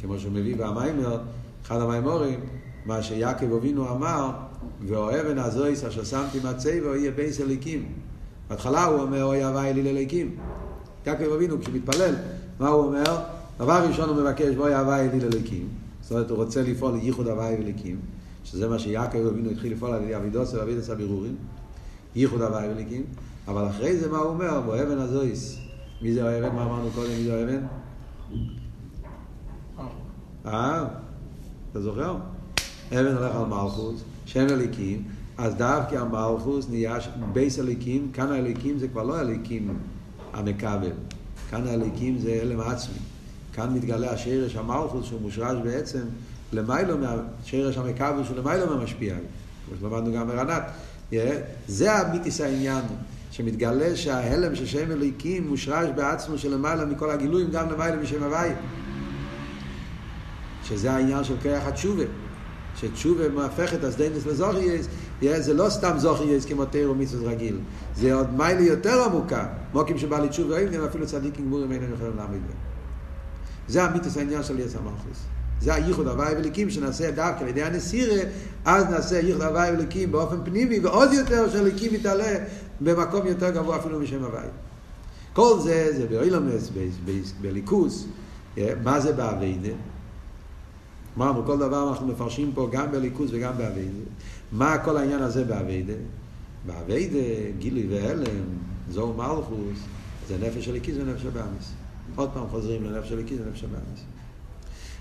כמו 0.00 0.18
שהוא 0.18 0.32
מביא 0.32 0.56
במיימר, 0.56 1.20
אחד 1.62 1.80
המיימורים, 1.80 2.40
מה 2.86 3.02
שיעקב 3.02 3.52
אבינו 3.52 3.90
אמר, 3.90 4.30
ואוהבן 4.86 5.38
הזויס 5.38 5.84
אשר 5.84 6.04
שמתי 6.04 6.38
מצי 6.44 6.80
ואוהיה 6.80 7.10
בייס 7.10 7.40
אליקים. 7.40 7.92
בהתחלה 8.48 8.84
הוא 8.84 9.02
אומר, 9.02 9.24
אוי 9.24 9.42
הוואי 9.42 9.70
אלי 9.70 9.82
לאליקים. 9.82 10.36
יעקב 11.06 11.32
אבינו, 11.32 11.60
כשהוא 11.60 11.74
מתפלל, 11.74 12.14
מה 12.60 12.68
הוא 12.68 12.84
אומר? 12.84 13.18
דבר 13.58 13.86
ראשון 13.88 14.08
הוא 14.08 14.16
מבקש, 14.16 14.54
בואי 14.54 14.74
הוואי 14.74 15.08
אלי 15.08 15.20
לאליקים. 15.20 15.68
זאת 16.02 16.12
אומרת, 16.12 16.30
הוא 16.30 16.38
רוצה 16.38 16.62
לפעול 16.62 16.92
לייחוד 16.92 17.28
הוואי 17.28 17.54
ואליקים. 17.54 18.00
שזה 18.50 18.68
מה 18.68 18.78
שיעקב 18.78 19.26
אבינו 19.26 19.50
התחיל 19.50 19.72
לפעול 19.72 19.92
על 19.92 20.02
ידי 20.02 20.16
אבידוס 20.16 20.54
ואבידוס 20.54 20.90
הבירורים, 20.90 21.36
ייחוד 22.16 22.42
הוואי 22.42 22.68
וליקים, 22.68 23.04
אבל 23.48 23.68
אחרי 23.68 23.96
זה 23.96 24.08
מה 24.10 24.18
הוא 24.18 24.28
אומר? 24.28 24.60
באבן 24.60 24.98
הזויס. 24.98 25.58
מי 26.02 26.12
זה 26.12 26.28
האבן? 26.28 26.54
מה 26.54 26.64
אמרנו 26.64 26.90
קודם? 26.94 27.10
מי 27.10 27.24
זה 27.24 27.40
האבן? 27.40 27.66
אה? 30.46 30.84
אתה 31.70 31.80
זוכר? 31.80 32.16
אבן 32.92 33.16
הולך 33.16 33.34
על 33.36 33.46
מלכוס, 33.46 34.02
שם 34.26 34.46
אליקים, 34.50 35.04
אז 35.38 35.54
דווקא 35.54 35.96
המלכוס 35.96 36.68
נהיה 36.70 36.98
בייס 37.32 37.58
אליקים, 37.58 38.10
כאן 38.12 38.32
האליקים 38.32 38.78
זה 38.78 38.88
כבר 38.88 39.02
לא 39.02 39.20
אליקים 39.20 39.78
המכבל, 40.32 40.92
כאן 41.50 41.66
האליקים 41.66 42.18
זה 42.18 42.38
הלם 42.42 42.60
עצמי. 42.60 42.98
כאן 43.52 43.74
מתגלה 43.74 44.12
השרש 44.12 44.56
המלכוס 44.56 45.06
שהוא 45.06 45.20
מושרש 45.20 45.58
בעצם 45.64 46.02
למיילו, 46.52 46.96
שרש 47.44 47.76
המכבל 47.76 48.24
שהוא 48.24 48.36
למיילו 48.36 48.66
מהמשפיע, 48.66 49.14
כמו 49.66 49.76
שלמדנו 49.80 50.12
גם 50.12 50.28
ברנת, 50.28 50.62
זה 51.68 51.92
המיתיס 51.92 52.40
העניין, 52.40 52.84
שמתגלה 53.30 53.96
שההלם 53.96 54.54
של 54.54 54.66
שם 54.66 54.90
אלוהיקים 54.90 55.48
מושרש 55.48 55.88
בעצמו 55.96 56.38
שלמעלה 56.38 56.84
מכל 56.84 57.10
הגילויים, 57.10 57.50
גם 57.50 57.70
למעלה 57.70 57.96
משם 57.96 58.22
הוואי. 58.22 58.50
שזה 60.64 60.92
העניין 60.92 61.24
של 61.24 61.34
כוח 61.42 61.66
התשובה. 61.66 62.04
שתשובה 62.76 63.28
מהפכת 63.28 63.84
הסדיינס 63.84 64.26
לזוכייס, 64.26 64.88
זה 65.22 65.54
לא 65.54 65.70
סתם 65.70 65.92
זוכייס 65.96 66.44
כמו 66.44 66.64
תירו 66.64 66.94
מיסוס 66.94 67.20
רגיל, 67.24 67.58
זה 67.96 68.14
עוד 68.14 68.34
מיילי 68.36 68.62
יותר 68.62 69.02
עמוקה, 69.04 69.46
מוקים 69.72 69.98
שבא 69.98 70.18
לתשובה 70.18 70.56
אפילו 70.88 71.06
צדיקים 71.06 71.44
גמורים 71.44 71.72
אינם 71.72 71.94
יכולים 71.94 72.16
להעמיד 72.16 72.40
בהם. 72.46 72.56
זה 73.68 73.82
המיתוס 73.82 74.16
העניין 74.16 74.42
של 74.42 74.60
יס 74.60 74.76
המלכוס. 74.76 75.37
זה 75.60 75.74
הייחוד 75.74 76.08
הוואי 76.08 76.34
וליקים 76.34 76.70
שנעשה 76.70 77.10
דווקא 77.10 77.42
על 77.42 77.48
ידי 77.48 77.62
הנסירה, 77.62 78.22
אז 78.64 78.84
נעשה 78.84 79.20
ייחוד 79.20 79.42
הוואי 79.42 79.70
וליקים 79.72 80.12
באופן 80.12 80.36
פנימי, 80.44 80.78
ועוד 80.80 81.12
יותר 81.12 81.50
שהליקים 81.50 81.94
יתעלה 81.94 82.36
במקום 82.80 83.26
יותר 83.26 83.50
גבוה 83.50 83.76
אפילו 83.76 84.00
משם 84.00 84.24
הוואי. 84.24 84.46
כל 85.32 85.60
זה, 85.62 85.92
זה 85.96 86.06
באילומס, 86.06 86.70
בליכוס, 87.40 88.06
מה 88.82 89.00
זה 89.00 89.12
באביידה? 89.12 89.72
אמרנו, 91.16 91.46
כל 91.46 91.58
דבר 91.58 91.88
אנחנו 91.88 92.06
מפרשים 92.06 92.52
פה 92.54 92.68
גם 92.72 92.92
בליכוז 92.92 93.34
וגם 93.34 93.58
באביידה. 93.58 94.04
מה 94.52 94.78
כל 94.78 94.96
העניין 94.96 95.22
הזה 95.22 95.44
באביידה? 95.44 95.92
באביידה, 96.66 97.18
גילוי 97.58 97.86
והלם, 97.90 98.44
זוהו 98.90 99.12
מלכוס, 99.12 99.78
זה 100.28 100.36
נפש 100.40 100.68
הליקיס 100.68 100.96
ונפש 101.00 101.24
הבאמיס. 101.24 101.72
עוד 102.16 102.30
פעם 102.34 102.44
חוזרים 102.50 102.84
לנפש 102.84 103.12
הליקיס 103.12 103.38
ונפש 103.44 103.64
הבאמיס. 103.64 104.00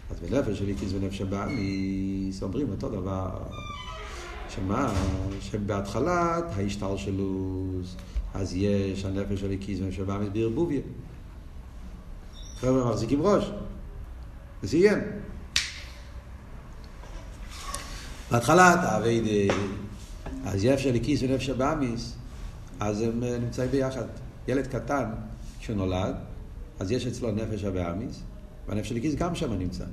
אז 0.09 0.19
בנפש 0.19 0.61
הליקיס 0.61 0.93
ונפש 0.93 1.21
הבאמיס 1.21 2.43
אומרים 2.43 2.69
אותו 2.69 2.89
דבר. 2.89 3.29
שמה? 4.49 4.93
שבהתחלת 5.41 6.43
ההשתלשלוס, 6.55 7.95
אז 8.33 8.53
יש 8.55 9.05
הנפש 9.05 9.43
הליקיס 9.43 9.79
ונפש 9.79 9.99
הבאמיס 9.99 10.29
בערבוביה. 10.33 10.81
חבר'ה 12.59 12.89
מחזיקים 12.89 13.21
ראש. 13.21 13.51
זה 14.61 14.67
סיים. 14.67 14.97
בהתחלת 18.31 18.79
האביידה, 18.81 19.53
אז 20.45 20.63
יש 20.63 20.85
הליקיס 20.85 21.23
ונפש 21.23 21.49
הבאמיס, 21.49 22.15
אז 22.79 23.01
הם 23.01 23.23
נמצאים 23.23 23.71
ביחד. 23.71 24.05
ילד 24.47 24.67
קטן, 24.67 25.09
כשהוא 25.59 25.93
אז 26.79 26.91
יש 26.91 27.07
אצלו 27.07 27.31
נפש 27.31 27.63
הבאמיס, 27.63 28.21
והנפש 28.67 28.91
הליקיס 28.91 29.15
גם 29.15 29.35
שם 29.35 29.53
נמצא. 29.53 29.85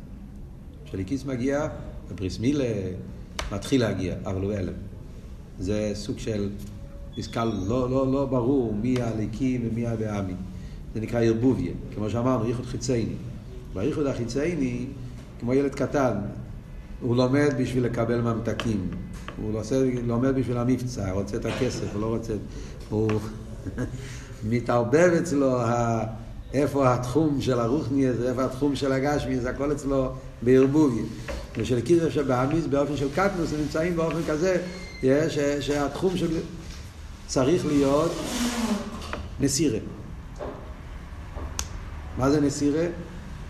כשהליקיס 0.84 1.24
מגיע, 1.24 1.68
בבריס 2.10 2.38
מילה, 2.38 2.64
מתחיל 3.52 3.80
להגיע, 3.80 4.14
אבל 4.24 4.42
הוא 4.42 4.52
הלם. 4.52 4.72
זה 5.58 5.90
סוג 5.94 6.18
של 6.18 6.50
נזכר, 7.18 7.44
לא, 7.44 7.90
לא, 7.90 8.12
לא 8.12 8.26
ברור 8.26 8.74
מי 8.74 9.02
הליקים 9.02 9.68
ומי 9.70 9.86
הבאמי. 9.86 10.34
זה 10.94 11.00
נקרא 11.00 11.20
ערבוביה, 11.20 11.72
כמו 11.94 12.10
שאמרנו, 12.10 12.48
ייחוד 12.48 12.66
חיצייני. 12.66 13.14
בייחוד 13.74 14.06
החיצייני, 14.06 14.86
כמו 15.40 15.54
ילד 15.54 15.74
קטן, 15.74 16.14
הוא 17.00 17.16
לומד 17.16 17.54
בשביל 17.58 17.84
לקבל 17.84 18.20
ממתקים. 18.20 18.88
הוא 19.42 19.58
עושה, 19.58 19.84
לומד 20.06 20.34
בשביל 20.34 20.58
המבצע, 20.58 21.12
רוצה 21.12 21.36
את 21.36 21.44
הכסף, 21.44 21.92
הוא 21.92 22.00
לא 22.00 22.06
רוצה... 22.06 22.34
הוא 22.90 23.10
מתערבב 24.50 25.10
אצלו 25.22 25.60
ה... 25.60 26.04
איפה 26.54 26.94
התחום 26.94 27.40
של 27.40 27.60
הרוחניאס, 27.60 28.16
איפה 28.24 28.44
התחום 28.44 28.76
של 28.76 28.92
הגשמי, 28.92 29.40
זה 29.40 29.50
הכל 29.50 29.72
אצלו 29.72 30.12
בערבובי. 30.42 31.02
ושל 31.56 31.80
קיזר 31.80 32.10
שבאמיס 32.10 32.66
באופן 32.66 32.96
של 32.96 33.08
קטנוס 33.14 33.52
הם 33.52 33.60
נמצאים 33.60 33.96
באופן 33.96 34.20
כזה, 34.28 34.62
ש, 35.02 35.38
שהתחום 35.60 36.16
של... 36.16 36.26
צריך 37.26 37.66
להיות 37.66 38.12
נסירה. 39.40 39.78
מה 42.18 42.30
זה 42.30 42.40
נסירה? 42.40 42.86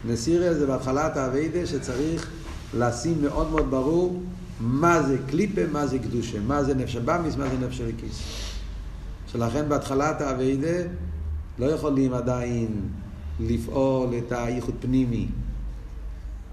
נסירה 0.08 0.54
זה 0.54 0.66
בהתחלת 0.66 1.16
האביידה 1.16 1.66
שצריך 1.66 2.30
לשים 2.74 3.22
מאוד 3.22 3.50
מאוד 3.50 3.70
ברור 3.70 4.22
מה 4.60 5.02
זה 5.02 5.16
קליפה, 5.30 5.60
מה 5.72 5.86
זה 5.86 5.98
קדושה, 5.98 6.38
מה 6.46 6.64
זה 6.64 6.74
נפש 6.74 6.96
הבאמיס, 6.96 7.36
מה 7.36 7.44
זה 7.48 7.66
נפש 7.66 7.80
הליקיס. 7.80 8.22
שלכן 9.32 9.68
בהתחלת 9.68 10.20
האביידה 10.20 10.78
לא 11.58 11.66
יכולים 11.66 12.14
עדיין 12.14 12.80
לפעול 13.40 14.08
את 14.18 14.32
הייחוד 14.32 14.74
פנימי, 14.80 15.28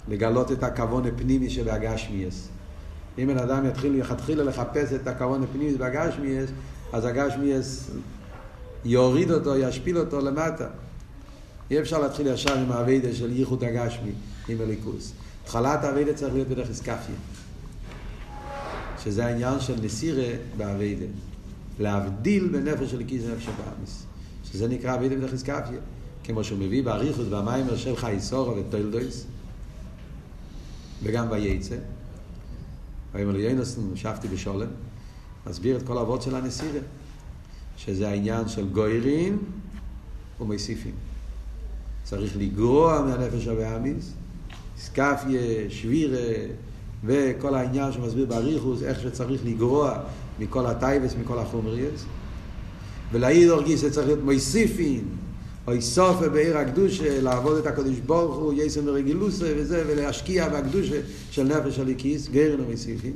לגלות 0.07 0.51
את 0.51 0.63
הכוון 0.63 1.05
הפנימי 1.05 1.49
שבהגשמיאס. 1.49 2.47
אם 3.17 3.27
בן 3.27 3.37
אדם 3.37 3.65
יתחיל 3.65 3.99
לכתחילה 3.99 4.43
לחפש 4.43 4.93
את 4.93 5.07
הכוון 5.07 5.43
הפנימי 5.43 5.77
בהגשמיאס, 5.77 6.49
אז 6.93 7.05
הגשמיאס 7.05 7.91
יוריד 8.85 9.31
אותו, 9.31 9.57
ישפיל 9.57 9.97
אותו 9.97 10.21
למטה. 10.21 10.67
אי 11.71 11.79
אפשר 11.79 11.99
להתחיל 11.99 12.27
ישר 12.27 12.57
עם 12.57 12.71
האביידה 12.71 13.13
של 13.13 13.31
ייחוד 13.31 13.63
הגשמי, 13.63 14.11
עם 14.47 14.61
הליכוס. 14.61 15.13
התחלת 15.43 15.83
האביידה 15.83 16.13
צריך 16.13 16.33
להיות 16.33 16.47
בדרך 16.47 16.69
איסקפיה. 16.69 17.15
שזה 19.03 19.25
העניין 19.25 19.59
של 19.59 19.75
נסירה 19.83 20.33
באביידה. 20.57 21.05
להבדיל 21.79 22.47
בין 22.47 22.67
נפש 22.67 22.91
של 22.91 23.03
כיס 23.07 23.23
לנפש 23.23 23.47
הבאמיס. 23.47 24.05
שזה 24.51 24.67
נקרא 24.67 24.95
אביידה 24.95 25.15
בדרך 25.15 25.33
איסקפיה. 25.33 25.79
כמו 26.23 26.43
שהוא 26.43 26.59
מביא 26.59 26.83
באריכוס 26.83 27.27
במיימר 27.27 27.77
של 27.77 27.95
חייסורו 27.95 28.55
וטוילדויס, 28.57 29.25
וגם 31.03 31.27
וייצא. 31.31 31.75
ויאמר 33.13 33.31
לי 33.31 33.41
יינוסן, 33.41 33.81
שבתי 33.95 34.27
בשולם, 34.27 34.67
מסביר 35.47 35.77
את 35.77 35.83
כל 35.83 35.97
האבות 35.97 36.21
של 36.21 36.35
הנסירה. 36.35 36.79
שזה 37.85 38.09
העניין 38.09 38.47
של 38.47 38.69
גוירין 38.69 39.37
ומוסיפים. 40.39 40.91
צריך 42.03 42.37
לגרוע 42.37 43.01
מהנפש 43.01 43.47
הבאמיס, 43.47 44.13
סקפיה, 44.77 45.69
שבירה, 45.69 46.45
וכל 47.03 47.55
העניין 47.55 47.91
שמסביר 47.91 48.25
באריכוס, 48.25 48.83
איך 48.83 49.01
שצריך 49.01 49.41
לגרוע 49.45 49.99
מכל 50.39 50.65
הטייבס, 50.65 51.15
מכל 51.21 51.39
החומריאס. 51.39 52.05
ולעיד 53.11 53.49
אורגיס 53.49 53.85
צריך 53.85 54.07
להיות 54.07 54.23
מויסיפין, 54.23 55.03
או 55.67 55.71
איסופה 55.71 56.29
בעיר 56.29 56.57
הקדושה, 56.57 57.21
לעבוד 57.21 57.57
את 57.57 57.67
הקדוש 57.67 57.99
ברוך 57.99 58.35
הוא, 58.35 58.53
יסם 58.53 58.81
ורגילוסה 58.85 59.53
וזה, 59.57 59.83
ולהשקיע 59.87 60.49
בקדושה 60.49 61.01
של 61.31 61.43
נפש 61.43 61.79
הליקיס, 61.79 62.29
גרן 62.29 62.61
ומויסיפין, 62.61 63.13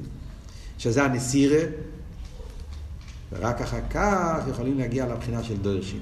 שזה 0.78 1.04
הנסירה, 1.04 1.64
ורק 3.32 3.62
אחר 3.62 3.82
כך 3.90 4.44
יכולים 4.50 4.78
להגיע 4.78 5.08
לבחינה 5.08 5.44
של 5.44 5.58
דרשין. 5.58 6.00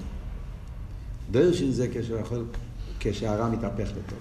דרשין 1.32 1.72
זה 1.72 1.88
כשהרע 3.00 3.50
מתהפך 3.50 3.90
לטוב. 3.90 4.20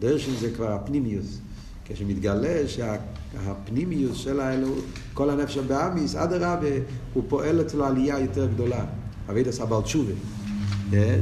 דרשן 0.00 0.32
זה 0.40 0.50
כבר 0.50 0.72
הפנימיוס. 0.72 1.38
כשמתגלה 1.84 2.68
שהפנימיוס 2.68 4.18
של 4.18 4.40
האלוהות, 4.40 4.84
כל 5.14 5.30
הנפש 5.30 5.56
הבאמיס, 5.56 6.14
אדרבה, 6.14 6.66
הוא 7.14 7.24
פועל 7.28 7.60
אצלו 7.60 7.84
עלייה 7.84 8.18
יותר 8.18 8.46
גדולה. 8.46 8.84
אבידס 9.30 9.60
הבעל 9.60 9.82
תשובה. 9.82 10.12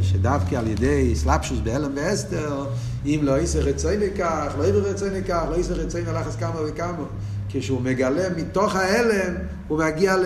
שדווקא 0.03 0.57
על 0.57 0.67
ידי 0.67 1.17
סלפשוס 1.17 1.59
בהלם 1.63 1.91
ואסתר, 1.95 2.67
אם 3.07 3.21
לא 3.23 3.39
יסר 3.39 3.61
רצוי 3.61 3.97
לכך, 3.97 4.55
לא 4.59 4.65
יבר 4.65 4.91
רצוי 4.91 5.11
לכך, 5.11 5.45
לא 5.51 5.57
יסר 5.57 5.75
רצוי 5.75 6.03
נלחס 6.03 6.37
כמה 6.37 6.61
וכמה. 6.67 7.05
כשהוא 7.49 7.81
מגלה 7.81 8.29
מתוך 8.37 8.77
ההלם, 8.77 9.35
הוא 9.69 9.79
מגיע 9.79 10.17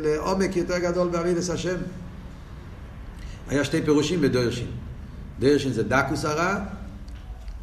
לעומק 0.00 0.56
יותר 0.56 0.78
גדול 0.78 1.08
באבידס 1.08 1.50
השם. 1.50 1.76
היה 3.48 3.64
שתי 3.64 3.82
פירושים 3.82 4.20
בדרשין. 4.20 4.66
דרשין 5.40 5.72
זה 5.72 5.82
דקוס 5.82 6.24
הרע, 6.24 6.56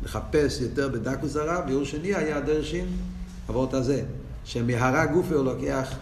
לחפש 0.03 0.61
יותר 0.61 0.89
בדקוס 0.89 1.35
הרע, 1.35 1.61
ביור 1.61 1.83
שני 1.83 2.15
היה 2.15 2.41
דרשין, 2.41 2.85
אבות 3.49 3.73
הזה, 3.73 4.03
שמהרה 4.45 5.05
הוא 5.13 5.23
לוקח 5.45 5.95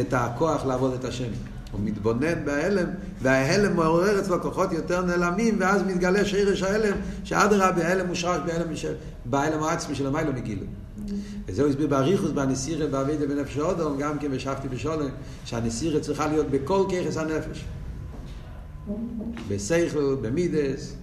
את 0.00 0.14
הכוח 0.14 0.66
לעבוד 0.66 0.92
את 0.92 1.04
השם. 1.04 1.30
הוא 1.72 1.80
מתבונן 1.84 2.44
בהלם, 2.44 2.86
וההלם 3.22 3.76
מעורר 3.76 4.20
אצלו 4.20 4.42
כוחות 4.42 4.72
יותר 4.72 5.04
נעלמים, 5.04 5.56
ואז 5.60 5.82
מתגלה 5.82 6.24
שירש 6.24 6.62
ההלם, 6.62 6.96
שאדרבה 7.24 7.72
בהלם 7.72 8.06
מושרש 8.06 8.40
בהלם, 8.46 8.72
בהלם 9.24 9.62
העצמי 9.62 9.94
של 9.94 10.06
המיילו 10.06 10.32
מגילו. 10.32 10.66
וזה 11.46 11.62
הוא 11.62 11.70
הסביר 11.70 11.86
באריכוס, 11.86 12.30
בנסירה, 12.30 12.86
בעבידה 12.86 13.26
בנפש 13.26 13.56
האודום, 13.56 13.98
גם 13.98 14.18
כן 14.18 14.30
בשבתי 14.30 14.68
בשולם, 14.68 15.08
שהנסירה 15.44 16.00
צריכה 16.00 16.26
להיות 16.26 16.46
בכל 16.50 16.84
ככס 16.88 17.16
הנפש. 17.16 17.64
בסייכל, 19.48 20.16
במידס, 20.22 20.94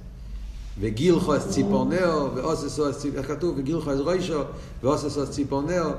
וגילחו 0.79 1.37
אס 1.37 1.49
ציפורנאו, 1.49 2.35
ואוססו 2.35 2.89
אס 2.89 2.97
ציפורנאו, 2.97 3.21
איך 3.21 3.31
כתוב? 3.31 3.55
וגילחו 3.57 3.93
אס 3.93 3.99
רוישו, 3.99 4.41
ואוססו 4.83 5.23
אס 5.23 5.29
ציפורנאו, 5.29 5.89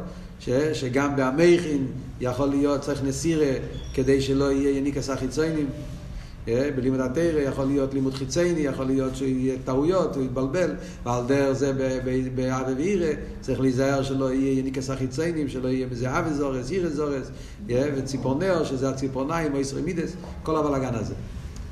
ש, 0.40 0.50
שגם 0.50 1.16
בהמייכין 1.16 1.86
יכול 2.20 2.48
להיות 2.48 2.80
צריך 2.80 3.02
נסירה 3.04 3.52
כדי 3.94 4.20
שלא 4.20 4.52
יהיה 4.52 4.78
יניקס 4.78 5.10
החיצוינים. 5.10 5.66
אה, 6.48 6.68
בלימוד 6.76 7.00
התרא 7.00 7.40
יכול 7.40 7.64
להיות 7.64 7.94
לימוד 7.94 8.14
חיצייני, 8.14 8.60
יכול 8.60 8.84
להיות 8.84 9.16
שיהיה 9.16 9.56
טעויות, 9.64 10.16
הוא 10.16 10.24
יתבלבל, 10.24 10.70
ועל 11.04 11.26
דרך 11.26 11.52
זה 11.52 11.72
באבי 11.72 12.30
ואירא 12.76 13.12
צריך 13.40 13.60
להיזהר 13.60 14.02
שלא 14.02 14.32
יהיה 14.32 14.58
יניקס 14.58 14.90
החיציינים, 14.90 15.48
שלא 15.48 15.68
יהיה 15.68 15.86
מזה 15.90 16.18
אבי 16.18 16.34
זורס, 16.34 16.70
אירא 16.70 16.88
זורס, 16.88 17.30
אה, 17.70 17.88
וציפורנר, 17.96 18.64
שזה 18.64 18.88
הציפורניים, 18.88 19.54
או 19.54 19.58
ישרמידס, 19.60 20.12
כל 20.42 20.56
הבלאגן 20.56 20.94
הזה. 20.94 21.14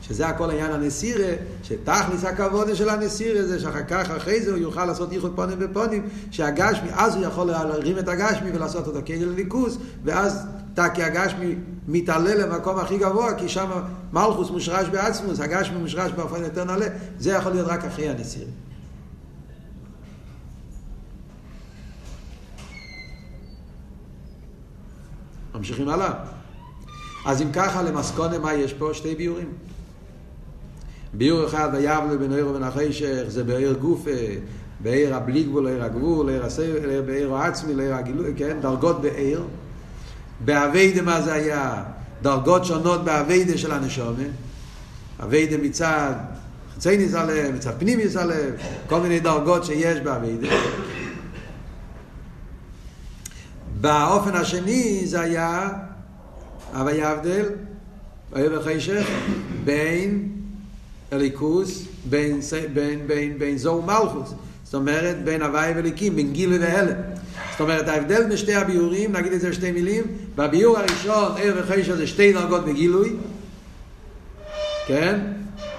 שזה 0.09 0.28
הכל 0.28 0.50
עניין 0.50 0.72
הנסירה, 0.72 1.32
שתכלס 1.62 2.24
הכבוד 2.24 2.74
של 2.74 2.88
הנסירה 2.88 3.42
זה 3.42 3.61
שאחר 3.61 3.84
כך, 3.88 4.11
אחרי 4.11 4.42
זה 4.42 4.50
הוא 4.50 4.59
יוכל 4.59 4.84
לעשות 4.84 5.12
ייחוד 5.12 5.32
פונים 5.36 5.59
בפונים, 5.59 6.09
שהגשמי, 6.30 6.88
אז 6.92 7.16
הוא 7.16 7.24
יכול 7.24 7.46
להרים 7.46 7.98
את 7.98 8.09
הגשמי 8.09 8.50
ולעשות 8.55 8.86
אותו 8.86 8.98
כאילו 9.05 9.32
לליכוס, 9.32 9.78
ואז 10.05 10.46
תקי 10.74 11.02
הגשמי 11.02 11.55
מתעלה 11.88 12.34
למקום 12.34 12.78
הכי 12.78 12.98
גבוה, 12.98 13.34
כי 13.34 13.48
שם 13.48 13.70
מלכוס 14.12 14.50
מושרש 14.50 14.88
בעצמוס, 14.88 15.40
הגשמי 15.40 15.78
מושרש 15.78 16.12
באופן 16.12 16.42
יותר 16.42 16.64
נעלה, 16.64 16.86
זה 17.18 17.30
יכול 17.30 17.52
להיות 17.52 17.68
רק 17.68 17.84
אחרי 17.84 18.09
הנסירה. 18.09 18.50
ממשיכים 25.55 25.88
הלאה. 25.88 26.12
אז 27.26 27.42
אם 27.42 27.52
ככה 27.52 27.82
למסקונה 27.82 28.38
מה 28.38 28.55
יש 28.55 28.72
פה? 28.72 28.90
שתי 28.92 29.14
ביורים. 29.14 29.52
ביור 31.17 31.47
אחד 31.47 31.69
ויבלו 31.73 32.19
בין 32.19 32.33
עיר 32.33 32.49
ובין 32.49 32.62
החשך 32.62 33.23
זה 33.29 33.45
בעיר 33.45 33.73
גופה, 33.73 34.11
בעיר 34.81 35.15
הבלי 35.15 35.43
גבול, 35.43 35.69
עיר 35.69 35.85
הגבול, 35.85 36.29
עיר 36.29 36.45
הסבל, 36.45 37.01
בעיר 37.01 37.35
העצמי, 37.35 37.83
עיר 37.83 37.95
הגילוי, 37.95 38.33
כן, 38.37 38.57
דרגות 38.61 39.03
בעיר. 39.03 39.45
באביידה 40.45 41.03
מה 41.03 41.23
זה 41.23 41.33
היה? 41.33 41.83
דרגות 42.23 42.65
שונות 42.65 43.05
באביידה 43.05 43.59
של 43.59 43.73
הנשומת. 43.73 44.31
אביידה 45.23 45.57
מצד 45.57 46.12
חיצייניס 46.75 47.15
הלב, 47.15 47.55
מצד 47.55 47.73
פנימיס 47.79 48.17
הלב, 48.17 48.55
כל 48.87 49.01
מיני 49.01 49.21
דרגות 49.21 49.65
שיש 49.65 50.01
באביידה. 50.01 50.49
באופן 53.81 54.35
השני 54.35 55.03
זה 55.05 55.21
היה, 55.21 55.71
אבל 56.73 56.93
יבדל, 56.95 57.45
עיר 58.35 58.61
וחשך, 58.61 59.07
בין 59.65 60.29
הליכוס 61.15 61.85
בין, 62.11 62.41
בין, 62.73 63.07
בין, 63.07 63.39
בין 63.39 63.59
זו 63.59 63.71
ומלכוס. 63.71 64.35
זאת 64.65 64.75
אומרת, 64.75 65.25
בין 65.25 65.43
הוואי 65.43 65.73
וליקים, 65.77 66.17
בין 66.17 66.33
גילוי 66.33 66.59
והלם. 66.59 66.97
זאת 67.51 67.61
אומרת, 67.61 67.89
ההבדל 67.89 68.25
בין 68.29 68.37
שתי 68.37 68.55
הביורים, 68.55 69.12
נגיד 69.12 69.33
את 69.33 69.41
זה 69.41 69.51
בשתי 69.51 69.73
מילים, 69.73 70.05
בביור 70.37 70.79
הראשון, 70.79 71.33
ער 71.39 71.55
וחשע 71.57 71.97
זה 71.97 72.07
שתי 72.07 72.33
דרגות 72.33 72.65
בגילוי, 72.65 73.12
כן? 74.87 75.21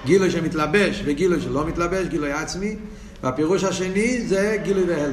גילוי 0.04 0.30
שמתלבש 0.30 1.02
וגילוי 1.04 1.40
שלא 1.40 1.66
מתלבש, 1.66 2.06
גילוי 2.06 2.32
עצמי, 2.32 2.76
והפירוש 3.22 3.64
השני 3.64 4.26
זה 4.26 4.56
גילוי 4.62 4.84
והלם. 4.84 5.12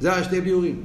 זה 0.00 0.12
השתי 0.12 0.40
ביורים. 0.40 0.82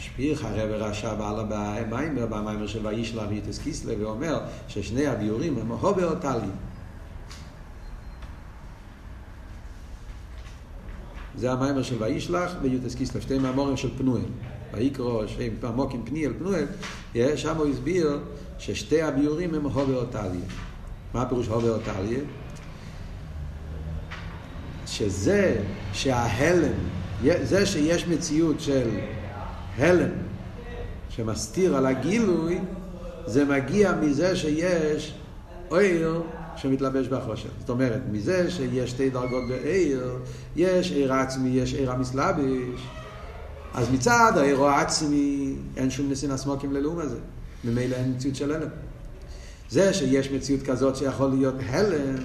משפיך 0.00 0.44
הרב 0.44 0.70
רש"ב 0.70 1.20
על 1.20 1.40
המיימר, 1.40 2.26
במיימר 2.26 2.66
של 2.66 2.86
וישלח 2.86 3.24
ויטס 3.28 3.58
קיסלב, 3.58 4.00
ואומר 4.00 4.40
ששני 4.68 5.06
הביורים 5.06 5.58
הם 5.58 5.68
הובר 5.68 6.10
אותלי. 6.10 6.48
זה 11.36 11.52
המיימר 11.52 11.82
של 11.82 12.02
וישלח 12.02 12.52
ויוטס 12.62 12.94
קיסלב, 12.94 13.20
שתי 13.20 13.38
מאמורים 13.38 13.76
של 13.76 13.98
פנואל. 13.98 14.22
ויקרו, 14.72 15.22
שהם 15.26 15.52
עמוקים 15.64 16.02
פני 16.04 16.26
אל 16.26 16.32
פנואל, 16.38 16.66
שם 17.36 17.56
הוא 17.56 17.66
הסביר 17.66 18.20
ששתי 18.58 19.02
הביורים 19.02 19.54
הם 19.54 19.64
הובר 19.64 19.96
אותלי. 19.96 20.40
מה 21.14 21.22
הפירוש 21.22 21.46
הובר 21.46 21.74
אותלי? 21.74 22.16
שזה 24.86 25.62
שההלם, 25.92 26.72
זה 27.42 27.66
שיש 27.66 28.06
מציאות 28.06 28.60
של 28.60 28.88
הלם 29.76 30.10
שמסתיר 31.08 31.76
על 31.76 31.86
הגילוי, 31.86 32.58
זה 33.26 33.44
מגיע 33.44 33.92
מזה 33.92 34.36
שיש 34.36 35.14
אויר 35.70 36.22
שמתלבש 36.56 37.08
בחושך. 37.08 37.48
זאת 37.60 37.70
אומרת, 37.70 38.00
מזה 38.12 38.50
שיש 38.50 38.90
שתי 38.90 39.10
דרגות 39.10 39.42
בעיר, 39.48 40.18
יש 40.56 40.92
עיר 40.92 41.12
עצמי, 41.12 41.48
יש 41.48 41.74
עיר 41.74 41.92
המסלבש. 41.92 42.80
אז 43.74 43.90
מצד 43.90 44.32
העיר 44.36 44.64
העצמי 44.64 45.54
אין 45.76 45.90
שום 45.90 46.10
נסין 46.10 46.30
הסמוקים 46.30 46.72
ללאום 46.72 46.98
הזה. 46.98 47.18
ממילא 47.64 47.96
אין 47.96 48.12
מציאות 48.16 48.36
של 48.36 48.52
הלם. 48.52 48.68
זה 49.70 49.94
שיש 49.94 50.30
מציאות 50.30 50.62
כזאת 50.62 50.96
שיכול 50.96 51.30
להיות 51.30 51.54
הלם, 51.66 52.16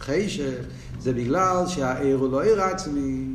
חשך, 0.00 0.64
זה 1.00 1.12
בגלל 1.12 1.64
שהעיר 1.66 2.16
הוא 2.16 2.32
לא 2.32 2.42
עיר 2.42 2.62
עצמי, 2.62 3.26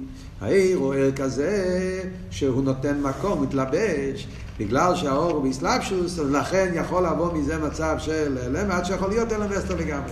העיר 0.41 0.77
הוא 0.77 0.93
עיר 0.93 1.11
כזה 1.11 2.01
שהוא 2.29 2.63
נותן 2.63 3.01
מקום, 3.01 3.43
מתלבש, 3.43 4.27
בגלל 4.59 4.95
שהאור 4.95 5.31
הוא 5.31 5.43
באסלאפשוס, 5.43 6.19
לכן 6.19 6.71
יכול 6.75 7.05
לבוא 7.05 7.33
מזה 7.33 7.57
מצב 7.57 7.95
של 7.99 8.37
הלם, 8.45 8.71
עד 8.71 8.85
שיכול 8.85 9.09
להיות 9.09 9.31
הלם 9.31 9.53
אסתר 9.53 9.75
לגמרי. 9.75 10.11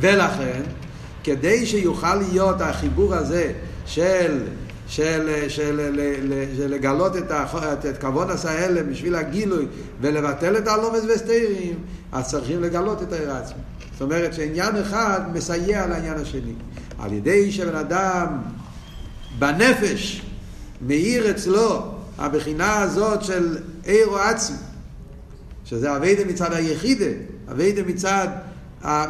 ולכן, 0.00 0.62
כדי 1.24 1.66
שיוכל 1.66 2.14
להיות 2.14 2.60
החיבור 2.60 3.14
הזה 3.14 3.52
של, 3.86 4.40
של, 4.86 5.28
של, 5.48 5.48
של, 5.48 5.80
של 6.56 6.66
לגלות 6.66 7.16
את, 7.16 7.30
את, 7.30 7.86
את 7.86 7.98
כבון 7.98 8.30
עשה 8.30 8.64
הלם 8.64 8.90
בשביל 8.90 9.14
הגילוי 9.14 9.66
ולבטל 10.00 10.56
את 10.56 10.68
הלומס 10.68 11.04
וסתירים, 11.14 11.74
אז 12.12 12.30
צריכים 12.30 12.62
לגלות 12.62 13.02
את 13.02 13.12
העיר 13.12 13.30
עצמי. 13.30 13.58
זאת 13.92 14.02
אומרת 14.02 14.34
שעניין 14.34 14.76
אחד 14.76 15.20
מסייע 15.32 15.86
לעניין 15.86 16.14
השני. 16.18 16.54
על 16.98 17.12
ידי 17.12 17.52
שבן 17.52 17.76
אדם 17.76 18.26
בנפש 19.38 20.22
מאיר 20.86 21.30
אצלו 21.30 21.82
הבחינה 22.18 22.80
הזאת 22.80 23.24
של 23.24 23.58
עיר 23.84 24.06
או 24.06 24.18
עצמי, 24.18 24.56
שזה 25.64 25.96
אביידה 25.96 26.24
מצד 26.24 26.52
היחידה, 26.52 27.10
אביידה 27.50 27.82
מצד, 27.82 28.28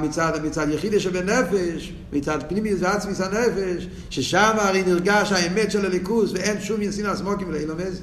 מצד, 0.00 0.32
מצד 0.44 0.66
יחידה 0.70 1.00
שבנפש, 1.00 1.92
מצד 2.12 2.38
פנימי 2.48 2.74
ועצמי 2.74 3.12
הנפש, 3.18 3.88
ששם 4.10 4.52
הרי 4.58 4.82
נרגש 4.82 5.32
האמת 5.32 5.70
של 5.70 5.86
הליכוס 5.86 6.32
ואין 6.32 6.60
שום 6.60 6.82
ינסין 6.82 7.06
הסמוקים 7.06 7.52
לאילומז. 7.52 8.00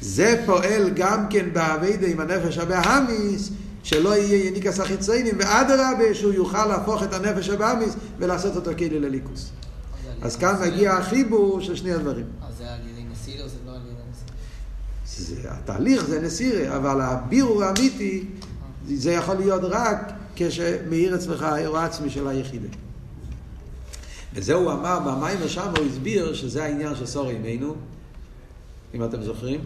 זה 0.00 0.42
פועל 0.46 0.90
גם 0.94 1.28
כן 1.30 1.46
באביידה 1.52 2.06
עם 2.06 2.20
הנפש 2.20 2.58
הבהמיס, 2.58 3.50
שלא 3.82 4.16
יהיה 4.16 4.46
יניקס 4.46 4.80
החיציינים, 4.80 5.34
ואדרבה 5.38 6.14
שהוא 6.14 6.32
יוכל 6.32 6.66
להפוך 6.66 7.02
את 7.02 7.14
הנפש 7.14 7.48
הבאמיס 7.48 7.94
ולעשות 8.18 8.56
אותו 8.56 8.70
כאילו 8.76 9.00
לליכוס. 9.00 9.50
אז 10.22 10.36
כאן 10.36 10.54
מגיע 10.66 10.92
החיבור 10.92 11.60
של 11.60 11.76
שני 11.76 11.92
הדברים. 11.92 12.26
אז 12.48 12.56
זה 12.56 12.70
על 12.70 12.80
ידי 12.90 13.04
נסירה 13.12 13.44
או 13.44 13.48
זה 13.48 13.56
לא 13.66 13.70
על 13.70 13.76
ידי 13.76 14.02
נסירה? 15.04 15.52
התהליך 15.52 16.04
זה 16.04 16.20
נסירה, 16.20 16.76
אבל 16.76 17.00
הבירור 17.00 17.64
האמיתי, 17.64 18.24
זה 18.94 19.12
יכול 19.12 19.34
להיות 19.34 19.62
רק 19.64 20.12
כשמאיר 20.36 21.14
אצלך 21.14 21.42
האירוע 21.42 21.84
עצמי 21.84 22.10
של 22.10 22.28
היחידה. 22.28 22.68
וזה 24.34 24.54
הוא 24.54 24.72
אמר, 24.72 24.98
במים 25.00 25.38
ושם 25.42 25.72
הוא 25.76 25.86
הסביר 25.86 26.34
שזה 26.34 26.64
העניין 26.64 26.94
של 26.94 27.06
סורי 27.06 27.36
אימנו, 27.44 27.74
אם 28.94 29.04
אתם 29.04 29.22
זוכרים, 29.22 29.60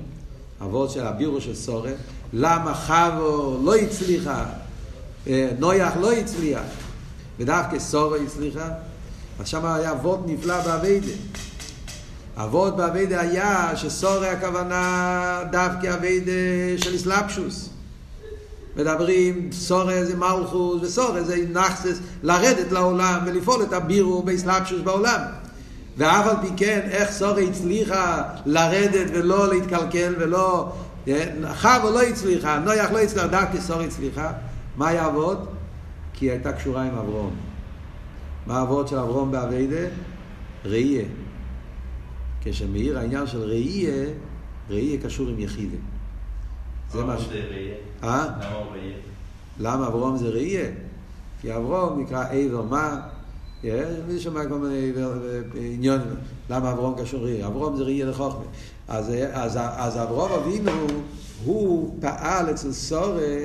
אבות 0.62 0.90
של 0.90 1.06
הבירו 1.06 1.40
של 1.40 1.54
סורי, 1.54 1.92
למה 2.32 2.74
חבו 2.74 3.60
לא 3.64 3.76
הצליחה, 3.76 4.44
אה, 5.26 5.50
נויח 5.58 5.96
לא 5.96 6.12
הצליח, 6.12 6.62
ודווקא 7.38 7.78
סורי 7.78 8.26
הצליחה, 8.26 8.68
אז 9.42 9.48
שם 9.48 9.66
היה 9.66 9.90
אבות 9.90 10.20
נפלא 10.26 10.60
באביידה. 10.60 11.12
אבות 12.36 12.76
באביידה 12.76 13.20
היה 13.20 13.72
שסורי 13.76 14.28
הכוונה 14.28 15.42
דווקא 15.50 15.94
אביידה 15.94 16.32
של 16.76 16.96
אסלאפשוס. 16.96 17.68
מדברים 18.76 19.48
סורי 19.52 20.04
זה 20.04 20.16
מלכוס 20.16 20.82
וסורי 20.82 21.24
זה 21.24 21.36
נחסס 21.52 21.98
לרדת 22.22 22.72
לעולם 22.72 23.20
ולפעול 23.26 23.62
את 23.62 23.72
הבירו 23.72 24.22
באסלאפשוס 24.22 24.80
בעולם. 24.80 25.20
ואף 25.96 26.26
על 26.26 26.36
פי 26.42 26.48
כן, 26.56 26.80
איך 26.90 27.10
סורי 27.10 27.48
הצליחה 27.48 28.22
לרדת 28.46 29.10
ולא 29.14 29.48
להתקלקל 29.54 30.14
ולא... 30.18 30.72
חבו 31.52 31.90
לא 31.90 32.02
הצליחה, 32.02 32.58
נויח 32.58 32.90
לא 32.90 32.98
הצליחה, 32.98 33.26
דווקא 33.26 33.60
סורי 33.60 33.86
הצליחה. 33.86 34.32
מה 34.76 34.92
יעבוד? 34.92 35.46
כי 36.14 36.24
היא 36.24 36.32
הייתה 36.32 36.52
קשורה 36.52 36.82
עם 36.82 36.98
אברום. 36.98 37.51
מה 38.46 38.58
העבוד 38.58 38.88
של 38.88 38.98
אברום 38.98 39.30
באביידה? 39.30 39.86
ראייה. 40.64 41.04
כשמאיר 42.40 42.98
העניין 42.98 43.26
של 43.26 43.42
ראייה, 43.42 44.04
ראייה 44.70 45.00
קשור 45.02 45.28
עם 45.28 45.38
יחידה. 45.38 45.76
זה 46.92 47.04
מה 47.04 47.18
ש... 47.18 47.28
אה? 48.02 48.26
למה 48.26 48.70
ראייה? 48.72 48.96
למה 49.60 49.86
אברום 49.86 50.16
זה 50.16 50.28
ראייה? 50.28 50.70
כי 51.40 51.56
אברום 51.56 52.00
נקרא 52.00 52.24
עבר 52.30 52.62
מה, 52.62 53.00
יש 53.64 54.24
שם 54.24 54.48
כל 54.48 54.58
מיני 54.58 54.92
עניונים, 55.54 56.06
למה 56.50 56.72
אברום 56.72 56.94
קשור 56.98 57.24
ראייה? 57.24 57.46
אברום 57.46 57.76
זה 57.76 57.82
ראייה 57.82 58.06
לחוכמה. 58.06 58.44
אז, 58.88 59.12
אז, 59.32 59.58
אז 59.76 59.96
אברום 59.96 60.32
אבינו, 60.32 60.86
הוא 61.44 61.96
פעל 62.00 62.50
אצל 62.50 62.72
סורה, 62.72 63.38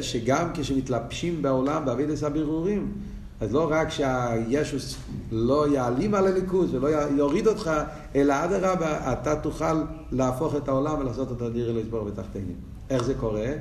שגם 0.00 0.48
כשמתלבשים 0.54 1.42
בעולם 1.42 1.84
באבידס 1.84 2.22
הבירורים, 2.22 2.92
אז 3.40 3.52
לא 3.52 3.68
רק 3.70 3.90
שהישוס 3.90 4.96
לא 5.32 5.68
יעלים 5.72 6.14
על 6.14 6.26
הליכוז 6.26 6.74
ולא 6.74 6.88
יוריד 7.16 7.46
אותך, 7.46 7.70
אלא 8.14 8.34
אדרבה, 8.44 9.12
אתה 9.12 9.36
תוכל 9.36 9.82
להפוך 10.12 10.56
את 10.56 10.68
העולם 10.68 10.98
ולעשות 10.98 11.32
את 11.32 11.42
הדיר 11.42 11.70
אלוהים 11.70 11.86
יסבור 11.86 12.04
בתחתינים. 12.04 12.54
איך 12.90 13.04
זה 13.04 13.14
קורה? 13.14 13.52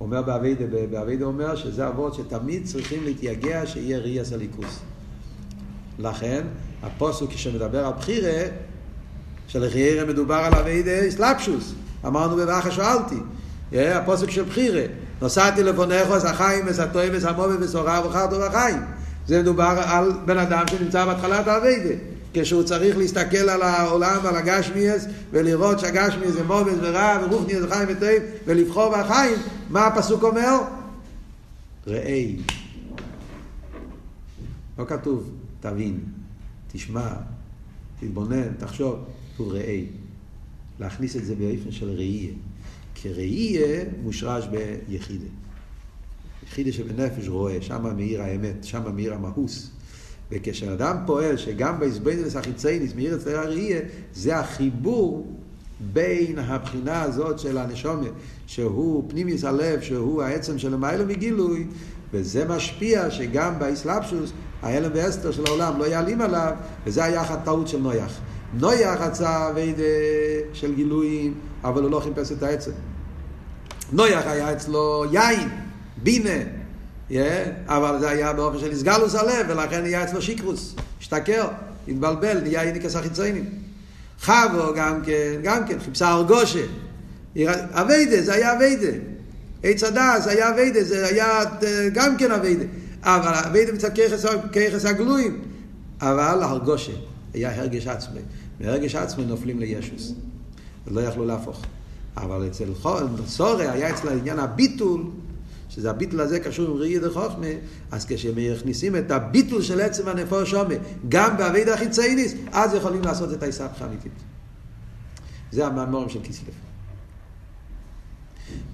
אומר 0.00 0.22
באביידה, 0.22 0.64
באביידה 0.90 1.24
אומר 1.24 1.56
שזה 1.56 1.88
אבות 1.88 2.14
שתמיד 2.14 2.66
צריכים 2.66 3.04
להתייגע 3.04 3.66
שיהיה 3.66 3.98
ראייה 3.98 4.22
הליכוז. 4.34 4.78
לכן, 5.98 6.42
הפוסק 6.82 7.28
כשמדבר 7.28 7.86
על 7.86 7.92
בחירה, 7.92 8.42
שלחיירה 9.48 10.04
מדובר 10.04 10.34
על 10.34 10.54
אביידה 10.54 11.10
סלפשוס. 11.10 11.74
אמרנו 12.06 12.36
בבאחה 12.36 12.70
שאלתי. 12.70 13.16
הפוסק 13.72 14.30
של 14.30 14.42
בחירה. 14.42 14.82
נוסעתי 15.22 15.62
לפונך 15.62 16.10
אז 16.10 16.24
החיים 16.24 16.64
וסתוי 16.68 17.16
וסמובי 17.16 17.54
וסורה 17.60 18.06
וחרטו 18.06 18.40
וחיים. 18.40 18.80
זה 19.26 19.42
מדובר 19.42 19.82
על 19.86 20.12
בן 20.24 20.38
אדם 20.38 20.64
שנמצא 20.68 21.04
בהתחלת 21.04 21.48
האביידה. 21.48 21.94
כשהוא 22.34 22.62
צריך 22.62 22.96
להסתכל 22.96 23.36
על 23.36 23.62
העולם, 23.62 24.26
על 24.26 24.36
הגשמיאס, 24.36 25.06
ולראות 25.30 25.80
שהגשמיאס 25.80 26.32
זה 26.32 26.44
מובס 26.44 26.74
ורע 26.80 27.18
ורוחני 27.24 27.60
זה 27.60 27.68
חיים 27.68 27.88
וטוב, 27.88 28.08
ולבחור 28.44 28.92
בחיים, 28.92 29.38
מה 29.70 29.86
הפסוק 29.86 30.22
אומר? 30.22 30.58
ראי. 31.86 32.36
לא 34.78 34.84
כתוב, 34.84 35.30
תבין, 35.60 36.00
תשמע, 36.72 37.08
תתבונן, 38.00 38.54
תחשוב, 38.58 39.04
כתוב 39.34 39.52
ראי. 39.52 39.86
להכניס 40.80 41.16
את 41.16 41.24
זה 41.24 41.34
באופן 41.34 41.72
של 41.72 41.90
ראייה. 41.90 42.32
כי 42.94 43.08
ראייה 43.12 43.84
מושרש 44.02 44.44
ביחידה. 44.46 45.41
יחידה 46.52 46.72
שבנפש 46.72 47.28
רואה, 47.28 47.56
שם 47.60 47.96
מאיר 47.96 48.22
האמת, 48.22 48.64
שם 48.64 48.82
מאיר 48.94 49.14
המהוס. 49.14 49.70
וכשאדם 50.30 50.96
פועל 51.06 51.36
שגם 51.36 51.80
באיזבנינוס 51.80 52.36
החיצייניס 52.36 52.94
מאיר 52.94 53.16
אצל 53.16 53.36
הראייה, 53.36 53.80
זה 54.14 54.38
החיבור 54.38 55.26
בין 55.92 56.38
הבחינה 56.38 57.02
הזאת 57.02 57.38
של 57.38 57.58
הנשומה, 57.58 58.08
שהוא 58.46 59.04
פנימיס 59.08 59.44
הלב, 59.44 59.80
שהוא 59.80 60.22
העצם 60.22 60.58
של 60.58 60.74
המיילה 60.74 61.04
מגילוי, 61.04 61.66
וזה 62.12 62.44
משפיע 62.48 63.10
שגם 63.10 63.58
באסלאפשוס, 63.58 64.32
ההלם 64.62 64.90
ואסתר 64.94 65.32
של 65.32 65.46
העולם 65.46 65.78
לא 65.78 65.84
יעלים 65.84 66.20
עליו, 66.20 66.52
וזה 66.86 67.04
היה 67.04 67.20
הטעות 67.20 67.68
של 67.68 67.78
נויח. 67.78 68.20
נויח 68.54 69.00
רצה 69.00 69.50
אביידה 69.50 69.82
של 70.52 70.74
גילויים, 70.74 71.34
אבל 71.64 71.82
הוא 71.82 71.90
לא 71.90 72.00
חיפש 72.00 72.32
את 72.32 72.42
העצם. 72.42 72.72
נויח 73.92 74.26
היה 74.26 74.52
אצלו 74.52 75.04
יין, 75.12 75.48
בינה, 76.02 76.42
yeah, 77.10 77.14
אבל 77.66 78.00
זה 78.00 78.10
היה 78.10 78.32
באופן 78.32 78.58
של 78.58 78.70
הסגלוס 78.70 79.14
הלב, 79.14 79.46
ולכן 79.48 79.82
נהיה 79.82 80.04
אצלו 80.04 80.22
שיקרוס, 80.22 80.74
השתכר, 81.00 81.48
התבלבל, 81.88 82.40
נהיה 82.40 82.62
איניקס 82.62 82.96
החיציינים. 82.96 83.44
חבו 84.20 84.74
גם 84.76 85.02
כן, 85.04 85.40
גם 85.42 85.66
כן, 85.66 85.78
חיפשה 85.78 86.08
הרגושה. 86.08 86.64
אביידה, 87.70 88.22
זה 88.22 88.34
היה 88.34 88.56
אביידה. 88.56 88.98
עץ 89.62 89.82
הדס 89.82 90.26
היה 90.26 90.50
אביידה, 90.50 90.84
זה 90.84 91.06
היה 91.06 91.40
גם 91.92 92.16
כן 92.16 92.30
אביידה. 92.30 92.64
אבל 93.02 93.32
אביידה 93.34 93.72
מצד 93.72 93.90
כיחס 94.52 94.84
הגלויים. 94.84 95.42
אבל 96.00 96.42
הרגושה 96.42 96.92
היה 97.34 97.60
הרגש 97.60 97.86
עצמי. 97.86 98.20
מהרגש 98.60 98.94
עצמי 98.94 99.24
נופלים 99.24 99.58
לישוס. 99.58 100.12
לא 100.86 101.00
יכלו 101.00 101.24
להפוך. 101.24 101.62
אבל 102.16 102.46
אצל 102.46 102.68
סורי 103.26 103.68
היה 103.68 103.90
אצל 103.90 104.08
העניין 104.08 104.38
הביטול, 104.38 105.02
שזה 105.74 105.90
הביטול 105.90 106.20
הזה 106.20 106.40
קשור 106.40 106.70
עם 106.70 106.76
ראי 106.76 106.98
דחוכמה, 106.98 107.46
אז 107.90 108.06
כשמכניסים 108.08 108.96
את 108.96 109.10
הביטול 109.10 109.62
של 109.62 109.80
עצם 109.80 110.08
הנפוש 110.08 110.50
שומע, 110.50 110.74
גם 111.08 111.36
בעביד 111.36 111.68
החיצייניס, 111.68 112.34
אז 112.52 112.74
יכולים 112.74 113.02
לעשות 113.02 113.32
את 113.32 113.42
ההיסבכה 113.42 113.84
האמיתית. 113.84 114.12
זה 115.52 115.66
המאמורים 115.66 116.08
של 116.08 116.18
כיסלף. 116.22 116.54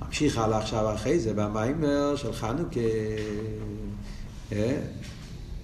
ממשיך 0.06 0.38
הלאה 0.38 0.58
עכשיו 0.58 0.94
אחרי 0.94 1.18
זה, 1.18 1.34
במיימר 1.34 2.16
של 2.16 2.32
חנוכה. 2.32 2.80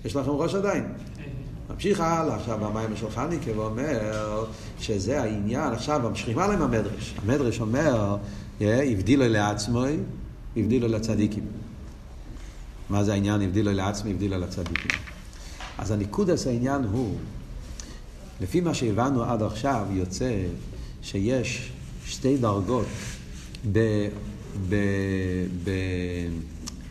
יש 0.05 0.17
לכם 0.17 0.31
ראש 0.31 0.55
עדיין? 0.55 0.93
ממשיך 1.71 2.01
הלאה 2.01 2.37
עכשיו 2.37 2.59
במיימר 2.59 2.97
של 2.97 3.11
חנוכה 3.11 3.59
ואומר 3.59 4.45
שזה 4.81 5.23
העניין, 5.23 5.73
עכשיו 5.73 6.01
ממשיכים 6.05 6.39
הלאה 6.39 6.55
עם 6.55 6.63
המדרש. 6.63 7.15
המדרש 7.23 7.61
אומר, 7.61 8.17
הבדילו 8.61 9.29
לעצמו, 9.29 9.85
הבדילו 10.57 10.89
לצדיקים. 10.89 11.45
מה 12.91 13.05
זה 13.05 13.13
העניין 13.13 13.43
הבדילו 13.43 13.73
לעצמי, 13.73 14.11
הבדילו 14.11 14.39
לצדיקים? 14.39 14.91
אז 15.79 15.91
הניקוד 15.91 16.31
עשה 16.31 16.51
העניין 16.51 16.85
הוא, 16.85 17.17
לפי 18.41 18.61
מה 18.61 18.75
שהבנו 18.75 19.25
עד 19.25 19.43
עכשיו, 19.43 19.87
יוצא 19.91 20.43
שיש 21.03 21.73
שתי 22.07 22.37
דרגות 22.37 22.87
ב, 23.73 24.09
ב, 24.69 24.75
ב, 25.65 25.71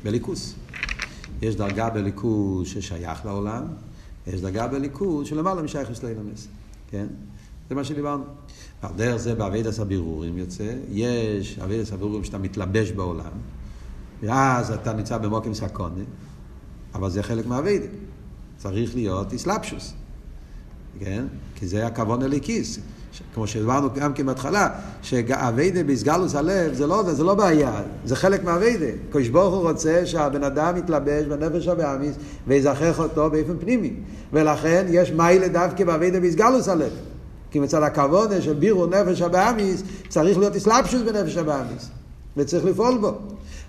בליכוס. 0.03 0.55
יש 1.41 1.55
דרגה 1.55 1.89
בליכוס 1.89 2.69
ששייך 2.69 3.25
לעולם, 3.25 3.63
יש 4.27 4.41
דרגה 4.41 4.67
בליכוס 4.67 5.27
שלמעלה 5.27 5.61
משייכס 5.61 6.03
לאילמס, 6.03 6.47
כן? 6.91 7.07
זה 7.69 7.75
מה 7.75 7.83
שדיברנו. 7.83 8.23
דרך 8.95 9.17
זה 9.17 9.35
באבידס 9.35 9.79
הבירורים 9.79 10.37
יוצא, 10.37 10.73
יש 10.89 11.59
אבידס 11.63 11.93
הבירורים 11.93 12.23
שאתה 12.23 12.37
מתלבש 12.37 12.91
בעולם, 12.91 13.31
ואז 14.21 14.71
אתה 14.71 14.93
נמצא 14.93 15.17
במוקים 15.17 15.53
סקונה, 15.53 16.03
אבל 16.95 17.09
זה 17.09 17.23
חלק 17.23 17.45
מהאבידה. 17.45 17.87
צריך 18.57 18.95
להיות 18.95 19.33
איסלפשוס, 19.33 19.93
כן? 20.99 21.25
כי 21.55 21.67
זה 21.67 21.87
הכוון 21.87 22.23
אליקיס. 22.23 22.79
כמו 23.33 23.47
שהדברנו 23.47 23.89
גם 23.95 24.13
כן 24.13 24.25
בהתחלה, 24.25 24.69
שהאביידה 25.01 25.83
בסגלוס 25.83 26.35
הלב 26.35 26.73
זה 26.73 26.87
לא, 26.87 27.13
זה 27.13 27.23
לא 27.23 27.35
בעיה, 27.35 27.81
זה 28.05 28.15
חלק 28.15 28.43
מהאביידה. 28.43 28.85
קדוש 29.09 29.27
ברוך 29.29 29.53
הוא 29.53 29.69
רוצה 29.69 30.05
שהבן 30.05 30.43
אדם 30.43 30.77
יתלבש 30.77 31.25
בנפש 31.25 31.67
הבאמיס 31.67 32.15
ויזכח 32.47 32.99
אותו 32.99 33.29
באופן 33.29 33.57
פנימי. 33.59 33.93
ולכן 34.33 34.85
יש 34.89 35.11
מיילה 35.11 35.47
דווקא 35.47 35.85
באביידה 35.85 36.19
בסגלוס 36.19 36.69
הלב. 36.69 36.91
כי 37.53 37.59
מצד 37.59 37.83
הכוונה 37.83 38.41
של 38.41 38.53
בירו 38.53 38.85
נפש 38.85 39.21
הבאמיס 39.21 39.83
צריך 40.09 40.37
להיות 40.37 40.55
אסלאפשוס 40.55 41.01
בנפש 41.01 41.37
הבאמיס. 41.37 41.89
וצריך 42.37 42.65
לפעול 42.65 42.97
בו. 42.97 43.11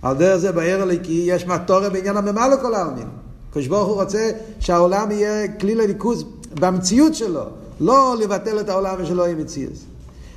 על 0.02 0.16
דרך 0.16 0.36
זה 0.36 0.52
בעיר 0.52 0.82
הליקי 0.82 1.24
יש 1.26 1.46
מטורת 1.46 1.92
בעניין 1.92 2.16
הממה 2.16 2.48
לכל 2.48 2.74
העלמין. 2.74 3.06
קדוש 3.50 3.66
ברוך 3.66 3.88
הוא 3.88 4.02
רוצה 4.02 4.30
שהעולם 4.60 5.10
יהיה 5.10 5.48
כלי 5.48 5.74
לליכוז 5.74 6.24
במציאות 6.60 7.14
שלו. 7.14 7.44
לא 7.80 8.16
לבטל 8.20 8.60
את 8.60 8.68
העולם 8.68 8.94
ושלא 8.98 9.22
יהיה 9.22 9.34
מציאס. 9.34 9.84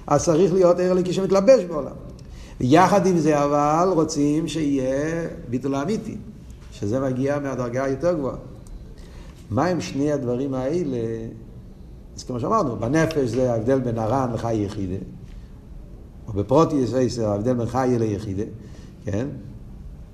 אז 0.07 0.23
צריך 0.25 0.53
להיות 0.53 0.79
ער 0.79 0.91
אלוקי 0.91 1.13
שמתלבש 1.13 1.63
בעולם. 1.63 1.95
ויחד 2.59 3.05
עם 3.05 3.17
זה 3.17 3.43
אבל 3.43 3.89
רוצים 3.93 4.47
שיהיה 4.47 5.27
ביטול 5.49 5.75
אמיתי, 5.75 6.15
שזה 6.71 6.99
מגיע 6.99 7.39
מהדרגה 7.39 7.83
היותר 7.83 8.13
גבוהה. 8.13 8.35
מה 9.51 9.65
הם 9.65 9.81
שני 9.81 10.11
הדברים 10.11 10.53
האלה? 10.53 10.97
אז 12.17 12.23
כמו 12.23 12.39
שאמרנו, 12.39 12.75
בנפש 12.75 13.29
זה 13.29 13.53
ההבדל 13.53 13.79
בין 13.79 13.97
הר"ן 13.97 14.33
לחי 14.33 14.55
יחידה, 14.55 15.05
או 16.27 16.33
בפרוטיוס 16.33 16.93
עשר 16.93 17.29
ההבדל 17.29 17.53
בין 17.53 17.65
חי 17.65 17.95
ליחידה, 17.99 18.43
כן? 19.05 19.27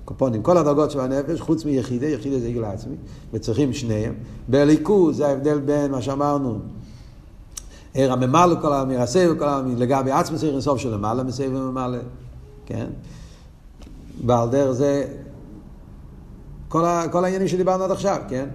קופונים, 0.04 0.42
כל 0.42 0.56
הדרגות 0.56 0.90
של 0.90 1.00
הנפש, 1.00 1.40
חוץ 1.40 1.64
מיחידה, 1.64 2.06
יחידה 2.06 2.38
זה 2.38 2.48
עגל 2.48 2.64
עצמי, 2.64 2.96
וצריכים 3.32 3.72
שניהם. 3.72 4.14
בליכוז 4.48 5.16
זה 5.16 5.26
ההבדל 5.26 5.58
בין 5.58 5.90
מה 5.90 6.02
שאמרנו, 6.02 6.58
ער 7.94 8.12
הממלא 8.12 8.60
כל 8.60 8.72
העמים, 8.72 9.00
הסבב 9.00 9.38
כל 9.38 9.44
העמים, 9.44 9.76
לגבי 9.76 10.10
עצמי 10.10 10.38
צריך 10.38 10.56
לסוף 10.56 10.78
של 10.78 10.94
למעלה 10.94 11.22
מסבב 11.22 11.54
וממלא, 11.54 11.98
כן? 12.66 12.86
ועל 14.26 14.50
דרך 14.50 14.72
זה, 14.72 15.06
כל, 16.68 16.84
ה, 16.84 17.08
כל 17.12 17.24
העניינים 17.24 17.48
שדיברנו 17.48 17.84
עד 17.84 17.90
עכשיו, 17.90 18.20
כן? 18.28 18.48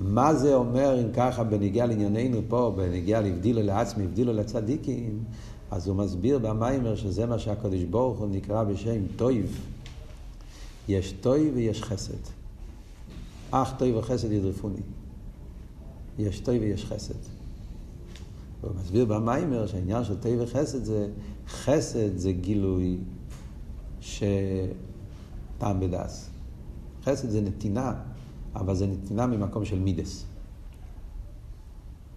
מה 0.00 0.34
זה 0.34 0.54
אומר 0.54 1.00
אם 1.00 1.12
ככה 1.12 1.44
בניגיע 1.44 1.86
לענייננו 1.86 2.40
פה, 2.48 2.72
בניגיע 2.76 3.20
להבדילו 3.20 3.62
לעצמי, 3.62 4.04
הבדילו 4.04 4.32
לצדיקים, 4.32 5.24
אז 5.70 5.88
הוא 5.88 5.96
מסביר 5.96 6.38
במאמר 6.38 6.96
שזה 6.96 7.26
מה 7.26 7.38
שהקדוש 7.38 7.82
ברוך 7.82 8.18
הוא 8.18 8.28
נקרא 8.30 8.64
בשם 8.64 9.00
טוב. 9.16 9.60
יש 10.88 11.12
טוב 11.12 11.52
ויש 11.56 11.82
חסד. 11.82 12.14
אך 13.50 13.74
טוב 13.78 13.96
וחסד 13.96 14.32
ירדפוני. 14.32 14.80
יש 16.18 16.40
טוב 16.40 16.62
ויש 16.62 16.84
חסד. 16.84 17.14
הוא 18.60 18.70
מסביר 18.82 19.04
במאמר 19.04 19.66
שהעניין 19.66 20.04
של 20.04 20.16
טוב 20.16 20.42
וחסד 20.42 20.84
זה, 20.84 21.08
חסד 21.48 22.16
זה 22.16 22.32
גילוי 22.32 22.98
שבטעם 24.00 25.80
ודעת. 25.80 26.30
חסד 27.04 27.30
זה 27.30 27.40
נתינה. 27.40 27.94
אבל 28.60 28.74
זה 28.74 28.86
נתינה 28.86 29.26
ממקום 29.26 29.64
של 29.64 29.78
מידות. 29.78 30.24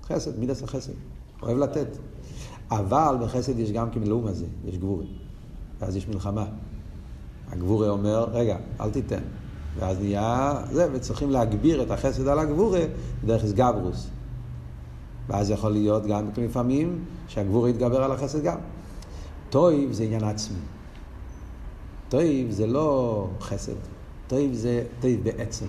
חסד, 0.04 0.40
מידת 0.40 0.64
החסד. 0.64 0.94
אוהב 1.42 1.58
לתת. 1.58 1.88
אבל 2.72 3.16
בחסד 3.22 3.60
יש 3.60 3.72
גם 3.72 3.92
כמלעומת 3.92 4.28
זה, 4.28 4.46
יש 4.66 4.78
גבורה. 4.78 5.08
ואז 5.80 5.96
יש 5.96 6.08
מלחמה. 6.08 6.46
הגבורה 7.52 7.90
אומרת, 7.90 8.28
רגע, 8.32 8.58
אל 8.80 8.92
תיתן. 8.92 9.22
ואז 9.80 10.00
נהיה 10.00 10.62
זה, 10.72 10.88
וצריכים 10.94 11.30
להגביר 11.30 11.84
את 11.84 11.92
החסד 11.92 12.28
על 12.28 12.40
הגבורה 12.40 12.86
דרך 13.26 13.46
התגברות. 13.46 14.08
ואז 15.28 15.50
יכול 15.50 15.72
להיות 15.72 16.06
גם 16.06 16.30
לפעמים 16.38 17.06
שהגבורה 17.28 17.70
יתגבר 17.70 18.04
על 18.04 18.12
החסד 18.12 18.44
גם. 18.44 18.58
טוב 19.50 19.92
זה 19.92 20.04
עניין 20.04 20.24
עצמי. 20.24 20.60
טוב 22.10 22.52
זה 22.52 22.68
לא 22.68 23.28
חסד, 23.42 23.74
טוב 24.28 24.54
זה 24.54 24.84
טוב 25.00 25.24
בעצם. 25.24 25.66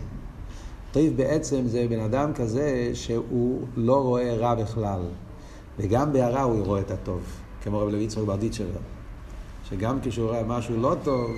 טויב 0.93 1.17
בעצם 1.17 1.67
זה 1.67 1.87
בן 1.89 2.01
אדם 2.01 2.33
כזה 2.33 2.91
שהוא 2.95 3.61
לא 3.77 4.03
רואה 4.03 4.35
רע 4.35 4.55
בכלל, 4.55 5.01
וגם 5.79 6.13
בהרע 6.13 6.43
הוא 6.43 6.65
רואה 6.67 6.81
את 6.81 6.91
הטוב, 6.91 7.21
כמו 7.63 7.79
רב 7.79 7.89
לוי 7.89 8.03
יצחק 8.03 8.23
ברדיצ'בר, 8.23 8.81
שגם 9.69 9.99
כשהוא 10.03 10.29
רואה 10.29 10.43
משהו 10.43 10.77
לא 10.77 10.97
טוב, 11.03 11.31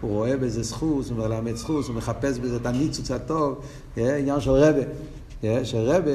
הוא 0.00 0.10
רואה 0.10 0.36
בזה 0.36 0.62
זכוס, 0.62 1.10
הוא 1.10 1.18
מלמד 1.18 1.54
זכוס, 1.56 1.88
הוא 1.88 1.96
מחפש 1.96 2.38
בזה 2.38 2.56
את 2.56 2.66
הניצוץ 2.66 3.10
הטוב, 3.10 3.60
עניין 3.96 4.40
של 4.40 4.50
רבה. 4.50 4.82
שרבה, 5.64 6.10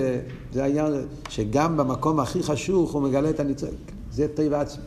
זה 0.53 0.63
העניין, 0.63 0.93
שגם 1.29 1.77
במקום 1.77 2.19
הכי 2.19 2.43
חשוך 2.43 2.91
הוא 2.91 3.01
מגלה 3.01 3.29
את 3.29 3.39
הניצוץ, 3.39 3.69
זה 4.11 4.27
טוב 4.27 4.53
עצמי. 4.53 4.83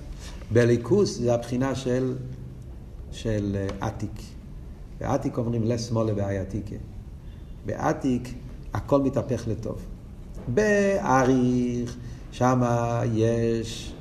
בליכוס 0.52 1.18
זה 1.18 1.34
הבחינה 1.34 1.74
של, 1.74 2.14
של 3.12 3.56
אה, 3.56 3.86
עתיק. 3.86 4.22
בעתיק 5.00 5.38
אומרים 5.38 5.64
לשמאלה 5.64 6.14
בעייתיקה. 6.14 6.76
בעתיק 7.66 8.34
הכל 8.74 9.00
מתהפך 9.00 9.42
לטוב. 9.48 9.76
באריך, 10.48 11.96
שם 12.32 12.62
יש, 13.14 13.92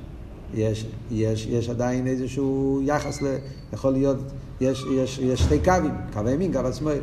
יש, 0.54 0.86
יש, 1.10 1.46
יש 1.46 1.68
עדיין 1.68 2.06
איזשהו 2.06 2.80
יחס, 2.84 3.22
ל, 3.22 3.36
יכול 3.72 3.92
להיות, 3.92 4.16
יש, 4.60 4.84
יש, 4.96 5.18
יש 5.18 5.40
שתי 5.40 5.58
קווים, 5.58 5.92
קו 6.12 6.20
הימין, 6.26 6.52
קו 6.52 6.58
השמאל. 6.58 6.98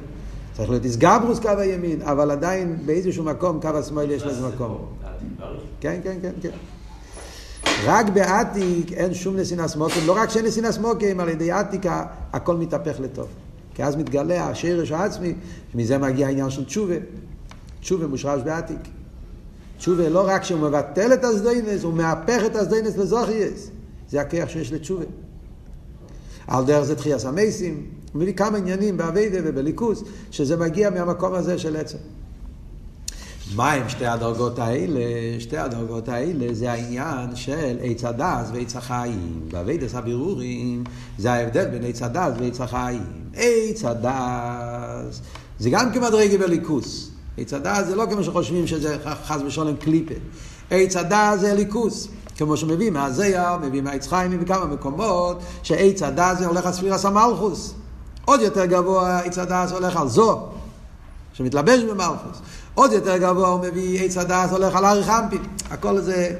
צריך 0.54 0.70
להיות 0.70 0.86
איסגברוס 0.86 1.40
קו 1.40 1.50
הימין, 1.50 2.02
אבל 2.02 2.32
עדיין 2.32 2.78
באיזשהו 2.86 3.24
מקום 3.24 3.60
קו 3.62 3.68
השמאל 3.68 4.12
יש 4.12 4.24
לזה 4.24 4.48
מקום. 4.48 4.86
כן, 5.80 6.00
כן, 6.04 6.18
כן, 6.22 6.32
כן. 6.42 6.50
רק 7.86 8.10
בעתיק 8.10 8.92
אין 8.92 9.14
שום 9.14 9.38
נסינס 9.38 9.76
מוקים, 9.76 10.08
לא 10.08 10.18
רק 10.18 10.30
שאין 10.30 10.46
נסינס 10.46 10.78
מוקים, 10.78 11.20
על 11.20 11.30
ידי 11.30 11.52
עתיק 11.52 11.86
הכל 12.34 12.56
מתהפך 12.56 13.00
לטוב. 13.00 13.28
כי 13.74 13.84
אז 13.84 13.96
מתגלה 13.96 14.50
השרש 14.50 14.92
העצמי, 14.92 15.34
מזה 15.76 15.98
מגיע 15.98 16.28
העניין 16.28 16.50
של 16.50 16.66
תשובה. 16.66 16.96
תשובה 17.80 18.08
מושרש 18.08 18.42
בעתיק. 18.42 18.80
תשובה 19.78 20.10
לא 20.10 20.28
רק 20.28 20.44
שהוא 20.44 20.60
מבטל 20.60 21.14
את 21.14 21.24
הסדיינס, 21.24 21.84
הוא 21.84 21.94
מהפך 21.94 22.42
את 22.46 22.56
הסדיינס 22.56 22.98
לזוכייס. 22.98 23.70
זה 24.10 24.22
הכיח 24.22 24.50
שיש 24.50 24.72
לתשובה. 24.74 25.06
על 26.48 26.66
דרך 26.66 26.84
זה 26.84 26.96
תחייה 26.96 27.20
סמייסים, 27.20 27.86
הוא 28.14 28.22
מביא 28.22 28.34
כמה 28.34 28.58
עניינים 28.58 28.98
באביידה 28.98 29.38
ובליכוס, 29.44 30.04
שזה 30.32 30.58
מגיע 30.58 30.90
מהמקום 30.90 31.34
הזה 31.34 31.58
של 31.58 31.76
עצם. 31.76 31.98
מה 33.56 33.72
הם 33.72 33.90
שתי 33.90 34.06
הדרגות 34.06 34.60
האלה? 34.60 35.00
שתי 35.40 35.58
הדרגות 35.58 36.10
האלה 36.10 36.54
זה 36.54 36.72
העניין 36.72 37.36
של 37.36 37.78
עץ 37.82 38.04
הדעת 38.04 38.50
ועץ 38.54 38.76
החיים. 38.76 39.40
בעבודת 39.52 39.96
הבירורים 39.96 40.84
זה 41.18 41.34
ההבדל 41.34 41.66
בין 41.66 41.84
עץ 41.86 42.02
הדעת 42.02 42.34
ועץ 42.40 42.62
החיים. 42.62 43.04
עץ 43.36 43.86
הדעת 43.86 45.22
זה 45.60 45.70
גם 45.70 45.94
כן 45.94 46.10
מדרגה 46.10 46.38
באלוקות. 46.38 47.10
עץ 47.38 47.54
הדעת 47.54 47.88
זה 47.88 47.96
לא 47.96 48.06
כמו 48.12 48.24
שחושבים 48.24 48.68
שזה 48.68 48.98
חס 49.26 49.42
ושלום 49.46 49.76
קליפה. 49.76 50.14
עץ 50.70 50.96
הדעת 50.96 51.40
זה 51.40 51.54
אלוקות. 51.54 52.08
כמו 52.38 52.58
שמביא 52.58 52.92
מהזוהר, 52.92 53.58
מביא 53.62 53.82
מהעץ 53.82 54.08
חיים, 54.08 54.32
מביא 54.32 54.56
מקומות, 54.72 55.40
שעץ 55.64 56.02
הדעת 56.02 56.40
זה 56.40 56.48
הולך 56.48 56.66
על 56.66 56.74
ספירת 56.74 57.06
המלכות. 57.06 57.74
עוד 58.26 58.42
יותר 58.42 58.66
גבוה 58.66 59.20
עץ 59.20 59.38
הדעת 59.38 59.72
הולך 59.72 59.96
על 59.96 60.08
ז"א, 60.08 60.48
שמתלבש 61.34 61.84
במלכות. 61.84 62.42
עוד 62.76 62.92
יותר 62.92 63.18
גבוה 63.18 63.48
הוא 63.48 63.62
מביא 63.62 64.06
עץ 64.06 64.18
הדעת 64.18 64.52
הולך 64.52 64.76
על 64.76 64.86
אריך 64.86 65.04
אנפין. 65.04 65.44
הכל 65.72 66.02
זה, 66.02 66.36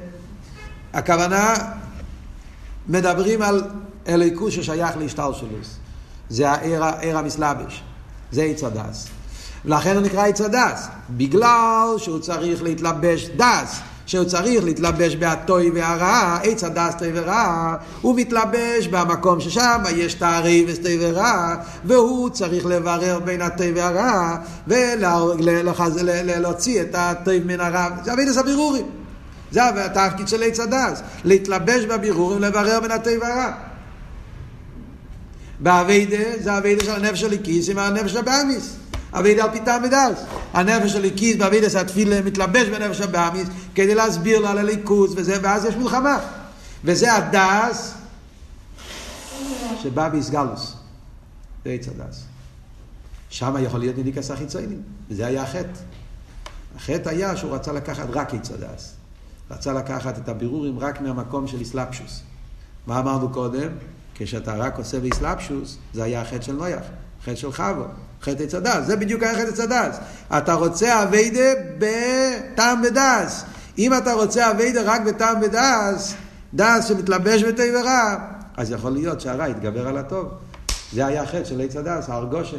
הכוונה, 0.92 1.54
מדברים 2.88 3.42
על 3.42 3.62
אלוקות 4.08 4.54
ששייך 4.54 4.96
להשתלשלות. 4.96 5.76
זה 6.30 6.50
האור 6.50 7.18
המתלבש, 7.18 7.82
זה 8.32 8.42
עץ 8.42 8.64
הדעת. 8.64 9.06
ולכן 9.64 9.94
הוא 9.96 10.02
נקרא 10.02 10.26
עץ 10.26 10.40
הדעת, 10.40 10.88
בגלל 11.10 11.94
שהוא 11.98 12.18
צריך 12.18 12.62
להתלבש 12.62 13.28
דעת. 13.36 13.80
שהוא 14.06 14.24
צריך 14.24 14.64
להתלבש 14.64 15.16
בהטוב 15.16 15.70
והרע, 15.74 16.38
עץ 16.42 16.64
הדעת 16.64 16.94
טוב 16.98 17.10
ורע, 17.14 17.76
הוא 18.00 18.16
מתלבש 18.16 18.86
במקום 18.90 19.40
ששם 19.40 19.82
יש 19.96 20.14
תערובות 20.14 20.64
טוב 20.68 20.98
ורע, 21.00 21.54
והוא 21.84 22.30
צריך 22.30 22.66
לברר 22.66 23.20
בין 23.24 23.42
הטוב 23.42 23.72
והרע, 23.72 24.36
ולהוציא 24.66 26.80
את 26.80 26.94
הטוב 26.94 27.40
מן 27.46 27.60
הרע. 27.60 27.88
זה 28.04 28.12
עבודת 28.12 28.36
הבירורים. 28.36 28.86
זה 29.52 29.84
התפקיד 29.84 30.28
של 30.28 30.42
עץ 30.42 30.60
הדעת, 30.60 31.02
להתלבש 31.24 31.84
בבירורים, 31.84 32.42
לברר 32.42 32.80
בין 32.80 32.90
הטוב 32.90 33.18
והרע. 33.18 33.52
בעבודה 35.60 36.42
זה 36.42 36.58
עבודה 36.58 36.84
של 36.84 36.90
הנפש 36.90 37.20
האלוקית 37.20 37.68
עם 37.68 37.78
הנפש 37.78 38.12
הבהמית. 38.12 38.76
עבודה 39.14 39.44
על 39.44 39.50
פי 39.50 39.61
טעם 39.61 39.78
ודעת. 39.82 40.24
הנפש 40.52 40.92
האלוקית 40.92 41.36
בעבודת 41.36 41.80
התפילה 41.80 42.22
מתלבש 42.22 42.68
בנפש 42.68 43.00
הבהמית 43.00 43.48
כדי 43.74 43.94
להסביר 43.94 44.38
לו 44.38 44.48
על 44.48 44.58
אלוקות 44.58 45.12
וזה, 45.16 45.38
ואז 45.42 45.64
יש 45.64 45.74
מלחמה. 45.74 46.18
וזה 46.84 47.14
הדעת 47.14 47.94
שבא 49.82 50.08
בהתגלות. 50.08 50.74
זה 51.64 51.70
עץ 51.70 51.88
הדעת. 51.88 52.24
שם 53.30 53.54
יכול 53.60 53.80
להיות 53.80 53.98
יניקת 53.98 54.30
החיצונים, 54.30 54.82
וזה 55.10 55.26
היה 55.26 55.42
החטא. 55.42 55.80
החטא 56.76 57.08
היה 57.08 57.36
שהוא 57.36 57.54
רצה 57.54 57.72
לקחת 57.72 58.06
רק 58.10 58.34
עץ 58.34 58.50
הדעת. 58.50 58.94
רצה 59.50 59.72
לקחת 59.72 60.18
את 60.18 60.28
הבירורים 60.28 60.78
רק 60.78 61.00
מהמקום 61.00 61.46
של 61.46 61.60
התלבשות. 61.60 62.20
מה 62.86 63.00
אמרנו 63.00 63.28
קודם? 63.28 63.68
כשאתה 64.14 64.54
רק 64.56 64.78
עושה 64.78 65.00
בהתלבשות, 65.00 65.78
זה 65.94 66.04
היה 66.04 66.20
החטא 66.22 66.42
של 66.42 66.52
נח, 66.52 66.84
חטא 67.24 67.34
של 67.34 67.52
חוה, 67.52 67.84
חטא 68.24 68.56
עץ 68.56 68.67
הדעת, 68.67 68.86
זה 68.86 68.96
בדיוק 68.96 69.22
היה 69.22 69.34
חטא 69.34 69.62
עץ 69.62 69.75
הדעת. 69.75 69.96
אתה 70.38 70.54
רוצה 70.54 71.02
עבודה 71.02 71.52
בטעם 71.78 72.82
ודעת. 72.84 73.44
אם 73.78 73.94
אתה 73.94 74.12
רוצה 74.12 74.50
עבודה 74.50 74.82
רק 74.82 75.00
בטעם 75.00 75.36
ודעת, 75.42 76.14
דעת 76.54 76.88
שמתלבש 76.88 77.42
בטוב 77.42 77.79
ורע, 77.79 78.16
אז 78.56 78.70
יכול 78.70 78.92
להיות 78.92 79.20
שהרע 79.20 79.48
יתגבר 79.48 79.88
על 79.88 79.98
הטוב. 79.98 80.28
זה 80.92 81.06
היה 81.06 81.22
החטא 81.22 81.44
של 81.44 81.60
עץ 81.60 81.76
הדעת, 81.76 82.08
ההרגשה, 82.08 82.56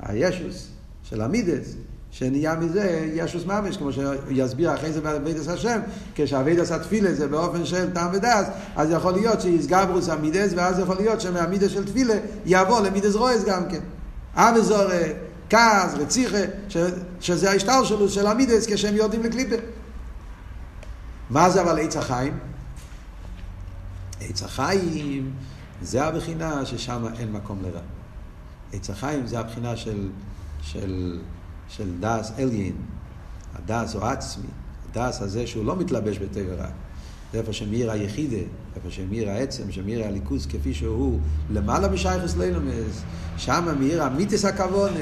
הישות, 0.00 0.68
של 1.02 1.20
המידות. 1.20 1.74
שנהיה 2.12 2.54
מזה 2.54 3.10
ישות 3.14 3.44
ממש, 3.46 3.76
כמו 3.76 3.90
שיסביר 3.92 4.74
אחרי 4.74 4.92
זה 4.92 5.00
בעבודת 5.00 5.48
השם, 5.48 5.80
כשעבודת 6.14 6.72
התפילה 6.72 7.14
זה 7.14 7.28
באופן 7.28 7.64
של 7.64 7.92
טעם 7.92 8.10
ודעת, 8.12 8.46
אז 8.76 8.90
יכול 8.90 9.12
להיות 9.12 9.40
התגברות 9.40 10.08
המידות, 10.08 10.52
ואז 10.56 10.78
יכול 10.78 10.96
להיות 10.96 11.20
שמהמידות 11.20 11.70
של 11.70 11.84
תפילה 11.84 12.14
יעבור 12.46 12.80
למידות 12.80 13.14
רעות 13.14 13.44
גם 13.44 13.68
כן. 13.68 13.80
עבודה 14.34 14.62
זרה, 14.62 15.02
כעס, 15.50 15.94
רציחה, 15.94 16.38
ש, 16.68 16.76
שזה 17.20 17.50
ההשתל 17.50 17.84
שלו 17.84 18.08
של 18.08 18.26
המידס 18.26 18.66
כשהם 18.66 18.94
יורדים 18.96 19.22
לקליפה. 19.22 19.56
מה 21.30 21.50
זה 21.50 21.62
אבל 21.62 21.80
עץ 21.80 21.96
החיים? 21.96 22.38
עץ 24.20 24.42
החיים 24.42 25.32
זה 25.82 26.04
הבחינה 26.04 26.66
ששם 26.66 27.04
אין 27.18 27.32
מקום 27.32 27.62
לרע. 27.62 27.80
עץ 28.72 28.90
החיים 28.90 29.26
זה 29.26 29.40
הבחינה 29.40 29.76
של, 29.76 30.08
של 30.62 31.20
של 31.76 32.00
דס 32.00 32.32
אליין, 32.38 32.76
הדס 33.54 33.94
או 33.94 34.04
עצמי, 34.04 34.48
הדס 34.90 35.22
הזה 35.22 35.46
שהוא 35.46 35.64
לא 35.64 35.76
מתלבש 35.76 36.18
בטבע 36.18 36.54
רע. 36.54 36.68
זה 37.32 37.38
איפה 37.38 37.52
שמאיר 37.52 37.90
היחידה, 37.90 38.42
איפה 38.76 38.90
שמאיר 38.90 39.30
העצם, 39.30 39.72
שמאיר 39.72 40.04
הליכוז 40.04 40.46
כפי 40.46 40.74
שהוא 40.74 41.20
למעלה 41.50 41.88
משייכוס 41.88 42.36
לילומס, 42.36 43.02
שם 43.36 43.74
מאיר 43.78 44.02
המיתיס 44.02 44.44
הכוונה, 44.44 45.00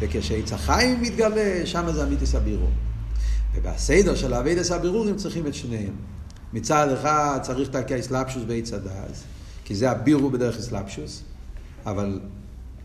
וכשעץ 0.00 0.52
החיים 0.52 1.02
מתגלה, 1.02 1.66
שם 1.66 1.92
זה 1.92 2.02
המיתיס 2.02 2.34
הבירור. 2.34 2.70
ובסדר 3.54 4.14
של 4.14 4.34
אבידס 4.34 4.70
הבירורים 4.70 5.16
צריכים 5.16 5.46
את 5.46 5.54
שניהם. 5.54 5.94
מצד 6.52 6.92
אחד 6.92 7.38
צריך 7.42 7.68
את 7.68 7.90
האסלאפשוס 7.90 8.42
בעץ 8.42 8.72
הדס, 8.72 9.24
כי 9.64 9.74
זה 9.74 9.90
הבירו 9.90 10.30
בדרך 10.30 10.58
אסלאפשוס, 10.58 11.22
אבל 11.86 12.20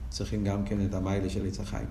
צריכים 0.09 0.43
גם 0.43 0.65
כן 0.65 0.85
את 0.85 0.93
המיילה 0.93 1.29
של 1.29 1.45
עץ 1.45 1.59
החיים. 1.59 1.87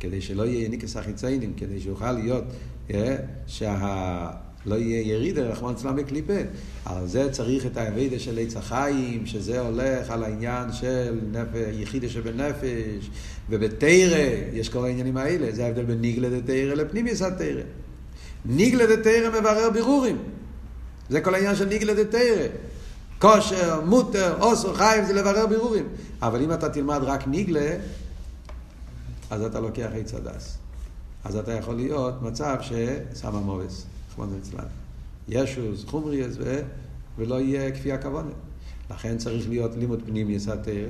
כדי 0.00 0.20
שלא 0.20 0.42
יהיה 0.42 0.68
ניקס 0.68 0.96
החיציינים, 0.96 1.52
כדי 1.56 1.80
שיוכל 1.80 2.12
להיות, 2.12 2.44
אה, 2.90 3.16
שה... 3.46 4.30
לא 4.66 4.74
יהיה 4.74 5.14
ירידה, 5.14 5.42
רחמן 5.42 5.74
צלם 5.74 5.96
בקליפה. 5.96 6.40
על 6.84 7.06
זה 7.06 7.32
צריך 7.32 7.66
את 7.66 7.76
האביידה 7.76 8.18
של 8.18 8.38
עץ 8.38 8.56
החיים, 8.56 9.26
שזה 9.26 9.60
הולך 9.60 10.10
על 10.10 10.24
העניין 10.24 10.72
של 10.72 11.18
יחידה 11.72 12.08
שבנפש, 12.08 13.10
ובתרא, 13.50 14.26
יש 14.52 14.68
כל 14.68 14.84
העניינים 14.84 15.16
האלה, 15.16 15.52
זה 15.52 15.64
ההבדל 15.64 15.84
בין 15.84 16.00
ניגלה 16.00 16.40
דתרא 16.40 16.74
לפנימיוס 16.74 17.22
התרא. 17.22 17.62
ניגלה 18.44 18.96
דתרא 18.96 19.40
מברר 19.40 19.70
בירורים. 19.70 20.18
זה 21.08 21.20
כל 21.20 21.34
העניין 21.34 21.56
של 21.56 21.64
ניגלה 21.64 21.94
דתרא. 21.94 22.46
כושר, 23.18 23.80
מוטר, 23.84 24.42
אוסר, 24.42 24.74
חיים, 24.74 25.04
זה 25.04 25.12
לברר 25.12 25.46
בירורים. 25.46 25.88
אבל 26.22 26.42
אם 26.42 26.52
אתה 26.52 26.68
תלמד 26.68 27.00
רק 27.02 27.26
ניגלה, 27.26 27.76
אז 29.30 29.42
אתה 29.42 29.60
לוקח 29.60 29.88
עץ 29.94 30.14
הדס. 30.14 30.58
אז 31.24 31.36
אתה 31.36 31.52
יכול 31.52 31.74
להיות 31.74 32.22
מצב 32.22 32.56
ששם 32.60 33.36
המובס, 33.36 33.86
רחמנא 34.14 34.34
ליצלן. 34.34 34.64
ישוס, 35.28 35.84
חומריאס, 35.84 36.34
ו... 36.38 36.60
ולא 37.18 37.40
יהיה 37.40 37.70
כפי 37.70 37.92
הכוונה. 37.92 38.30
לכן 38.90 39.18
צריך 39.18 39.48
להיות 39.48 39.76
לימוד 39.76 40.02
פנים 40.06 40.30
יסתר, 40.30 40.86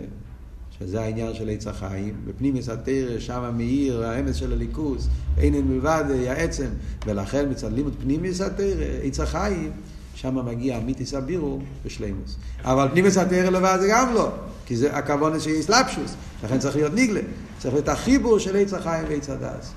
שזה 0.78 1.00
העניין 1.00 1.34
של 1.34 1.48
עץ 1.48 1.66
החיים. 1.66 2.14
בפנים 2.26 2.56
יסתר, 2.56 3.16
שם 3.18 3.54
מאיר 3.56 4.04
האמץ 4.04 4.36
של 4.36 4.52
הליכוס, 4.52 5.08
אין 5.38 5.54
אין 5.54 5.68
מלבד 5.68 6.04
העצם, 6.26 6.66
ולכן 7.06 7.50
מצד 7.50 7.72
לימוד 7.72 7.94
פנים 8.02 8.24
יסתר, 8.24 8.74
עץ 9.02 9.20
החיים, 9.20 9.70
שם 10.14 10.46
מגיע 10.46 10.78
אמיתיס 10.78 11.14
הבירו 11.14 11.60
בשלימוס. 11.84 12.36
אבל 12.64 12.88
פנים 12.88 13.06
יסתר 13.06 13.50
לבד 13.50 13.78
זה 13.80 13.88
גם 13.90 14.14
לא, 14.14 14.32
כי 14.66 14.76
זה 14.76 14.96
הכוונה 14.96 15.40
שיהיה 15.40 15.62
סלפשוס, 15.62 16.14
לכן 16.44 16.58
צריך 16.58 16.76
להיות 16.76 16.94
ניגלה. 16.94 17.20
צריך 17.58 17.74
להיות 17.74 17.88
החיבור 17.88 18.38
של 18.38 18.56
עץ 18.56 18.72
החיים 18.72 19.04
ועץ 19.08 19.30
הדס. 19.30 19.72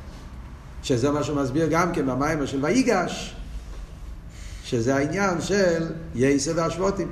שזה 0.83 1.11
מה 1.11 1.23
שהוא 1.23 1.41
מסביר 1.41 1.67
גם 1.69 1.93
כן 1.93 2.05
במים 2.05 2.47
של 2.47 2.65
ויגש, 2.65 3.35
שזה 4.67 4.95
העניין 4.95 5.41
של 5.41 5.87
יסף 6.15 6.51
והשבותים. 6.55 7.11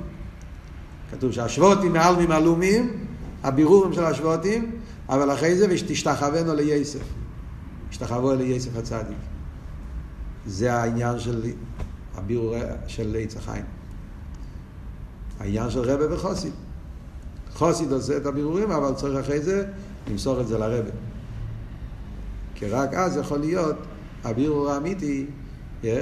כתוב 1.10 1.32
שהשבותים 1.32 1.92
מעלמים 1.92 2.30
עלומים, 2.30 3.06
הבירורים 3.42 3.92
של 3.92 4.04
השבותים, 4.04 4.70
אבל 5.08 5.32
אחרי 5.32 5.56
זה 5.56 5.66
ושתשתחווינו 5.70 6.54
לייסף. 6.54 7.00
השתחוו 7.90 8.34
לייסף 8.34 8.76
הצדיק. 8.76 9.16
זה 10.46 10.74
העניין 10.74 11.18
של 11.18 11.42
הבירור 12.14 12.54
של 12.86 13.16
עץ 13.18 13.36
החיים. 13.36 13.64
העניין 15.40 15.70
של 15.70 15.80
רבה 15.80 16.14
וחוסיד. 16.14 16.52
חוסיד 17.54 17.92
עושה 17.92 18.16
את 18.16 18.26
הבירורים, 18.26 18.70
אבל 18.70 18.94
צריך 18.94 19.24
אחרי 19.24 19.40
זה 19.40 19.66
למסור 20.10 20.40
את 20.40 20.48
זה 20.48 20.58
לרבה. 20.58 20.90
כי 22.54 22.66
רק 22.66 22.94
אז 22.94 23.16
יכול 23.16 23.38
להיות 23.38 23.76
הבירור 24.24 24.70
האמיתי, 24.70 25.26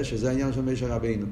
שזה 0.02 0.28
העניין 0.28 0.52
של 0.52 0.62
משה 0.62 0.96
רבינו. 0.96 1.26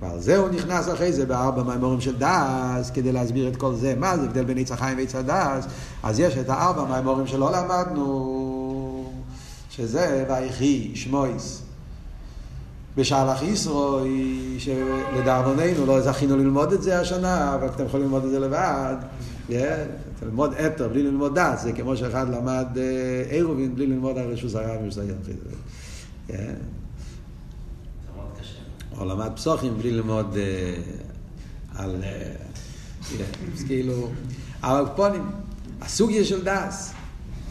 ועל 0.00 0.20
זה 0.20 0.36
הוא 0.36 0.48
נכנס 0.48 0.88
אחרי 0.88 1.12
זה 1.12 1.26
בארבע 1.26 1.62
מימורים 1.62 2.00
של 2.00 2.16
דס, 2.18 2.90
כדי 2.94 3.12
להסביר 3.12 3.48
את 3.48 3.56
כל 3.56 3.74
זה. 3.74 3.94
מה 3.98 4.16
זה 4.16 4.24
הבדל 4.24 4.44
בין 4.44 4.58
עץ 4.58 4.72
החיים 4.72 4.98
ועץ 4.98 5.14
הדס? 5.14 5.66
אז 6.02 6.20
יש 6.20 6.36
את 6.36 6.48
הארבע 6.48 6.96
מימורים 6.96 7.26
שלא 7.26 7.52
למדנו, 7.52 9.12
שזה 9.70 10.24
ויחי 10.28 10.90
שמויס. 10.94 11.62
בשלח 12.96 13.42
ישרוי, 13.42 14.56
שלדאבוננו 14.58 15.86
לא 15.86 16.00
זכינו 16.00 16.36
ללמוד 16.36 16.72
את 16.72 16.82
זה 16.82 17.00
השנה, 17.00 17.54
אבל 17.54 17.66
אתם 17.66 17.84
יכולים 17.84 18.06
ללמוד 18.06 18.24
את 18.24 18.30
זה 18.30 18.38
לבד. 18.38 18.96
Yeah, 19.50 19.52
ללמוד 20.22 20.54
אתר 20.54 20.88
בלי 20.88 21.02
ללמוד 21.02 21.38
דס, 21.38 21.62
זה 21.62 21.72
כמו 21.72 21.96
שאחד 21.96 22.28
למד 22.28 22.66
עירובין 23.30 23.74
בלי 23.74 23.86
ללמוד 23.86 24.18
על 24.18 24.32
רשוס 24.32 24.54
הרב. 24.54 24.80
או 29.00 29.04
למד 29.04 29.30
פסוחים 29.34 29.78
בלי 29.78 29.90
ללמוד 29.90 30.36
על... 31.74 32.02
כאילו... 33.66 34.08
אבל 34.62 34.84
פונים, 34.96 35.30
הסוגיה 35.80 36.24
של 36.24 36.44
דס, 36.44 36.92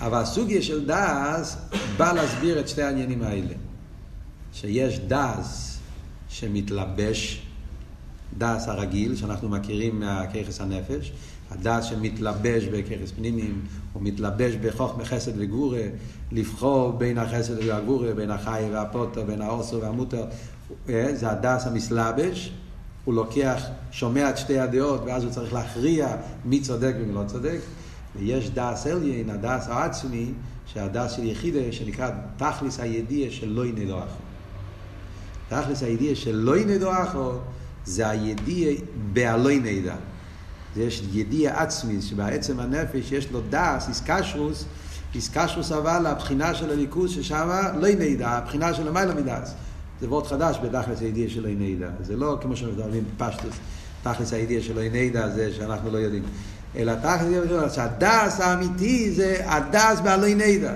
אבל 0.01 0.17
הסוגיה 0.17 0.61
של 0.61 0.85
דס 0.85 1.57
בא 1.97 2.11
להסביר 2.11 2.59
את 2.59 2.69
שתי 2.69 2.81
העניינים 2.81 3.21
האלה. 3.21 3.53
שיש 4.53 4.99
דס 4.99 5.79
שמתלבש, 6.29 7.41
דעת 8.37 8.67
הרגיל, 8.67 9.15
שאנחנו 9.15 9.49
מכירים 9.49 9.99
מהכוחות 9.99 10.61
הנפש, 10.61 11.11
הדעת 11.51 11.85
שמתלבש 11.85 12.63
בכוחות 12.63 13.11
פנימיים, 13.11 13.61
הוא 13.93 14.03
מתלבש 14.03 14.55
בחוכמה 14.55 15.05
חסד 15.05 15.31
וגבורה, 15.35 15.83
לבחור 16.31 16.91
בין 16.91 17.17
החסד 17.17 17.67
והגבורה, 17.67 18.13
בין 18.13 18.31
החייב 18.31 18.63
והפוטר, 18.71 19.23
בין 19.23 19.41
האוסר 19.41 19.79
והמותר, 19.81 20.25
זה 20.87 21.31
הדעת 21.31 21.67
המתלבש, 21.67 22.53
הוא 23.05 23.13
לוקח, 23.13 23.63
שומע 23.91 24.29
את 24.29 24.37
שתי 24.37 24.59
הדעות, 24.59 25.01
ואז 25.05 25.23
הוא 25.23 25.31
צריך 25.31 25.53
להכריע 25.53 26.15
מי 26.45 26.61
צודק 26.61 26.93
ומי 26.99 27.13
לא 27.13 27.23
צודק. 27.27 27.59
ויש 28.15 28.49
דעת 28.49 28.87
עליון, 28.87 29.29
הדעת 29.29 29.67
העצמי, 29.67 30.31
שהדעת 30.65 31.11
של 31.11 31.23
יחידה, 31.23 31.71
שנקרא 31.71 32.09
תכלית 32.37 32.79
הידיעה 32.79 33.31
שלא 33.31 33.65
נדעך. 33.65 34.19
תכלס 35.49 35.83
הידיע 35.83 36.15
של 36.15 36.35
לא 36.35 36.57
ינדו 36.57 36.91
אחו, 36.91 37.31
זה 37.85 38.09
הידיע 38.09 38.71
בהלא 39.13 39.51
נדע. 39.51 39.95
יש 40.77 41.03
ידיע 41.11 41.61
עצמי, 41.61 42.01
שבעצם 42.01 42.59
הנפש 42.59 43.11
יש 43.11 43.31
לו 43.31 43.41
דס, 43.49 43.87
איסקשרוס, 43.87 44.65
איסקשרוס 45.15 45.71
אבל 45.71 46.05
הבחינה 46.05 46.55
של 46.55 46.69
הליכוז 46.69 47.11
ששם 47.11 47.49
לא 47.79 47.87
נדע, 47.99 48.29
הבחינה 48.29 48.73
של 48.73 48.87
למעלה 48.87 49.13
מדס. 49.13 49.53
זה 50.01 50.07
וורד 50.07 50.27
חדש 50.27 50.59
בתכלס 50.63 51.01
הידיע 51.01 51.29
של 51.29 51.47
נדע. 51.57 51.87
זה 52.03 52.15
לא 52.15 52.37
כמו 52.41 52.55
שמדברים 52.55 53.03
בפשטוס, 53.15 53.53
תכלס 54.03 54.33
הידיע 54.33 54.61
של 54.61 54.79
נדע 54.91 55.29
זה 55.29 55.53
שאנחנו 55.53 55.91
לא 55.91 55.97
יודעים. 55.97 56.23
אלא 56.75 56.93
תכלס 56.95 57.75
שהדס 57.75 58.39
האמיתי 58.39 59.11
זה 59.11 59.41
הדס 59.45 59.99
בהלא 59.99 60.27
נדע. 60.35 60.73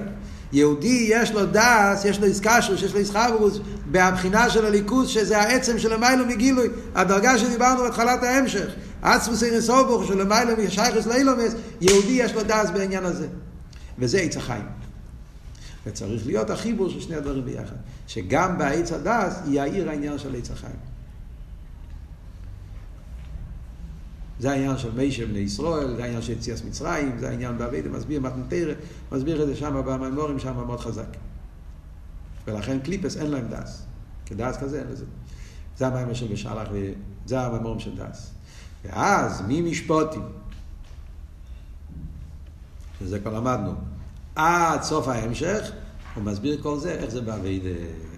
יהודי 0.53 1.05
יש 1.09 1.32
לו 1.32 1.45
דס, 1.45 2.05
יש 2.05 2.19
לו 2.19 2.26
איסקשוס, 2.26 2.84
יש 2.84 2.93
לו 2.93 2.99
איסחברוס, 2.99 3.59
בהבחינה 3.91 4.49
של 4.49 4.65
הליכוז, 4.65 5.09
שזה 5.09 5.38
העצם 5.38 5.80
של 5.80 5.93
המיילו 5.93 6.26
מגילוי, 6.26 6.67
הדרגה 6.95 7.38
שדיברנו 7.38 7.82
בהתחלת 7.82 8.24
ההמשך. 8.24 8.67
עצמוס 9.01 9.43
אין 9.43 9.61
סובוך 9.61 10.07
של 10.07 10.21
המיילו 10.21 10.63
משייכוס 10.63 11.05
לאילומס, 11.05 11.53
יהודי 11.82 12.11
יש 12.11 12.34
לו 12.34 12.43
דס 12.43 12.69
בעניין 12.74 13.05
הזה. 13.05 13.28
וזה 13.99 14.17
עץ 14.17 14.38
החיים. 14.38 14.82
וצריך 15.86 16.25
להיות 16.25 16.49
החיבור 16.49 16.89
של 16.89 17.01
שני 17.01 17.15
הדברים 17.15 17.45
ביחד. 17.45 17.75
שגם 18.07 18.57
בעץ 18.57 18.91
הדס 18.91 19.39
יאיר 19.47 19.89
העניין 19.89 20.19
של 20.19 20.36
עץ 20.36 20.51
החיים. 20.51 20.75
זה 24.39 24.51
העניין 24.51 24.77
של 24.77 24.91
מישר 24.91 25.25
בני 25.25 25.39
ישראל, 25.39 25.95
זה 25.95 26.03
העניין 26.03 26.21
של 26.21 26.34
יציאס 26.34 26.63
מצרים, 26.63 27.17
זה 27.19 27.29
העניין 27.29 27.57
בעבידה, 27.57 27.89
מסביר 27.89 28.21
מתנתרא, 28.21 28.73
מסביר 29.11 29.43
את 29.43 29.47
זה 29.47 29.55
שם 29.55 29.81
במאמרים 29.86 30.39
שם 30.39 30.55
מאוד 30.55 30.79
חזק. 30.79 31.07
ולכן 32.47 32.79
קליפות 32.80 33.18
אין 33.17 33.31
להם 33.31 33.47
דעת. 33.47 33.86
כדעת 34.26 34.57
כזה 34.57 34.79
אין 34.79 34.88
לזה. 34.88 35.05
זה 35.77 35.88
המאמר 35.88 36.14
של 36.13 36.27
בשלח 36.27 36.67
וזה 36.71 37.41
המאמרים 37.41 37.80
של 37.79 37.95
דעת. 37.95 38.32
ואז 38.86 39.41
מי 39.41 39.61
משפטים, 39.61 40.24
שזה 42.99 43.19
כבר 43.19 43.34
למדנו, 43.34 43.73
עד 44.36 44.84
סוף 44.84 45.07
ההמשך, 45.07 45.71
הוא 46.15 46.23
מסביר 46.23 46.59
כל 46.61 46.79
זה, 46.79 46.91
איך 46.91 47.09
זה 47.09 47.21
בעבודה. 47.22 47.70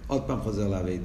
עוד 0.06 0.22
פעם 0.26 0.40
חוזר 0.40 0.68
לעבודה. 0.68 1.04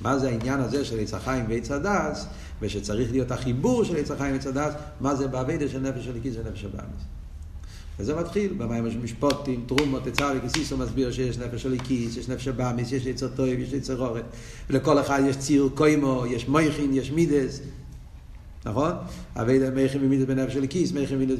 מה 0.00 0.18
זה 0.18 0.28
העניין 0.28 0.60
הזה 0.60 0.84
של 0.84 1.00
עץ 1.00 1.14
החיים 1.14 1.44
ועץ 1.48 1.70
הדעת, 1.70 2.26
ושצריך 2.62 3.10
להיות 3.10 3.30
החיבור 3.30 3.84
של 3.84 3.96
עץ 3.96 4.10
החיים 4.10 4.32
ועץ 4.32 4.46
הדעת, 4.46 4.72
מה 5.00 5.14
זה 5.14 5.28
בעבודה 5.28 5.68
של 5.68 5.80
נפש 5.80 6.04
האלוקית 6.04 6.34
ונפש 6.36 6.64
הבהמית. 6.64 7.02
וזה 7.98 8.14
מתחיל 8.16 8.52
במאמרים 8.58 8.90
של 8.90 8.98
משפטים, 8.98 9.64
תרומה, 9.66 10.06
תצוה, 10.06 10.32
כי 10.36 10.53
תשא 10.53 10.76
מסביר 10.76 11.12
שיש 11.12 11.38
נפש 11.38 11.62
האלוקית, 11.62 12.16
יש 12.16 12.28
נפש 12.28 12.48
הבהמית, 12.48 12.92
יש 12.92 13.06
יצר 13.06 13.28
טוב, 13.28 13.46
יש 13.46 13.72
יצר 13.72 14.00
הרע, 14.00 14.24
ולכל 14.70 15.00
אחד 15.00 15.22
יש 15.28 15.36
ציור 15.36 15.68
קומה, 15.74 16.24
יש 16.26 16.48
מוחין, 16.48 16.94
יש 16.94 17.10
מידות, 17.10 17.60
נכון? 18.64 18.92
עבודה 19.36 19.70
מוחין 19.70 20.04
ומידות 20.04 20.24
בנפש 20.24 20.52
האלוקית, 20.52 20.92
מוחין 20.92 21.16
ומידות 21.16 21.38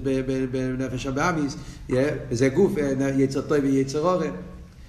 בנפש 0.51 1.07
הבהמית, 1.07 1.57
וזה 1.91 2.49
גוף, 2.49 2.73
יצר 3.17 3.41
טוב 3.41 3.59
ויצר 3.63 4.01
הרע. 4.01 4.33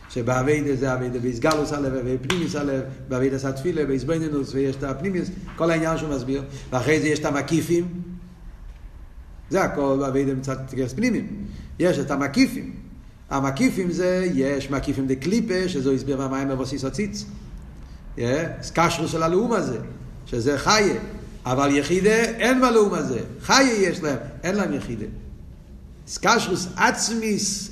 שבעבודה 0.09 0.76
זה 0.75 0.93
עבודה 0.93 1.20
בהתגלות 1.20 1.74
הלב 1.73 1.93
ובפנימיות 1.95 2.55
הלב, 2.55 2.82
בעבודה 3.07 3.38
זה 3.38 3.49
התפילה, 3.49 3.86
בהתבוננות, 3.86 4.53
ויש 4.53 4.75
את 4.75 4.84
הפנימיות, 4.84 5.30
כל 5.55 5.71
העניין 5.71 5.97
שהוא 5.97 6.09
מסביר, 6.09 6.43
ואחרי 6.71 7.01
זה 7.01 7.07
יש 7.07 7.19
את 7.19 7.25
המקיפים, 7.25 7.88
זה 9.49 9.63
הכל 9.63 9.97
באביידה 9.99 10.34
מצד 10.34 10.55
תגרס 10.67 10.93
פנימיים, 10.93 11.27
יש 11.79 11.99
את 11.99 12.11
המקיפים, 12.11 12.75
המקיפים 13.29 13.91
זה, 13.91 14.27
יש 14.34 14.71
מקיפים 14.71 15.07
דה 15.07 15.15
קליפה, 15.15 15.67
שזו 15.69 15.91
הסביר 15.91 16.17
מהמים 16.17 16.49
מבוסיס 16.49 16.86
הציץ, 16.86 17.25
סקשרו 18.61 19.07
של 19.07 19.23
הלאום 19.23 19.51
הזה, 19.51 19.77
שזה 20.25 20.57
חיה, 20.57 20.93
אבל 21.46 21.76
יחידה 21.76 22.16
אין 22.16 22.62
בלאום 22.62 22.94
הזה, 22.94 23.20
חיה 23.42 23.74
יש 23.74 24.04
להם, 24.04 24.18
אין 24.44 24.56
להם 24.56 24.74
יחידה. 24.74 25.06
סקשרוס 26.08 26.68
עצמיס 26.76 27.72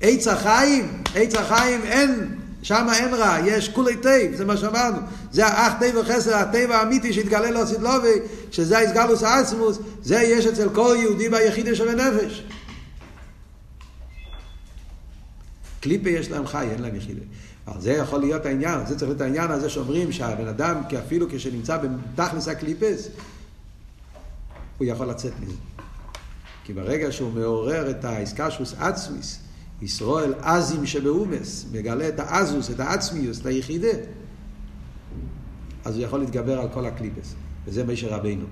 עץ 0.00 0.28
החיים, 0.28 1.02
עץ 1.14 1.34
החיים 1.34 1.80
אין 1.82 2.38
שם 2.64 2.86
אין 2.94 3.14
רע, 3.14 3.36
יש 3.46 3.68
כולו 3.68 3.96
טוב, 3.96 4.34
זה 4.34 4.44
מה 4.44 4.56
שאמרנו. 4.56 4.98
זה 5.32 5.46
האך 5.46 5.72
טוב 5.78 5.96
וחסד, 5.96 6.34
הטוב 6.34 6.76
האמיתי 6.76 7.12
שהתגלה 7.12 7.50
לו 7.50 7.66
עתיד 7.66 7.87
לבוא, 7.87 8.14
שזה 8.50 8.78
ההתגלות 8.78 9.22
העצמות, 9.22 9.78
זה 10.02 10.22
יש 10.22 10.46
אצל 10.46 10.68
כל 10.68 10.96
יהודי 11.00 11.28
ביחיד 11.28 11.74
שבנפש. 11.74 12.44
קליפה 15.80 16.10
יש 16.10 16.30
להם 16.30 16.46
חי, 16.46 16.66
אין 16.72 16.82
להם 16.82 16.96
יחידה. 16.96 17.20
אבל 17.66 17.80
זה 17.80 17.92
יכול 17.92 18.20
להיות 18.20 18.46
העניין, 18.46 18.86
זה 18.86 18.98
צריך 18.98 19.08
להיות 19.08 19.20
העניין 19.20 19.50
הזה 19.50 19.70
שאומרים 19.70 20.12
שהבן 20.12 20.48
אדם, 20.48 20.82
אפילו 20.98 21.26
כשנמצא 21.30 21.78
בתכלית 21.78 22.48
הקליפות, 22.48 23.08
הוא 24.78 24.86
יכול 24.86 25.06
לצאת 25.06 25.32
מזה. 25.40 25.56
כי 26.64 26.72
ברגע 26.72 27.12
שהוא 27.12 27.32
מעורר 27.32 27.90
את 27.90 28.04
ההתקשרות 28.04 28.74
עצמית, 28.78 29.38
ישראל 29.82 30.34
עזים 30.40 30.86
שבאומס, 30.86 31.66
מגלה 31.72 32.08
את 32.08 32.20
האזוס, 32.20 32.70
את 32.70 32.80
העצמיוס, 32.80 33.40
את 33.40 33.46
היחידה, 33.46 33.98
אז 35.84 35.96
הוא 35.96 36.04
יכול 36.04 36.20
להתגבר 36.20 36.60
על 36.60 36.68
כל 36.68 36.86
הקליפס. 36.86 37.34
וזה 37.66 37.84
מישר 37.84 38.08
רבינו, 38.08 38.44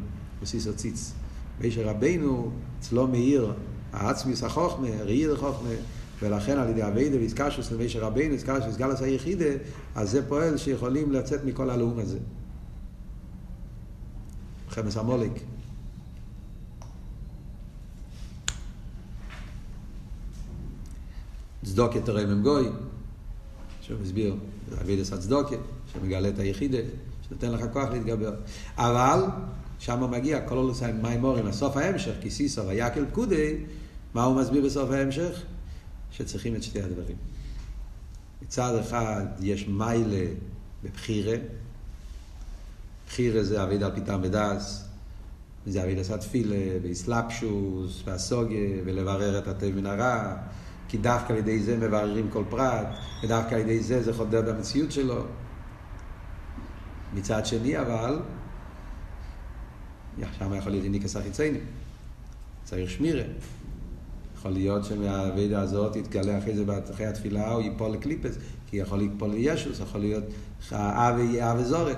בסיסו 0.43 0.75
ציץ. 0.75 1.13
מישר 1.61 1.89
רבינו, 1.89 2.51
אצלו 2.81 3.07
מאיר 3.07 3.53
העצמיוס 3.93 4.43
החוכמה, 4.43 4.89
ראי 5.05 5.33
החוכמה, 5.33 5.69
ולכן 6.23 6.59
על 6.59 6.69
ידי 6.69 6.87
אביידה 6.87 7.17
ואיסקשוס 7.17 7.73
למישר 7.73 8.01
רבינו, 8.01 8.35
איסקשוס 8.35 8.77
גלס 8.77 9.03
היחידה, 9.03 9.51
אז 9.95 10.11
זה 10.11 10.29
פועל 10.29 10.57
שיכולים 10.57 11.13
לצאת 11.13 11.45
מכל 11.45 11.71
הלאום 11.71 11.99
הזה. 11.99 12.19
חמס 14.69 14.97
המולק. 14.97 15.31
צדוקה 21.65 22.01
תראה 22.01 22.27
ממגוי, 22.27 22.69
שהוא 23.81 24.01
מסביר, 24.03 24.37
אבידס 24.81 25.13
הצדוקה, 25.13 25.57
שמגלה 25.93 26.29
את 26.29 26.39
היחידה, 26.39 26.79
שנותן 27.29 27.53
לך 27.53 27.61
כוח 27.73 27.91
להתגבר. 27.91 28.35
אבל, 28.77 29.25
שם 29.79 30.11
מגיע 30.11 30.49
כל 30.49 30.57
אולוס 30.57 30.83
המימורים, 30.83 31.47
לסוף 31.47 31.77
ההמשך, 31.77 32.13
כי 32.21 32.31
סיסו 32.31 32.67
ויקל 32.67 33.05
פקודי, 33.11 33.57
מה 34.15 34.25
הוא 34.25 34.41
מסביר 34.41 34.65
בסוף 34.65 34.91
ההמשך? 34.91 35.43
שצריכים 36.13 36.57
את 36.57 36.63
שתי 36.63 36.83
הדברים. 36.83 37.17
מצד 38.43 38.79
אחד 38.81 39.27
יש 39.41 39.69
מיילה 39.69 40.27
בבחירה, 40.85 41.37
בחירה 43.07 43.45
זה 43.45 43.63
אביד 43.63 43.83
על 43.83 43.95
פיתם 43.95 44.21
ודס, 44.23 44.85
וזה 45.67 45.83
אביד 45.83 45.99
עשה 45.99 46.19
תפילה, 46.19 46.79
ואיסלפשוס, 46.83 48.03
והסוגיה, 48.05 48.83
ולברר 48.85 49.39
את 49.39 49.49
הטוב 49.49 49.71
מן 49.71 49.87
הרע, 49.87 50.37
כי 50.89 50.99
דווקא 50.99 51.33
על 51.33 51.39
ידי 51.39 51.63
זה 51.63 51.77
מבררים 51.77 52.31
כל 52.31 52.45
פרט, 52.51 52.87
ודווקא 53.25 53.55
על 53.55 53.61
ידי 53.61 53.81
זה 53.83 54.03
זה 54.03 54.13
חודר 54.13 54.43
במציאות 54.43 54.93
שלו. 54.93 55.25
מצד 57.15 57.47
שני 57.47 57.81
אבל, 57.81 58.21
שם 60.39 60.55
יכול 60.55 60.73
להיות 60.73 60.85
איניקס 60.85 61.17
החיצייני, 61.17 61.59
צריך 62.65 62.91
שמירה. 62.91 63.25
יכול 64.43 64.53
להיות 64.53 64.85
שמהאבידה 64.85 65.61
הזאת 65.61 65.97
יתגלה 65.97 66.39
אחרי 66.39 66.57
זה, 66.57 66.65
אחרי 66.95 67.07
התפילה, 67.07 67.53
הוא 67.53 67.63
ייפול 67.63 67.91
לקליפס, 67.91 68.35
כי 68.71 68.77
יכול 68.77 68.99
ליפול 68.99 69.31
לישוס, 69.31 69.81
יכול 69.81 70.01
להיות 70.01 70.25
אבי 70.73 71.23
יהיה 71.23 71.53
אבי 71.53 71.65
זורת. 71.65 71.97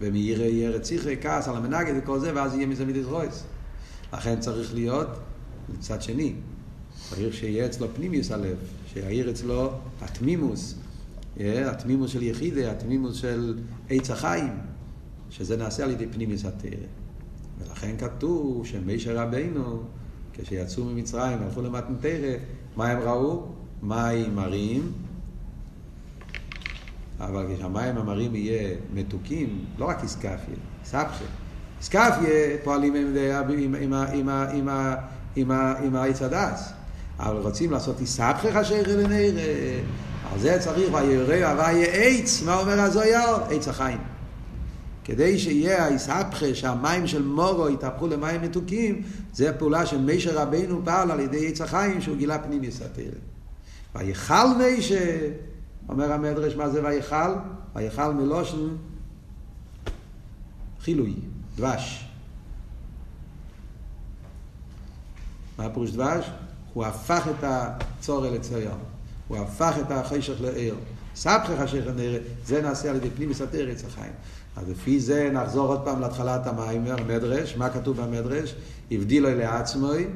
ומאירה 0.00 0.44
יהיה 0.44 0.70
רציחי, 0.70 1.16
כעס 1.20 1.48
על 1.48 1.56
המנגד 1.56 1.94
וכל 2.02 2.18
זה, 2.18 2.32
ואז 2.34 2.54
יהיה 2.54 2.66
מזה 2.66 2.84
מידס 2.84 3.04
רויס. 3.04 3.44
לכן 4.12 4.40
צריך 4.40 4.74
להיות 4.74 5.08
מצד 5.68 6.02
שני, 6.02 6.34
צריך 7.08 7.34
שיהיה 7.34 7.66
אצלו 7.66 7.86
פנימיוס 7.94 8.30
הלב, 8.30 8.56
שיעיר 8.92 9.30
אצלו 9.30 9.70
התמימוס, 10.00 10.74
התמימוס 11.40 12.10
של 12.10 12.22
יחידה, 12.22 12.70
התמימוס 12.70 13.16
של 13.16 13.58
עץ 13.90 14.10
החיים, 14.10 14.52
שזה 15.30 15.56
נעשה 15.56 15.84
על 15.84 15.90
ידי 15.90 16.06
פנימיוס 16.06 16.44
התרא. 16.44 16.70
ולכן 17.58 17.96
כתוב 17.98 18.66
שמישר 18.66 19.18
רבינו, 19.18 19.82
כשיצאו 20.42 20.84
ממצרים 20.84 21.38
הלכו 21.42 21.62
למתנתרא, 21.62 22.34
מה 22.76 22.88
הם 22.88 22.98
ראו? 23.00 23.46
מים 23.82 24.34
מרים, 24.34 24.92
אבל 27.20 27.46
כשהמים 27.54 27.96
המרים 27.96 28.34
יהיה 28.34 28.74
מתוקים, 28.94 29.64
לא 29.78 29.84
רק 29.84 30.02
איסקפיה, 30.02 30.54
סבכה. 30.84 31.24
איסקפיה 31.78 32.56
פועלים 32.64 32.94
עם 35.82 35.96
העץ 35.96 36.22
הדס. 36.22 36.72
אבל 37.18 37.36
רוצים 37.36 37.70
לעשות 37.70 38.00
איסבכך 38.00 38.56
אשר 38.56 38.82
אלנר, 38.86 39.40
על 40.32 40.38
זה 40.38 40.58
צריך 40.60 40.94
וירא 40.94 41.50
הוויה 41.50 41.86
עץ, 41.86 42.42
מה 42.42 42.58
אומר 42.58 42.80
הזויר? 42.80 43.34
עץ 43.50 43.68
החיים. 43.68 43.98
כדי 45.08 45.38
שיהיה 45.38 45.84
האיסבכה, 45.84 46.54
שהמים 46.54 47.06
של 47.06 47.22
מורו 47.22 47.68
יתהפכו 47.68 48.06
למים 48.06 48.42
מתוקים, 48.42 49.02
זה 49.32 49.50
הפעולה 49.50 49.86
של 49.86 50.00
מישר 50.00 50.42
רבנו 50.42 50.80
פעל 50.84 51.10
על 51.10 51.20
ידי 51.20 51.48
עץ 51.48 51.60
החיים 51.60 52.00
שהוא 52.00 52.16
גילה 52.16 52.38
פנים 52.38 52.64
יסתר. 52.64 53.10
ויכל 53.94 54.54
מישה, 54.58 55.18
אומר 55.88 56.12
המדרש, 56.12 56.54
מה 56.54 56.68
זה 56.68 56.84
ויכל? 56.84 57.34
ויכל 57.74 58.12
מלושן 58.12 58.68
חילוי, 60.80 61.14
דבש. 61.56 62.08
מה 65.58 65.64
הפירוש 65.64 65.90
דבש? 65.90 66.30
הוא 66.74 66.84
הפך 66.84 67.28
את 67.30 67.44
הצורל 67.44 68.30
לצייר. 68.34 68.70
הוא 69.28 69.38
הפך 69.38 69.74
את 69.80 69.90
החשך 69.90 70.40
לעיר. 70.40 70.74
סבכך 71.14 71.50
חשך 71.62 71.86
לנראה, 71.86 72.18
זה 72.46 72.62
נעשה 72.62 72.90
על 72.90 72.96
ידי 72.96 73.10
פנים 73.10 73.30
מסתר 73.30 73.68
עץ 73.70 73.84
החיים. 73.84 74.12
אז 74.58 74.68
לפי 74.68 75.00
זה 75.00 75.30
נחזור 75.32 75.66
עוד 75.66 75.84
פעם 75.84 76.00
להתחלת 76.00 76.46
המים, 76.46 76.86
המדרש, 76.86 77.56
מה 77.56 77.70
כתוב 77.70 77.96
במדרש? 77.96 78.54
הבדילו 78.90 79.34
לעצמוי, 79.34 80.06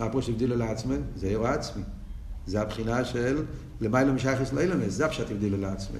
מה 0.00 0.08
פירוש 0.08 0.28
הבדילו 0.28 0.56
לעצמוי? 0.56 0.96
זה 1.16 1.26
עיר 1.26 1.46
עצמי. 1.46 1.82
זה 2.46 2.60
הבחינה 2.60 3.04
של 3.04 3.42
למיילא 3.80 4.12
משייכס 4.12 4.52
לאילמס, 4.52 4.92
זה 4.92 5.06
הפשט 5.06 5.30
הבדילו 5.30 5.58
לעצמי. 5.58 5.98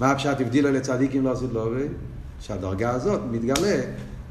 מה 0.00 0.10
הפשט 0.10 0.40
הבדילו 0.40 0.72
לצדיקים 0.72 1.24
לא 1.24 1.32
עשית 1.32 1.50
לובי? 1.52 1.86
שהדרגה 2.40 2.90
הזאת 2.90 3.20
מתגלה 3.30 3.80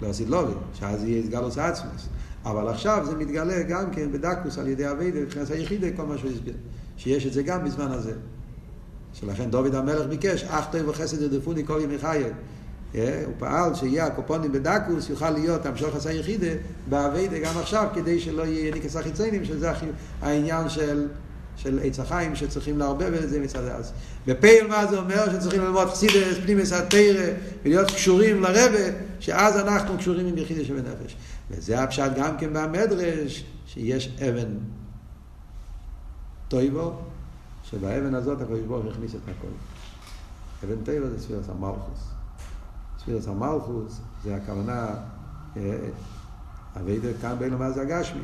לא 0.02 0.08
עשית 0.08 0.30
לובי, 0.30 0.54
שאז 0.74 1.04
יהיה 1.04 1.24
הסגלוס 1.24 1.58
עצמוס. 1.58 2.08
אבל 2.46 2.68
עכשיו 2.68 3.06
זה 3.06 3.16
מתגלה 3.16 3.64
גם 3.64 3.92
כן 3.92 4.12
בדקוס 4.12 4.58
על 4.58 4.68
ידי 4.68 4.92
אביידה, 4.92 5.20
מבחינת 5.20 5.50
היחידה, 5.50 5.88
כל 5.96 6.06
מה 6.06 6.18
שהוא 6.18 6.32
הסביר. 6.32 6.54
שיש 6.98 7.26
את 7.26 7.34
זה 7.34 7.44
גם 7.44 7.66
בזמן 7.66 7.92
הזה. 7.92 8.14
שלכן 9.14 9.50
דוד 9.50 9.76
המלך 9.76 10.08
ביקש, 10.08 10.44
אך 10.44 10.66
טוב 10.72 10.88
וחסד 10.88 11.22
ירדפוני 11.22 11.66
כל 11.66 11.80
ימי 11.84 11.98
חיי. 11.98 12.32
הוא 12.94 13.34
פעל 13.39 13.76
שיהיה 13.76 14.06
הקופונים 14.06 14.52
בדקוס, 14.52 15.10
יוכל 15.10 15.30
להיות 15.30 15.66
המשוך 15.66 15.96
עשה 15.96 16.12
יחידה 16.12 16.48
בעבודה 16.89 17.39
גם 17.39 17.58
עכשיו, 17.58 17.88
כדי 17.94 18.20
שלא 18.20 18.44
יהיה 18.44 18.74
יניקת 18.74 18.96
החיצונים, 18.96 19.46
שזה 19.46 19.72
העניין 20.22 20.70
של, 20.70 21.08
של 21.56 21.80
עץ 21.84 22.00
החיים, 22.00 22.36
שצריכים 22.36 22.80
לערבב 22.80 23.14
את 23.14 23.30
זה 23.30 23.39
מצד 23.39 23.68
זה. 23.68 23.91
בפועל 24.28 24.68
מה 24.68 24.86
זה 24.88 24.98
אומר? 24.98 25.32
שצריכים 25.34 25.62
ללמוד 25.62 25.88
חסידות, 25.88 26.38
פנימיות 26.44 26.74
התורה, 26.74 27.34
ולהיות 27.64 27.91
קשורים 27.91 28.41
לרבי, 28.41 28.98
שאז 29.20 29.58
אנחנו 29.58 29.98
קשורים 29.98 30.28
עם 30.28 30.38
יחידה 30.38 30.66
שבנפש. 30.66 31.16
וזה 31.52 31.84
הפשט 31.84 32.12
גם 32.16 32.38
כן 32.38 32.54
במדרש, 32.54 33.44
שיש 33.68 34.18
אבן 34.30 34.58
טובה, 36.48 36.94
שבאבן 37.64 38.16
הזאת 38.16 38.41
הקדוש 38.41 38.60
ברוך 38.60 38.86
הכניס 38.94 39.16
את 39.16 39.22
הכל. 39.24 39.48
אבן 40.64 40.84
טובה 40.84 41.10
זה 41.10 41.24
ספירת 41.24 41.45
המלכות. 41.49 42.12
ספירס 43.04 43.28
המלכוס 43.28 44.00
זה 44.24 44.36
הכוונה, 44.36 44.88
אביידה 46.82 47.08
כאן 47.22 47.36
בין 47.40 47.54
מה 47.54 47.72
זה 47.72 47.82
הגשמי. 47.82 48.22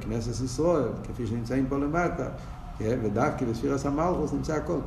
כנסת 0.00 0.44
ישראל, 0.44 0.88
כפי 1.08 1.26
שנמצאים 1.26 1.66
פה 1.68 1.78
למטה, 1.78 2.28
ודווקא 2.80 3.46
בספירס 3.46 3.86
המלכוס 3.86 4.32
נמצא 4.32 4.54
הכל. 4.54 4.78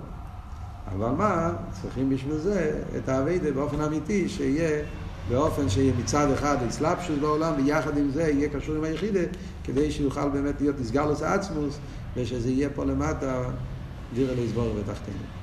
אבל 0.91 1.09
מה, 1.09 1.53
צריכים 1.81 2.09
בשביל 2.09 2.37
זה 2.37 2.81
את 2.97 3.09
האביידה 3.09 3.51
באופן 3.51 3.81
אמיתי, 3.81 4.29
שיהיה 4.29 4.85
באופן 5.29 5.69
שיהיה 5.69 5.93
מצד 5.99 6.31
אחד 6.31 6.57
אסלאפשוס 6.69 7.19
בעולם, 7.19 7.53
ויחד 7.57 7.97
עם 7.97 8.11
זה 8.11 8.21
יהיה 8.21 8.49
קשור 8.49 8.75
עם 8.75 8.83
היחידה, 8.83 9.19
כדי 9.63 9.91
שיוכל 9.91 10.29
באמת 10.29 10.61
להיות 10.61 10.79
נסגר 10.79 11.11
לסעצמוס, 11.11 11.79
ושזה 12.15 12.49
יהיה 12.49 12.69
פה 12.69 12.85
למטה, 12.85 13.43
דירה 14.13 14.33
לסבור 14.33 14.75
ותחתינו. 14.75 15.34